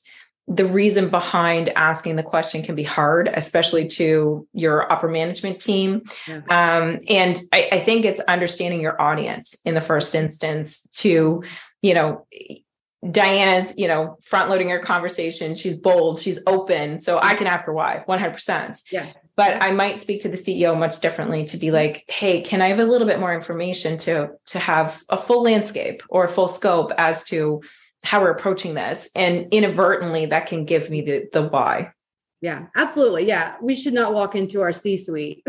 the 0.48 0.66
reason 0.66 1.10
behind 1.10 1.70
asking 1.70 2.18
the 2.18 2.24
question 2.24 2.64
can 2.64 2.76
be 2.76 2.84
hard, 2.84 3.30
especially 3.34 3.88
to 3.88 4.48
your 4.54 4.92
upper 4.92 5.08
management 5.08 5.62
team. 5.62 6.04
Yeah. 6.28 6.42
Um, 6.50 7.00
and 7.08 7.40
I, 7.54 7.70
I 7.72 7.80
think 7.80 8.04
it's 8.04 8.20
understanding 8.22 8.82
your 8.82 9.02
audience 9.02 9.56
in 9.64 9.74
the 9.74 9.82
first 9.82 10.14
instance 10.16 10.86
to, 10.98 11.44
you 11.82 11.94
know, 11.94 12.28
Diana's, 13.10 13.78
you 13.78 13.88
know, 13.88 14.18
front 14.22 14.50
loading 14.50 14.70
her 14.70 14.80
conversation. 14.80 15.56
She's 15.56 15.76
bold, 15.76 16.22
she's 16.22 16.42
open. 16.46 17.02
So 17.02 17.20
I 17.22 17.36
can 17.36 17.48
ask 17.48 17.66
her 17.66 17.74
why 17.74 18.04
100%. 18.08 18.82
Yeah. 18.92 19.12
But 19.36 19.64
I 19.64 19.72
might 19.72 20.00
speak 20.00 20.22
to 20.22 20.30
the 20.30 20.38
CEO 20.38 20.78
much 20.78 21.00
differently 21.00 21.46
to 21.46 21.58
be 21.58 21.72
like, 21.72 22.06
hey, 22.08 22.42
can 22.42 22.62
I 22.62 22.68
have 22.68 22.80
a 22.80 22.86
little 22.86 23.08
bit 23.08 23.20
more 23.20 23.34
information 23.34 23.98
to 24.00 24.30
to 24.48 24.60
have 24.60 25.02
a 25.10 25.18
full 25.18 25.42
landscape 25.44 26.04
or 26.08 26.26
a 26.26 26.30
full 26.30 26.48
scope 26.48 26.92
as 26.98 27.24
to 27.26 27.62
how 28.04 28.22
we're 28.22 28.32
approaching 28.32 28.74
this 28.74 29.10
and 29.16 29.48
inadvertently 29.52 30.26
that 30.28 30.46
can 30.46 30.66
give 30.66 30.90
me 30.90 31.02
the 31.02 31.28
the 31.34 31.42
why 31.42 31.92
yeah 32.42 32.68
absolutely 32.76 33.26
yeah 33.26 33.56
we 33.62 33.76
should 33.76 33.94
not 33.94 34.14
walk 34.14 34.36
into 34.36 34.62
our 34.62 34.74
c 34.74 34.98
suite 34.98 35.42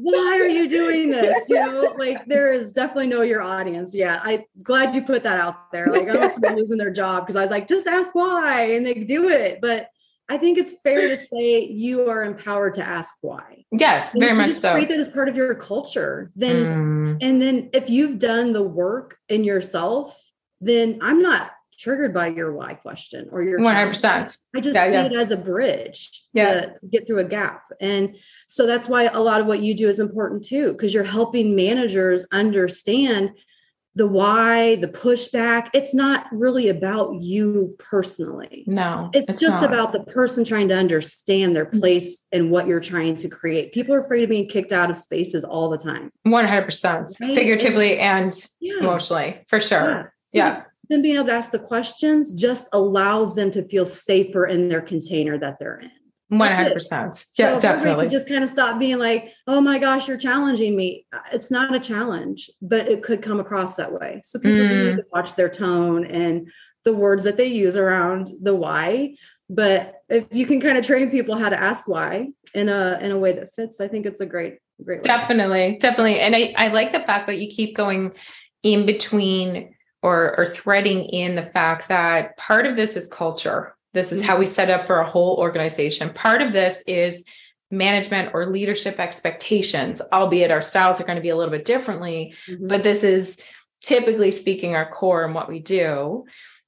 why 0.00 0.38
are 0.40 0.48
you 0.48 0.68
doing 0.68 1.10
this 1.10 1.48
you 1.48 1.56
know 1.56 1.94
like 1.98 2.24
there 2.26 2.52
is 2.52 2.72
definitely 2.72 3.06
know 3.06 3.22
your 3.22 3.42
audience 3.42 3.94
yeah 3.94 4.20
i 4.24 4.42
glad 4.62 4.94
you 4.94 5.02
put 5.02 5.22
that 5.22 5.38
out 5.38 5.70
there 5.70 5.88
like 5.88 6.08
i 6.08 6.12
don't 6.12 6.42
want 6.42 6.56
losing 6.56 6.78
their 6.78 6.90
job 6.90 7.22
because 7.22 7.36
i 7.36 7.42
was 7.42 7.50
like 7.50 7.68
just 7.68 7.86
ask 7.86 8.14
why 8.14 8.62
and 8.72 8.86
they 8.86 8.94
do 8.94 9.28
it 9.28 9.60
but 9.60 9.88
I 10.28 10.38
think 10.38 10.56
it's 10.56 10.74
fair 10.82 11.08
to 11.08 11.16
say 11.16 11.66
you 11.66 12.08
are 12.08 12.22
empowered 12.22 12.74
to 12.74 12.82
ask 12.82 13.12
why. 13.20 13.66
Yes, 13.70 14.14
and 14.14 14.22
very 14.22 14.34
much 14.34 14.54
so. 14.54 14.72
Create 14.72 14.88
that 14.88 14.98
as 14.98 15.08
part 15.08 15.28
of 15.28 15.36
your 15.36 15.54
culture. 15.56 16.30
Then, 16.36 16.64
mm. 16.64 17.18
and 17.20 17.42
then 17.42 17.68
if 17.74 17.90
you've 17.90 18.18
done 18.18 18.54
the 18.54 18.62
work 18.62 19.18
in 19.28 19.44
yourself, 19.44 20.16
then 20.62 20.98
I'm 21.02 21.20
not 21.20 21.50
triggered 21.78 22.14
by 22.14 22.28
your 22.28 22.52
why 22.52 22.74
question 22.74 23.28
or 23.32 23.42
your 23.42 23.58
100%. 23.58 24.38
I 24.54 24.60
just 24.60 24.74
yeah, 24.74 24.86
see 24.86 24.92
yeah. 24.92 25.04
it 25.06 25.12
as 25.14 25.30
a 25.32 25.36
bridge 25.36 26.24
yeah. 26.32 26.52
to, 26.52 26.78
to 26.78 26.86
get 26.86 27.06
through 27.06 27.18
a 27.18 27.24
gap. 27.24 27.64
And 27.80 28.16
so 28.46 28.66
that's 28.66 28.86
why 28.86 29.04
a 29.04 29.20
lot 29.20 29.40
of 29.40 29.46
what 29.46 29.60
you 29.60 29.74
do 29.74 29.88
is 29.88 29.98
important 29.98 30.44
too, 30.44 30.72
because 30.72 30.94
you're 30.94 31.02
helping 31.02 31.56
managers 31.56 32.24
understand 32.32 33.32
the 33.94 34.06
why, 34.06 34.76
the 34.76 34.88
pushback. 34.88 35.68
It's 35.74 35.92
not 35.92 36.26
really 36.30 36.68
about 36.68 37.20
you 37.20 37.74
personally. 37.78 38.64
No, 38.66 39.10
it's, 39.12 39.28
it's 39.28 39.40
just 39.40 39.60
not. 39.60 39.70
about 39.70 39.92
the 39.92 40.00
person 40.04 40.44
trying 40.44 40.68
to 40.68 40.76
understand 40.76 41.54
their 41.54 41.66
place 41.66 42.24
and 42.32 42.50
what 42.50 42.66
you're 42.66 42.80
trying 42.80 43.16
to 43.16 43.28
create. 43.28 43.74
People 43.74 43.94
are 43.94 44.00
afraid 44.00 44.22
of 44.22 44.30
being 44.30 44.48
kicked 44.48 44.72
out 44.72 44.88
of 44.88 44.96
spaces 44.96 45.44
all 45.44 45.68
the 45.68 45.76
time. 45.76 46.10
100%, 46.26 47.20
right? 47.20 47.34
figuratively 47.34 47.98
and, 47.98 48.24
and 48.24 48.46
yeah. 48.60 48.78
emotionally, 48.78 49.42
for 49.48 49.60
sure 49.60 50.14
yeah. 50.32 50.64
Then 50.88 51.02
being 51.02 51.16
able 51.16 51.26
to 51.26 51.32
ask 51.32 51.50
the 51.50 51.58
questions 51.58 52.34
just 52.34 52.68
allows 52.72 53.34
them 53.34 53.50
to 53.52 53.66
feel 53.68 53.86
safer 53.86 54.46
in 54.46 54.68
their 54.68 54.82
container 54.82 55.38
that 55.38 55.58
they're 55.58 55.80
in. 55.80 55.90
100%. 56.32 57.28
Yeah, 57.36 57.54
so 57.54 57.60
definitely. 57.60 58.08
Just 58.08 58.28
kind 58.28 58.42
of 58.42 58.48
stop 58.48 58.78
being 58.78 58.98
like, 58.98 59.32
oh 59.46 59.60
my 59.60 59.78
gosh, 59.78 60.08
you're 60.08 60.16
challenging 60.16 60.74
me. 60.74 61.06
It's 61.30 61.50
not 61.50 61.74
a 61.74 61.80
challenge, 61.80 62.50
but 62.62 62.88
it 62.88 63.02
could 63.02 63.22
come 63.22 63.38
across 63.38 63.76
that 63.76 63.92
way. 63.92 64.22
So 64.24 64.38
people 64.38 64.60
mm. 64.60 64.86
need 64.86 64.96
to 64.96 65.04
watch 65.12 65.34
their 65.34 65.50
tone 65.50 66.06
and 66.06 66.50
the 66.84 66.94
words 66.94 67.22
that 67.24 67.36
they 67.36 67.46
use 67.46 67.76
around 67.76 68.30
the 68.40 68.54
why. 68.54 69.16
But 69.50 69.96
if 70.08 70.26
you 70.30 70.46
can 70.46 70.60
kind 70.60 70.78
of 70.78 70.86
train 70.86 71.10
people 71.10 71.36
how 71.36 71.50
to 71.50 71.60
ask 71.60 71.86
why 71.86 72.28
in 72.54 72.68
a 72.70 72.98
in 73.02 73.10
a 73.10 73.18
way 73.18 73.32
that 73.32 73.54
fits, 73.54 73.80
I 73.80 73.88
think 73.88 74.06
it's 74.06 74.20
a 74.20 74.26
great, 74.26 74.58
great 74.82 74.98
way. 74.98 75.02
Definitely, 75.02 75.76
definitely. 75.78 76.20
And 76.20 76.34
I, 76.34 76.54
I 76.56 76.68
like 76.68 76.92
the 76.92 77.00
fact 77.00 77.26
that 77.26 77.38
you 77.38 77.48
keep 77.48 77.76
going 77.76 78.14
in 78.62 78.86
between 78.86 79.74
or 80.02 80.38
or 80.38 80.46
threading 80.46 81.04
in 81.04 81.36
the 81.36 81.42
fact 81.46 81.88
that 81.88 82.36
part 82.36 82.66
of 82.66 82.76
this 82.76 82.96
is 82.96 83.08
culture 83.08 83.74
this 83.92 84.12
is 84.12 84.22
how 84.22 84.38
we 84.38 84.46
set 84.46 84.70
up 84.70 84.84
for 84.84 85.00
a 85.00 85.10
whole 85.10 85.36
organization. 85.36 86.10
Part 86.10 86.40
of 86.40 86.52
this 86.52 86.82
is 86.86 87.24
management 87.70 88.34
or 88.34 88.46
leadership 88.46 88.98
expectations, 88.98 90.02
albeit 90.12 90.50
our 90.50 90.62
styles 90.62 91.00
are 91.00 91.04
going 91.04 91.16
to 91.16 91.22
be 91.22 91.30
a 91.30 91.36
little 91.36 91.52
bit 91.52 91.64
differently, 91.64 92.34
mm-hmm. 92.46 92.68
but 92.68 92.82
this 92.82 93.02
is 93.04 93.40
typically 93.82 94.30
speaking 94.30 94.74
our 94.74 94.88
core 94.88 95.24
and 95.24 95.34
what 95.34 95.48
we 95.48 95.58
do. 95.58 96.24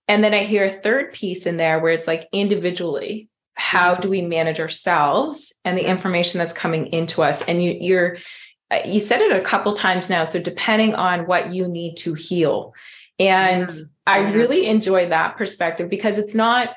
And 0.08 0.22
then 0.22 0.34
I 0.34 0.44
hear 0.44 0.64
a 0.64 0.70
third 0.70 1.12
piece 1.12 1.46
in 1.46 1.56
there 1.56 1.78
where 1.78 1.92
it's 1.92 2.06
like 2.06 2.28
individually, 2.32 3.28
how 3.54 3.94
do 3.94 4.10
we 4.10 4.20
manage 4.20 4.60
ourselves 4.60 5.54
and 5.64 5.78
the 5.78 5.88
information 5.88 6.38
that's 6.38 6.52
coming 6.52 6.86
into 6.86 7.22
us? 7.22 7.42
And 7.42 7.62
you, 7.62 7.76
you're 7.80 8.18
uh, 8.70 8.80
you 8.86 8.98
said 8.98 9.20
it 9.20 9.32
a 9.32 9.44
couple 9.44 9.72
times 9.74 10.10
now. 10.10 10.24
So 10.24 10.40
depending 10.40 10.94
on 10.94 11.26
what 11.26 11.54
you 11.54 11.68
need 11.68 11.96
to 11.98 12.14
heal. 12.14 12.74
And 13.18 13.70
yeah. 13.70 13.74
I 14.06 14.18
really 14.32 14.66
enjoy 14.66 15.08
that 15.08 15.36
perspective 15.36 15.88
because 15.88 16.18
it's 16.18 16.34
not 16.34 16.70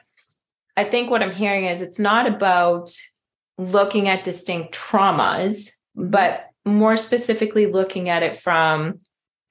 I 0.77 0.83
think 0.83 1.09
what 1.09 1.23
I'm 1.23 1.33
hearing 1.33 1.65
is 1.65 1.81
it's 1.81 1.97
not 1.97 2.27
about 2.27 2.95
looking 3.57 4.07
at 4.07 4.23
distinct 4.23 4.75
traumas, 4.75 5.71
but 5.95 6.45
more 6.65 6.95
specifically 6.95 7.65
looking 7.65 8.09
at 8.09 8.21
it 8.21 8.35
from 8.35 8.99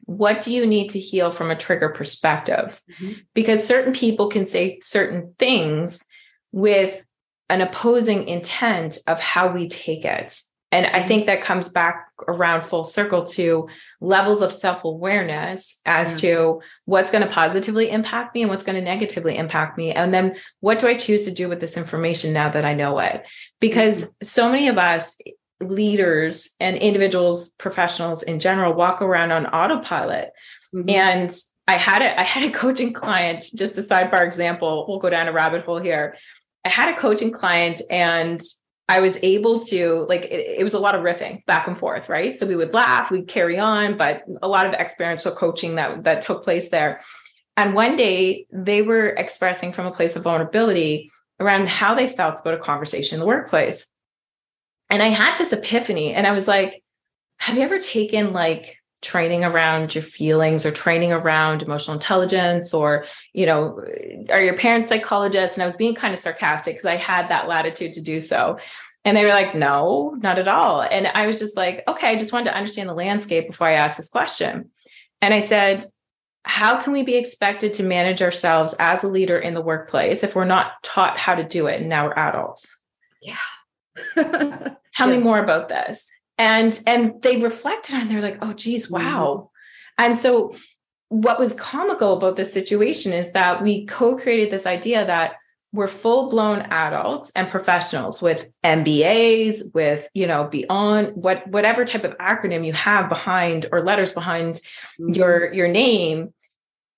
what 0.04 0.42
do 0.42 0.54
you 0.54 0.64
need 0.64 0.90
to 0.90 1.00
heal 1.00 1.32
from 1.32 1.50
a 1.50 1.56
trigger 1.56 1.88
perspective? 1.88 2.80
Mm-hmm. 2.92 3.12
Because 3.34 3.66
certain 3.66 3.92
people 3.92 4.28
can 4.28 4.46
say 4.46 4.78
certain 4.80 5.34
things 5.36 6.04
with 6.52 7.04
an 7.48 7.60
opposing 7.60 8.28
intent 8.28 8.98
of 9.08 9.18
how 9.18 9.48
we 9.48 9.68
take 9.68 10.04
it. 10.04 10.40
And 10.72 10.86
I 10.86 11.02
think 11.02 11.26
that 11.26 11.42
comes 11.42 11.68
back 11.68 12.08
around 12.26 12.62
full 12.62 12.82
circle 12.82 13.24
to 13.24 13.68
levels 14.00 14.42
of 14.42 14.52
self 14.52 14.84
awareness 14.84 15.80
as 15.86 16.22
yeah. 16.22 16.30
to 16.30 16.60
what's 16.86 17.10
going 17.10 17.26
to 17.26 17.32
positively 17.32 17.90
impact 17.90 18.34
me 18.34 18.42
and 18.42 18.50
what's 18.50 18.64
going 18.64 18.76
to 18.76 18.82
negatively 18.82 19.36
impact 19.36 19.78
me. 19.78 19.92
And 19.92 20.12
then 20.12 20.36
what 20.60 20.78
do 20.78 20.88
I 20.88 20.94
choose 20.94 21.24
to 21.24 21.30
do 21.30 21.48
with 21.48 21.60
this 21.60 21.76
information 21.76 22.32
now 22.32 22.48
that 22.48 22.64
I 22.64 22.74
know 22.74 22.98
it? 22.98 23.24
Because 23.60 24.04
mm-hmm. 24.04 24.24
so 24.24 24.50
many 24.50 24.68
of 24.68 24.76
us, 24.76 25.16
leaders 25.60 26.54
and 26.58 26.76
individuals, 26.76 27.50
professionals 27.50 28.22
in 28.22 28.40
general, 28.40 28.74
walk 28.74 29.00
around 29.00 29.32
on 29.32 29.46
autopilot. 29.46 30.32
Mm-hmm. 30.74 30.90
And 30.90 31.36
I 31.68 31.74
had 31.74 32.02
a 32.02 32.20
I 32.20 32.24
had 32.24 32.42
a 32.42 32.52
coaching 32.52 32.92
client, 32.92 33.44
just 33.54 33.78
a 33.78 33.82
sidebar 33.82 34.26
example. 34.26 34.84
We'll 34.88 34.98
go 34.98 35.10
down 35.10 35.28
a 35.28 35.32
rabbit 35.32 35.64
hole 35.64 35.78
here. 35.78 36.16
I 36.64 36.70
had 36.70 36.88
a 36.92 36.96
coaching 36.96 37.30
client 37.30 37.80
and 37.88 38.40
I 38.88 39.00
was 39.00 39.18
able 39.22 39.60
to 39.66 40.06
like 40.08 40.24
it, 40.26 40.58
it, 40.58 40.64
was 40.64 40.74
a 40.74 40.78
lot 40.78 40.94
of 40.94 41.02
riffing 41.02 41.44
back 41.46 41.66
and 41.66 41.76
forth, 41.76 42.08
right? 42.08 42.38
So 42.38 42.46
we 42.46 42.54
would 42.54 42.72
laugh, 42.72 43.10
we'd 43.10 43.26
carry 43.26 43.58
on, 43.58 43.96
but 43.96 44.22
a 44.42 44.48
lot 44.48 44.66
of 44.66 44.74
experiential 44.74 45.32
coaching 45.32 45.74
that 45.74 46.04
that 46.04 46.22
took 46.22 46.44
place 46.44 46.70
there. 46.70 47.00
And 47.56 47.74
one 47.74 47.96
day 47.96 48.46
they 48.52 48.82
were 48.82 49.08
expressing 49.08 49.72
from 49.72 49.86
a 49.86 49.90
place 49.90 50.14
of 50.14 50.22
vulnerability 50.22 51.10
around 51.40 51.68
how 51.68 51.94
they 51.94 52.06
felt 52.06 52.40
about 52.40 52.54
a 52.54 52.58
conversation 52.58 53.16
in 53.16 53.20
the 53.20 53.26
workplace. 53.26 53.88
And 54.88 55.02
I 55.02 55.08
had 55.08 55.36
this 55.36 55.52
epiphany 55.52 56.14
and 56.14 56.26
I 56.26 56.32
was 56.32 56.46
like, 56.46 56.82
have 57.38 57.56
you 57.56 57.62
ever 57.62 57.78
taken 57.78 58.32
like 58.32 58.78
training 59.02 59.44
around 59.44 59.94
your 59.94 60.02
feelings 60.02 60.64
or 60.64 60.70
training 60.70 61.12
around 61.12 61.62
emotional 61.62 61.94
intelligence 61.94 62.72
or 62.72 63.04
you 63.34 63.44
know 63.44 63.78
are 64.30 64.42
your 64.42 64.56
parents 64.56 64.88
psychologists? 64.88 65.56
And 65.56 65.62
i 65.62 65.66
was 65.66 65.76
being 65.76 65.94
kind 65.94 66.14
of 66.14 66.18
sarcastic 66.18 66.74
because 66.74 66.86
i 66.86 66.96
had 66.96 67.28
that 67.28 67.48
latitude 67.48 67.92
to 67.94 68.00
do 68.00 68.20
so. 68.20 68.58
And 69.04 69.16
they 69.16 69.24
were 69.24 69.30
like 69.30 69.54
no 69.54 70.16
not 70.18 70.38
at 70.38 70.48
all. 70.48 70.82
And 70.82 71.06
i 71.08 71.26
was 71.26 71.38
just 71.38 71.56
like 71.56 71.84
okay 71.86 72.08
i 72.08 72.16
just 72.16 72.32
wanted 72.32 72.50
to 72.50 72.56
understand 72.56 72.88
the 72.88 72.94
landscape 72.94 73.48
before 73.48 73.68
i 73.68 73.74
asked 73.74 73.98
this 73.98 74.08
question. 74.08 74.70
And 75.20 75.34
i 75.34 75.40
said 75.40 75.84
how 76.44 76.80
can 76.80 76.92
we 76.92 77.02
be 77.02 77.16
expected 77.16 77.74
to 77.74 77.82
manage 77.82 78.22
ourselves 78.22 78.74
as 78.78 79.02
a 79.02 79.08
leader 79.08 79.36
in 79.36 79.52
the 79.54 79.60
workplace 79.60 80.22
if 80.22 80.36
we're 80.36 80.44
not 80.44 80.80
taught 80.84 81.18
how 81.18 81.34
to 81.34 81.42
do 81.42 81.66
it 81.66 81.80
and 81.80 81.88
now 81.88 82.06
we're 82.06 82.14
adults? 82.14 82.74
Yeah. 83.20 83.36
Tell 84.14 85.08
yes. 85.08 85.08
me 85.08 85.18
more 85.18 85.38
about 85.38 85.68
this 85.68 86.06
and 86.38 86.80
and 86.86 87.22
they 87.22 87.36
reflected 87.36 87.94
on 87.94 88.08
they're 88.08 88.22
like 88.22 88.38
oh 88.42 88.52
geez 88.52 88.86
mm-hmm. 88.86 89.04
wow 89.04 89.50
mm-hmm. 89.98 90.10
and 90.10 90.18
so 90.18 90.54
what 91.08 91.38
was 91.38 91.54
comical 91.54 92.14
about 92.14 92.36
this 92.36 92.52
situation 92.52 93.12
is 93.12 93.32
that 93.32 93.62
we 93.62 93.86
co-created 93.86 94.50
this 94.50 94.66
idea 94.66 95.06
that 95.06 95.34
we're 95.72 95.88
full-blown 95.88 96.60
adults 96.70 97.30
and 97.36 97.48
professionals 97.50 98.20
with 98.22 98.48
mbas 98.64 99.62
with 99.74 100.08
you 100.14 100.26
know 100.26 100.44
beyond 100.44 101.12
what 101.14 101.46
whatever 101.48 101.84
type 101.84 102.04
of 102.04 102.16
acronym 102.18 102.66
you 102.66 102.72
have 102.72 103.08
behind 103.08 103.66
or 103.72 103.84
letters 103.84 104.12
behind 104.12 104.54
mm-hmm. 104.54 105.12
your 105.12 105.52
your 105.52 105.68
name 105.68 106.32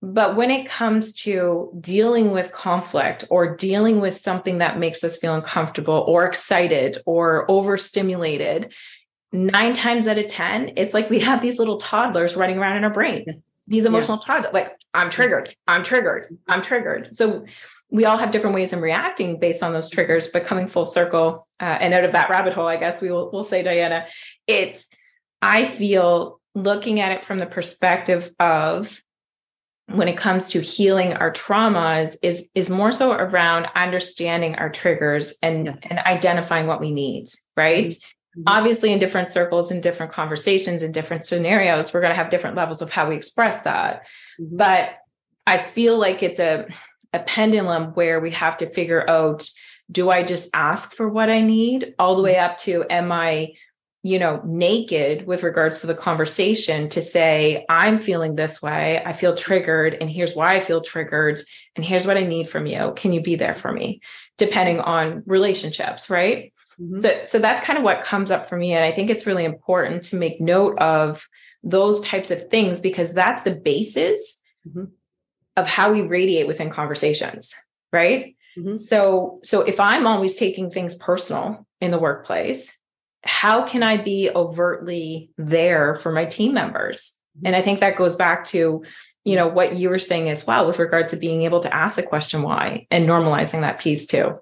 but 0.01 0.37
when 0.37 0.53
it 0.53 0.69
comes 0.69 1.13
to 1.13 1.77
dealing 1.81 2.31
with 2.31 2.53
conflict 2.53 3.25
or 3.31 3.57
dealing 3.57 4.01
with 4.01 4.15
something 4.15 4.59
that 4.59 4.79
makes 4.79 5.03
us 5.03 5.17
feel 5.17 5.35
uncomfortable 5.35 6.05
or 6.07 6.25
excited 6.25 6.99
or 7.05 7.51
overstimulated 7.51 8.73
nine 9.33 9.75
times 9.75 10.09
out 10.09 10.19
of 10.19 10.27
10, 10.27 10.73
it's 10.77 10.95
like 10.95 11.11
we 11.11 11.21
have 11.21 11.43
these 11.43 11.59
little 11.59 11.79
toddlers 11.79 12.37
running 12.37 12.59
around 12.59 12.77
in 12.77 12.85
our 12.85 12.93
brain, 12.93 13.43
these 13.67 13.85
emotional 13.87 14.19
yeah. 14.19 14.35
toddlers, 14.35 14.55
like, 14.55 14.77
I'm 14.95 15.11
triggered, 15.11 15.55
I'm 15.67 15.83
triggered, 15.83 16.37
I'm 16.49 16.63
triggered. 16.63 17.15
So 17.15 17.45
we 17.91 18.05
all 18.05 18.19
have 18.19 18.31
different 18.31 18.55
ways 18.55 18.73
of 18.73 18.81
reacting 18.81 19.39
based 19.39 19.63
on 19.63 19.73
those 19.73 19.91
triggers, 19.91 20.29
but 20.29 20.45
coming 20.45 20.69
full 20.69 20.85
circle 20.85 21.47
uh, 21.61 21.65
and 21.81 21.95
out 21.95 22.05
of 22.05 22.13
that 22.13 22.31
rabbit 22.31 22.53
hole, 22.55 22.67
I 22.67 22.77
guess 22.77 23.01
we 23.01 23.11
will 23.11 23.31
we'll 23.31 23.45
say, 23.45 23.63
Diana, 23.63 24.07
it's, 24.47 24.89
I 25.41 25.65
feel 25.65 26.41
looking 26.55 27.01
at 27.01 27.13
it 27.13 27.25
from 27.25 27.39
the 27.39 27.47
perspective 27.47 28.31
of 28.41 29.03
when 29.91 30.09
it 30.09 30.19
comes 30.19 30.51
to 30.51 30.61
healing 30.61 31.15
our 31.15 31.33
traumas 31.33 32.17
is 32.23 32.49
is 32.55 32.69
more 32.69 32.93
so 32.93 33.13
around 33.13 33.67
understanding 33.75 34.55
our 34.57 34.69
triggers 34.69 35.39
and 35.43 35.67
yes. 35.67 35.81
and 35.89 35.99
identifying 36.01 36.67
what 36.67 36.81
we 36.81 36.91
need 36.91 37.27
right 37.57 37.87
mm-hmm. 37.87 38.09
Mm-hmm. 38.39 38.45
Obviously, 38.47 38.93
in 38.93 38.99
different 38.99 39.31
circles, 39.31 39.71
in 39.71 39.81
different 39.81 40.13
conversations, 40.13 40.83
in 40.83 40.93
different 40.93 41.25
scenarios, 41.25 41.93
we're 41.93 42.01
going 42.01 42.13
to 42.13 42.17
have 42.17 42.31
different 42.31 42.57
levels 42.57 42.83
of 42.83 42.91
how 42.91 43.09
we 43.09 43.17
express 43.17 43.63
that. 43.63 44.03
Mm-hmm. 44.41 44.57
But 44.57 44.99
I 45.47 45.59
feel 45.59 45.99
like 45.99 46.23
it's 46.23 46.41
a, 46.41 46.67
a 47.13 47.21
pendulum 47.21 47.95
where 47.95 48.21
we 48.21 48.31
have 48.33 48.59
to 48.59 48.71
figure 48.71 49.09
out 49.09 49.49
do 49.91 50.11
I 50.11 50.23
just 50.23 50.51
ask 50.53 50.93
for 50.93 51.09
what 51.09 51.31
I 51.31 51.41
need 51.41 51.95
all 51.99 52.15
the 52.17 52.23
way 52.23 52.35
mm-hmm. 52.35 52.45
up 52.45 52.59
to 52.59 52.85
am 52.91 53.11
I 53.11 53.55
you 54.03 54.19
know 54.19 54.41
naked 54.45 55.27
with 55.27 55.43
regards 55.43 55.81
to 55.81 55.87
the 55.87 55.95
conversation 55.95 56.89
to 56.89 57.03
say 57.03 57.67
i'm 57.69 57.99
feeling 57.99 58.37
this 58.37 58.63
way 58.63 59.03
i 59.05 59.13
feel 59.13 59.35
triggered 59.35 59.97
and 60.01 60.09
here's 60.09 60.37
why 60.37 60.55
i 60.55 60.61
feel 60.61 60.81
triggered 60.81 61.41
and 61.75 61.85
here's 61.85 62.07
what 62.07 62.17
i 62.17 62.23
need 62.23 62.49
from 62.49 62.65
you 62.67 62.93
can 62.95 63.13
you 63.13 63.21
be 63.21 63.35
there 63.35 63.57
for 63.57 63.73
me 63.73 64.01
depending 64.37 64.79
on 64.79 65.25
relationships 65.27 66.09
right 66.09 66.53
Mm-hmm. 66.81 66.99
So, 66.99 67.21
so 67.25 67.39
that's 67.39 67.65
kind 67.65 67.79
of 67.79 67.85
what 67.85 68.05
comes 68.05 68.31
up 68.31 68.49
for 68.49 68.57
me. 68.57 68.73
And 68.73 68.85
I 68.85 68.93
think 68.93 69.11
it's 69.11 69.27
really 69.27 69.45
important 69.45 70.05
to 70.05 70.17
make 70.17 70.41
note 70.41 70.79
of 70.79 71.27
those 71.63 72.01
types 72.01 72.31
of 72.31 72.49
things 72.51 72.81
because 72.81 73.13
that's 73.13 73.43
the 73.43 73.55
basis 73.55 74.41
mm-hmm. 74.67 74.85
of 75.57 75.67
how 75.67 75.93
we 75.93 76.03
radiate 76.03 76.47
within 76.47 76.71
conversations. 76.71 77.55
Right. 77.93 78.37
Mm-hmm. 78.57 78.77
So, 78.77 79.41
so 79.43 79.63
if 79.63 79.81
I'm 79.81 80.07
always 80.07 80.35
taking 80.35 80.71
things 80.71 80.95
personal 80.95 81.67
in 81.81 81.91
the 81.91 81.99
workplace, 81.99 82.73
how 83.25 83.63
can 83.63 83.83
I 83.83 83.97
be 83.97 84.31
overtly 84.31 85.31
there 85.37 85.95
for 85.97 86.13
my 86.13 86.27
team 86.27 86.55
members? 86.55 87.19
Mm-hmm. 87.37 87.47
And 87.47 87.57
I 87.57 87.63
think 87.63 87.81
that 87.81 87.97
goes 87.97 88.15
back 88.15 88.45
to, 88.47 88.85
you 89.25 89.37
know, 89.37 89.49
what 89.49 89.77
you 89.77 89.91
were 89.91 89.99
saying 89.99 90.29
as 90.31 90.47
well 90.47 90.67
with 90.67 90.79
regards 90.79 91.11
to 91.11 91.17
being 91.17 91.43
able 91.43 91.61
to 91.61 91.75
ask 91.75 91.97
the 91.97 92.03
question 92.03 92.43
why 92.43 92.87
and 92.91 93.09
normalizing 93.09 93.61
that 93.63 93.81
piece 93.81 94.07
too. 94.07 94.39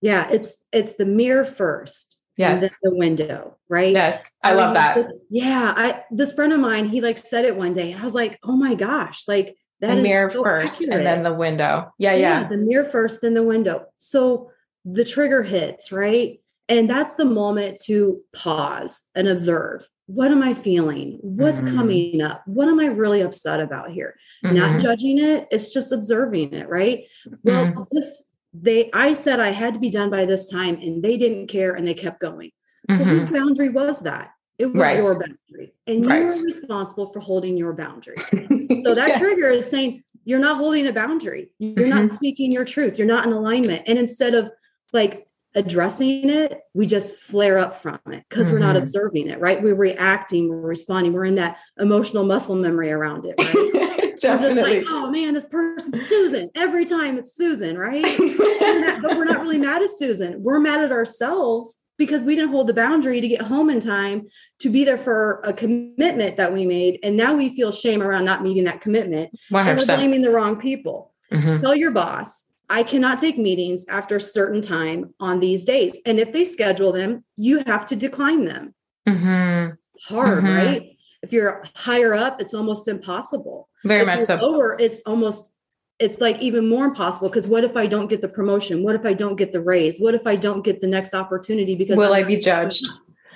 Yeah, 0.00 0.28
it's 0.30 0.56
it's 0.72 0.94
the 0.94 1.04
mirror 1.04 1.44
first. 1.44 2.16
Yes. 2.36 2.54
And 2.54 2.62
then 2.62 2.70
the 2.82 2.94
window, 2.96 3.58
right? 3.68 3.92
Yes. 3.92 4.30
I 4.42 4.54
love 4.54 4.74
that. 4.74 5.06
Yeah. 5.28 5.74
I 5.76 6.04
this 6.10 6.32
friend 6.32 6.52
of 6.52 6.60
mine, 6.60 6.88
he 6.88 7.00
like 7.02 7.18
said 7.18 7.44
it 7.44 7.56
one 7.56 7.74
day. 7.74 7.94
I 7.94 8.02
was 8.02 8.14
like, 8.14 8.38
oh 8.42 8.56
my 8.56 8.74
gosh, 8.74 9.28
like 9.28 9.56
that 9.80 9.96
the 9.96 10.02
mirror 10.02 10.32
so 10.32 10.42
first 10.42 10.80
accurate. 10.80 10.98
and 10.98 11.06
then 11.06 11.22
the 11.22 11.34
window. 11.34 11.92
Yeah, 11.98 12.14
yeah, 12.14 12.40
yeah. 12.40 12.48
The 12.48 12.56
mirror 12.56 12.84
first, 12.84 13.20
then 13.20 13.34
the 13.34 13.42
window. 13.42 13.86
So 13.98 14.50
the 14.84 15.04
trigger 15.04 15.42
hits, 15.42 15.92
right? 15.92 16.40
And 16.68 16.88
that's 16.88 17.16
the 17.16 17.24
moment 17.24 17.80
to 17.84 18.20
pause 18.34 19.02
and 19.14 19.28
observe. 19.28 19.86
What 20.06 20.30
am 20.30 20.42
I 20.42 20.54
feeling? 20.54 21.18
What's 21.20 21.62
mm-hmm. 21.62 21.76
coming 21.76 22.22
up? 22.22 22.42
What 22.46 22.68
am 22.68 22.80
I 22.80 22.86
really 22.86 23.20
upset 23.20 23.60
about 23.60 23.90
here? 23.90 24.16
Mm-hmm. 24.44 24.56
Not 24.56 24.80
judging 24.80 25.18
it, 25.18 25.48
it's 25.50 25.72
just 25.72 25.92
observing 25.92 26.52
it, 26.52 26.68
right? 26.68 27.04
Well, 27.42 27.66
mm-hmm. 27.66 27.82
this 27.92 28.24
they 28.52 28.90
I 28.92 29.12
said 29.12 29.40
I 29.40 29.50
had 29.50 29.74
to 29.74 29.80
be 29.80 29.90
done 29.90 30.10
by 30.10 30.24
this 30.24 30.50
time 30.50 30.76
and 30.76 31.02
they 31.02 31.16
didn't 31.16 31.46
care 31.46 31.74
and 31.74 31.86
they 31.86 31.94
kept 31.94 32.20
going. 32.20 32.50
Mm-hmm. 32.88 32.98
Well, 32.98 33.08
whose 33.08 33.28
boundary 33.30 33.68
was 33.68 34.00
that? 34.00 34.32
It 34.58 34.66
was 34.66 34.80
right. 34.80 35.02
your 35.02 35.14
boundary. 35.14 35.72
And 35.86 36.06
right. 36.06 36.20
you're 36.20 36.44
responsible 36.44 37.12
for 37.12 37.20
holding 37.20 37.56
your 37.56 37.72
boundary. 37.72 38.16
so 38.30 38.94
that 38.94 39.08
yes. 39.08 39.18
trigger 39.18 39.48
is 39.48 39.70
saying 39.70 40.02
you're 40.24 40.38
not 40.38 40.58
holding 40.58 40.86
a 40.86 40.92
boundary. 40.92 41.50
You're 41.58 41.86
mm-hmm. 41.88 42.06
not 42.06 42.12
speaking 42.12 42.52
your 42.52 42.64
truth. 42.64 42.98
You're 42.98 43.06
not 43.06 43.24
in 43.24 43.32
alignment. 43.32 43.84
And 43.86 43.98
instead 43.98 44.34
of 44.34 44.50
like 44.92 45.26
addressing 45.54 46.28
it, 46.28 46.60
we 46.74 46.86
just 46.86 47.16
flare 47.16 47.58
up 47.58 47.80
from 47.80 47.98
it 48.08 48.24
because 48.28 48.46
mm-hmm. 48.46 48.54
we're 48.54 48.60
not 48.60 48.76
mm-hmm. 48.76 48.84
observing 48.84 49.28
it, 49.28 49.40
right? 49.40 49.62
We're 49.62 49.74
reacting, 49.74 50.48
we're 50.48 50.60
responding, 50.60 51.12
we're 51.12 51.24
in 51.24 51.36
that 51.36 51.58
emotional 51.78 52.24
muscle 52.24 52.54
memory 52.54 52.90
around 52.90 53.26
it, 53.26 53.34
right? 53.38 53.96
Definitely. 54.40 54.80
Like, 54.80 54.88
oh 54.88 55.10
man, 55.10 55.34
this 55.34 55.46
person 55.46 55.92
Susan. 55.92 56.50
Every 56.54 56.84
time 56.84 57.18
it's 57.18 57.34
Susan, 57.34 57.76
right? 57.78 58.02
but 58.02 59.16
we're 59.16 59.24
not 59.24 59.40
really 59.42 59.58
mad 59.58 59.82
at 59.82 59.90
Susan. 59.98 60.42
We're 60.42 60.60
mad 60.60 60.80
at 60.80 60.92
ourselves 60.92 61.76
because 61.96 62.22
we 62.22 62.34
didn't 62.34 62.50
hold 62.50 62.66
the 62.66 62.74
boundary 62.74 63.20
to 63.20 63.28
get 63.28 63.42
home 63.42 63.68
in 63.68 63.78
time 63.78 64.26
to 64.58 64.70
be 64.70 64.84
there 64.84 64.96
for 64.98 65.40
a 65.44 65.52
commitment 65.52 66.36
that 66.38 66.52
we 66.52 66.64
made. 66.64 66.98
And 67.02 67.16
now 67.16 67.34
we 67.34 67.54
feel 67.54 67.72
shame 67.72 68.02
around 68.02 68.24
not 68.24 68.42
meeting 68.42 68.64
that 68.64 68.80
commitment. 68.80 69.30
100%. 69.52 69.68
And 69.68 69.78
we're 69.78 69.84
blaming 69.84 70.22
the 70.22 70.30
wrong 70.30 70.58
people. 70.58 71.12
Mm-hmm. 71.30 71.56
Tell 71.56 71.74
your 71.74 71.90
boss, 71.90 72.46
I 72.70 72.84
cannot 72.84 73.18
take 73.18 73.36
meetings 73.36 73.84
after 73.88 74.16
a 74.16 74.20
certain 74.20 74.62
time 74.62 75.12
on 75.20 75.40
these 75.40 75.64
days. 75.64 75.96
And 76.06 76.18
if 76.18 76.32
they 76.32 76.44
schedule 76.44 76.90
them, 76.92 77.22
you 77.36 77.62
have 77.66 77.84
to 77.86 77.96
decline 77.96 78.46
them. 78.46 78.74
Mm-hmm. 79.06 79.74
Hard, 80.08 80.44
mm-hmm. 80.44 80.46
right? 80.46 80.96
If 81.22 81.32
you're 81.32 81.64
higher 81.74 82.14
up, 82.14 82.40
it's 82.40 82.54
almost 82.54 82.88
impossible. 82.88 83.68
Very 83.84 84.02
if 84.02 84.06
much 84.06 84.20
so. 84.22 84.36
Lower, 84.36 84.76
it's 84.78 85.00
almost 85.06 85.52
it's 85.98 86.18
like 86.18 86.40
even 86.40 86.68
more 86.68 86.86
impossible 86.86 87.28
because 87.28 87.46
what 87.46 87.62
if 87.62 87.76
I 87.76 87.86
don't 87.86 88.08
get 88.08 88.22
the 88.22 88.28
promotion? 88.28 88.82
What 88.82 88.94
if 88.94 89.04
I 89.04 89.12
don't 89.12 89.36
get 89.36 89.52
the 89.52 89.60
raise? 89.60 89.98
What 89.98 90.14
if 90.14 90.26
I 90.26 90.34
don't 90.34 90.64
get 90.64 90.80
the 90.80 90.86
next 90.86 91.14
opportunity? 91.14 91.74
Because 91.74 91.98
will 91.98 92.14
I'm 92.14 92.24
I 92.24 92.26
be 92.26 92.38
judged? 92.38 92.86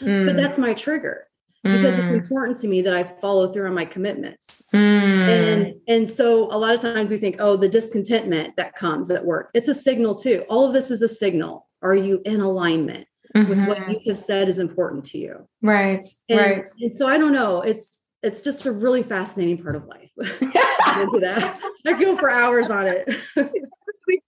Mm. 0.01 0.27
But 0.27 0.37
that's 0.37 0.59
my 0.59 0.73
trigger 0.73 1.29
because 1.63 1.99
mm. 1.99 1.99
it's 1.99 2.13
important 2.13 2.59
to 2.61 2.69
me 2.69 2.83
that 2.83 2.93
I 2.93 3.05
follow 3.05 3.53
through 3.53 3.67
on 3.69 3.75
my 3.75 3.85
commitments. 3.85 4.65
Mm. 4.73 4.79
And 4.79 5.75
and 5.87 6.09
so 6.09 6.45
a 6.55 6.59
lot 6.59 6.75
of 6.75 6.81
times 6.81 7.11
we 7.11 7.19
think, 7.19 7.37
oh, 7.39 7.57
the 7.57 7.69
discontentment 7.69 8.57
that 8.57 8.75
comes 8.77 9.11
at 9.11 9.25
work, 9.25 9.51
it's 9.55 9.69
a 9.69 9.75
signal 9.75 10.15
too. 10.15 10.45
All 10.49 10.67
of 10.67 10.73
this 10.73 10.91
is 10.91 11.03
a 11.03 11.09
signal. 11.09 11.69
Are 11.83 11.95
you 11.95 12.23
in 12.25 12.41
alignment 12.41 13.07
mm-hmm. 13.35 13.49
with 13.49 13.69
what 13.69 13.79
mm-hmm. 13.79 13.91
you 13.93 14.01
have 14.09 14.19
said 14.19 14.49
is 14.49 14.59
important 14.59 15.05
to 15.07 15.19
you? 15.19 15.49
Right. 15.63 16.05
And, 16.29 16.39
right. 16.39 16.69
And 16.81 16.97
so 16.97 17.07
I 17.07 17.19
don't 17.19 17.33
know. 17.33 17.63
It's 17.63 18.01
it's 18.23 18.41
just 18.41 18.65
a 18.65 18.73
really 18.73 19.03
fascinating 19.03 19.63
part 19.63 19.77
of 19.77 19.85
life. 19.87 20.11
into 20.19 21.21
that. 21.21 21.61
I 21.87 21.93
go 21.93 22.17
for 22.17 22.31
hours 22.31 22.71
on 22.71 22.87
it. 22.87 23.15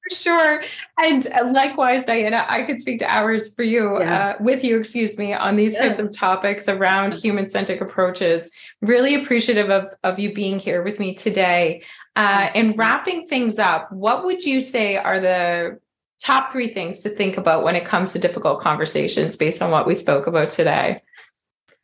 for 0.08 0.14
sure. 0.14 0.62
And 0.98 1.26
uh, 1.28 1.50
likewise, 1.50 2.04
Diana, 2.04 2.44
I 2.48 2.62
could 2.62 2.80
speak 2.80 2.98
to 3.00 3.10
hours 3.10 3.54
for 3.54 3.62
you, 3.62 4.00
yeah. 4.00 4.28
uh, 4.28 4.34
with 4.40 4.64
you, 4.64 4.78
excuse 4.78 5.18
me, 5.18 5.32
on 5.32 5.56
these 5.56 5.72
yes. 5.72 5.82
types 5.82 5.98
of 5.98 6.12
topics 6.12 6.68
around 6.68 7.14
human 7.14 7.48
centric 7.48 7.80
approaches. 7.80 8.50
Really 8.82 9.14
appreciative 9.14 9.70
of, 9.70 9.92
of 10.04 10.18
you 10.18 10.34
being 10.34 10.58
here 10.58 10.82
with 10.82 10.98
me 10.98 11.14
today. 11.14 11.82
Uh, 12.14 12.48
and 12.54 12.76
wrapping 12.78 13.26
things 13.26 13.58
up, 13.58 13.90
what 13.92 14.24
would 14.24 14.42
you 14.42 14.60
say 14.60 14.96
are 14.96 15.20
the 15.20 15.78
top 16.20 16.50
three 16.50 16.72
things 16.72 17.00
to 17.02 17.10
think 17.10 17.36
about 17.36 17.62
when 17.62 17.76
it 17.76 17.84
comes 17.84 18.12
to 18.12 18.18
difficult 18.18 18.60
conversations 18.60 19.36
based 19.36 19.62
on 19.62 19.70
what 19.70 19.86
we 19.86 19.94
spoke 19.94 20.26
about 20.26 20.50
today? 20.50 20.98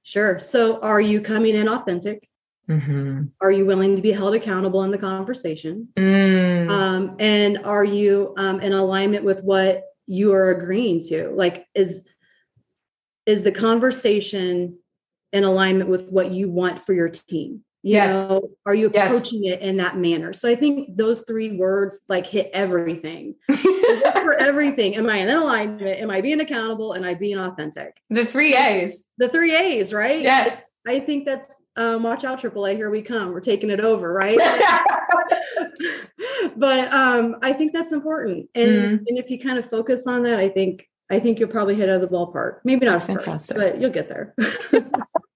Sure. 0.03 0.39
So, 0.39 0.81
are 0.81 1.01
you 1.01 1.21
coming 1.21 1.55
in 1.55 1.69
authentic? 1.69 2.29
Mm-hmm. 2.69 3.25
Are 3.41 3.53
you 3.53 3.67
willing 3.67 3.97
to 3.97 4.03
be 4.03 4.13
held 4.13 4.35
accountable 4.35 4.83
in 4.85 4.91
the 4.91 4.99
conversation? 4.99 5.89
Mm. 5.97 6.71
Um, 6.71 7.17
and 7.19 7.59
are 7.65 7.85
you 7.85 8.35
um, 8.37 8.61
in 8.61 8.73
alignment 8.73 9.25
with 9.25 9.43
what 9.43 9.85
you 10.07 10.33
are 10.33 10.51
agreeing 10.51 11.03
to? 11.09 11.31
Like, 11.31 11.67
is 11.75 12.05
is 13.27 13.43
the 13.43 13.53
conversation 13.53 14.79
in 15.33 15.45
alignment 15.45 15.89
with 15.89 16.09
what 16.09 16.33
you 16.33 16.51
want 16.51 16.85
for 16.85 16.93
your 16.93 17.09
team? 17.09 17.65
You 17.83 17.95
yes. 17.95 18.13
know, 18.13 18.51
are 18.65 18.75
you 18.75 18.87
approaching 18.87 19.45
yes. 19.45 19.55
it 19.55 19.63
in 19.63 19.79
that 19.79 19.97
manner? 19.97 20.33
So 20.33 20.49
I 20.49 20.55
think 20.55 20.97
those 20.97 21.23
three 21.23 21.57
words 21.57 22.01
like 22.09 22.27
hit 22.27 22.51
everything. 22.53 23.35
for 23.51 24.35
everything. 24.35 24.97
Am 24.97 25.09
I 25.09 25.17
in 25.17 25.29
alignment? 25.29 26.01
Am 26.01 26.11
I 26.11 26.21
being 26.21 26.41
accountable? 26.41 26.95
Am 26.95 27.05
I 27.05 27.15
being 27.15 27.39
authentic? 27.39 27.97
The 28.11 28.25
three 28.25 28.55
A's. 28.55 29.05
The 29.19 29.29
three 29.29 29.55
A's, 29.55 29.93
right? 29.93 30.23
Yeah. 30.23 30.61
I 30.87 31.01
think 31.01 31.25
that's 31.25 31.53
um, 31.77 32.03
watch 32.03 32.25
out, 32.25 32.41
AAA, 32.41 32.77
here 32.77 32.91
we 32.91 33.01
come. 33.01 33.33
We're 33.33 33.41
taking 33.41 33.71
it 33.71 33.81
over, 33.81 34.13
right? 34.13 34.39
but 36.57 36.93
um, 36.93 37.37
I 37.41 37.55
think 37.55 37.73
that's 37.73 37.93
important. 37.93 38.51
And, 38.55 38.71
mm-hmm. 38.71 39.05
and 39.07 39.19
if 39.19 39.31
you 39.31 39.41
kind 39.41 39.59
of 39.59 39.71
focus 39.71 40.07
on 40.07 40.25
that, 40.25 40.39
I 40.39 40.51
think 40.51 40.87
I 41.11 41.21
think 41.21 41.39
you'll 41.39 41.51
probably 41.51 41.75
hit 41.75 41.89
out 41.89 41.97
of 41.97 42.01
the 42.03 42.09
ballpark. 42.09 42.59
Maybe 42.65 42.87
not 42.87 43.03
first, 43.03 43.25
Fantastic. 43.25 43.57
but 43.57 43.81
you'll 43.81 43.91
get 43.91 44.09
there. 44.09 44.35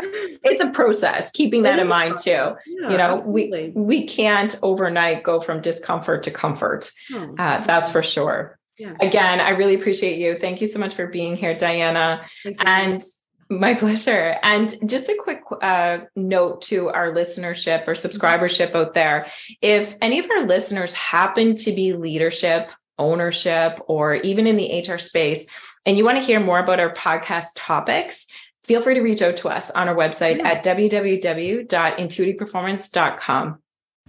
it's 0.00 0.60
a 0.60 0.70
process 0.70 1.30
keeping 1.32 1.62
that 1.62 1.78
in 1.78 1.88
mind 1.88 2.16
too 2.18 2.30
yeah, 2.30 2.54
you 2.66 2.96
know 2.96 3.16
absolutely. 3.18 3.72
we 3.74 3.82
we 3.82 4.06
can't 4.06 4.56
overnight 4.62 5.22
go 5.22 5.40
from 5.40 5.60
discomfort 5.60 6.22
to 6.22 6.30
comfort 6.30 6.90
oh, 7.12 7.34
uh, 7.38 7.58
that's 7.64 7.90
for 7.90 8.02
sure 8.02 8.58
yeah. 8.78 8.94
again 9.00 9.40
i 9.40 9.50
really 9.50 9.74
appreciate 9.74 10.18
you 10.18 10.38
thank 10.38 10.60
you 10.60 10.66
so 10.66 10.78
much 10.78 10.94
for 10.94 11.06
being 11.06 11.36
here 11.36 11.54
diana 11.56 12.24
and 12.64 13.02
my 13.50 13.74
pleasure. 13.78 14.36
And 14.42 14.74
just 14.88 15.08
a 15.08 15.16
quick 15.18 15.42
uh, 15.62 15.98
note 16.14 16.62
to 16.62 16.88
our 16.88 17.12
listenership 17.12 17.86
or 17.86 17.92
subscribership 17.92 18.74
out 18.74 18.94
there. 18.94 19.26
If 19.62 19.96
any 20.00 20.18
of 20.18 20.30
our 20.30 20.46
listeners 20.46 20.92
happen 20.94 21.56
to 21.56 21.72
be 21.72 21.92
leadership, 21.94 22.70
ownership, 22.98 23.80
or 23.86 24.16
even 24.16 24.46
in 24.46 24.56
the 24.56 24.84
HR 24.86 24.98
space, 24.98 25.46
and 25.86 25.96
you 25.96 26.04
want 26.04 26.18
to 26.18 26.24
hear 26.24 26.40
more 26.40 26.58
about 26.58 26.80
our 26.80 26.92
podcast 26.92 27.48
topics, 27.56 28.26
feel 28.68 28.80
free 28.82 28.94
to 28.94 29.00
reach 29.00 29.22
out 29.22 29.36
to 29.38 29.48
us 29.48 29.70
on 29.70 29.88
our 29.88 29.96
website 29.96 30.38
yeah. 30.38 30.48
at 30.48 30.62
www.intuitiveperformance.com. 30.62 33.58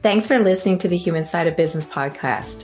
Thanks 0.01 0.27
for 0.27 0.39
listening 0.39 0.77
to 0.79 0.87
the 0.87 0.97
Human 0.97 1.25
Side 1.25 1.47
of 1.47 1.57
Business 1.57 1.85
podcast. 1.85 2.63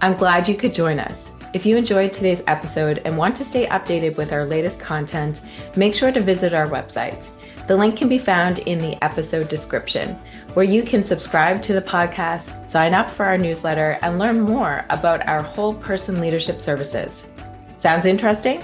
I'm 0.00 0.16
glad 0.16 0.48
you 0.48 0.56
could 0.56 0.74
join 0.74 0.98
us. 0.98 1.30
If 1.52 1.64
you 1.64 1.76
enjoyed 1.76 2.12
today's 2.12 2.42
episode 2.46 3.00
and 3.04 3.16
want 3.16 3.36
to 3.36 3.44
stay 3.44 3.66
updated 3.66 4.16
with 4.16 4.32
our 4.32 4.44
latest 4.44 4.80
content, 4.80 5.42
make 5.76 5.94
sure 5.94 6.10
to 6.10 6.20
visit 6.20 6.52
our 6.52 6.66
website. 6.66 7.30
The 7.68 7.76
link 7.76 7.96
can 7.96 8.08
be 8.08 8.18
found 8.18 8.58
in 8.60 8.78
the 8.78 9.02
episode 9.04 9.48
description, 9.48 10.18
where 10.54 10.66
you 10.66 10.82
can 10.82 11.04
subscribe 11.04 11.62
to 11.62 11.72
the 11.72 11.80
podcast, 11.80 12.66
sign 12.66 12.92
up 12.92 13.08
for 13.10 13.24
our 13.24 13.38
newsletter, 13.38 13.98
and 14.02 14.18
learn 14.18 14.40
more 14.40 14.84
about 14.90 15.26
our 15.28 15.42
whole 15.42 15.74
person 15.74 16.20
leadership 16.20 16.60
services. 16.60 17.28
Sounds 17.76 18.04
interesting? 18.04 18.60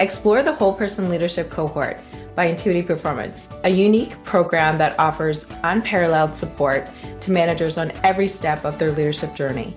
Explore 0.00 0.42
the 0.42 0.54
whole 0.54 0.72
person 0.72 1.10
leadership 1.10 1.50
cohort 1.50 2.00
by 2.34 2.46
Intuitive 2.46 2.86
Performance, 2.86 3.50
a 3.64 3.68
unique 3.68 4.22
program 4.24 4.78
that 4.78 4.98
offers 4.98 5.46
unparalleled 5.62 6.34
support 6.34 6.88
to 7.20 7.30
managers 7.30 7.76
on 7.76 7.92
every 8.02 8.26
step 8.26 8.64
of 8.64 8.78
their 8.78 8.92
leadership 8.92 9.34
journey. 9.34 9.74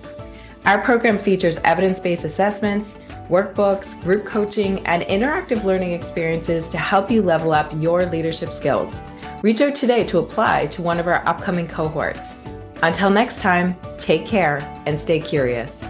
Our 0.64 0.80
program 0.80 1.18
features 1.18 1.60
evidence 1.64 2.00
based 2.00 2.24
assessments, 2.24 2.96
workbooks, 3.28 4.00
group 4.02 4.24
coaching, 4.24 4.84
and 4.86 5.02
interactive 5.02 5.62
learning 5.64 5.92
experiences 5.92 6.68
to 6.68 6.78
help 6.78 7.10
you 7.10 7.20
level 7.20 7.52
up 7.52 7.70
your 7.74 8.06
leadership 8.06 8.50
skills. 8.50 9.02
Reach 9.42 9.60
out 9.60 9.74
today 9.74 10.04
to 10.04 10.20
apply 10.20 10.68
to 10.68 10.80
one 10.80 10.98
of 10.98 11.06
our 11.06 11.26
upcoming 11.28 11.68
cohorts. 11.68 12.40
Until 12.82 13.10
next 13.10 13.42
time, 13.42 13.76
take 13.98 14.24
care 14.24 14.58
and 14.86 14.98
stay 14.98 15.20
curious. 15.20 15.84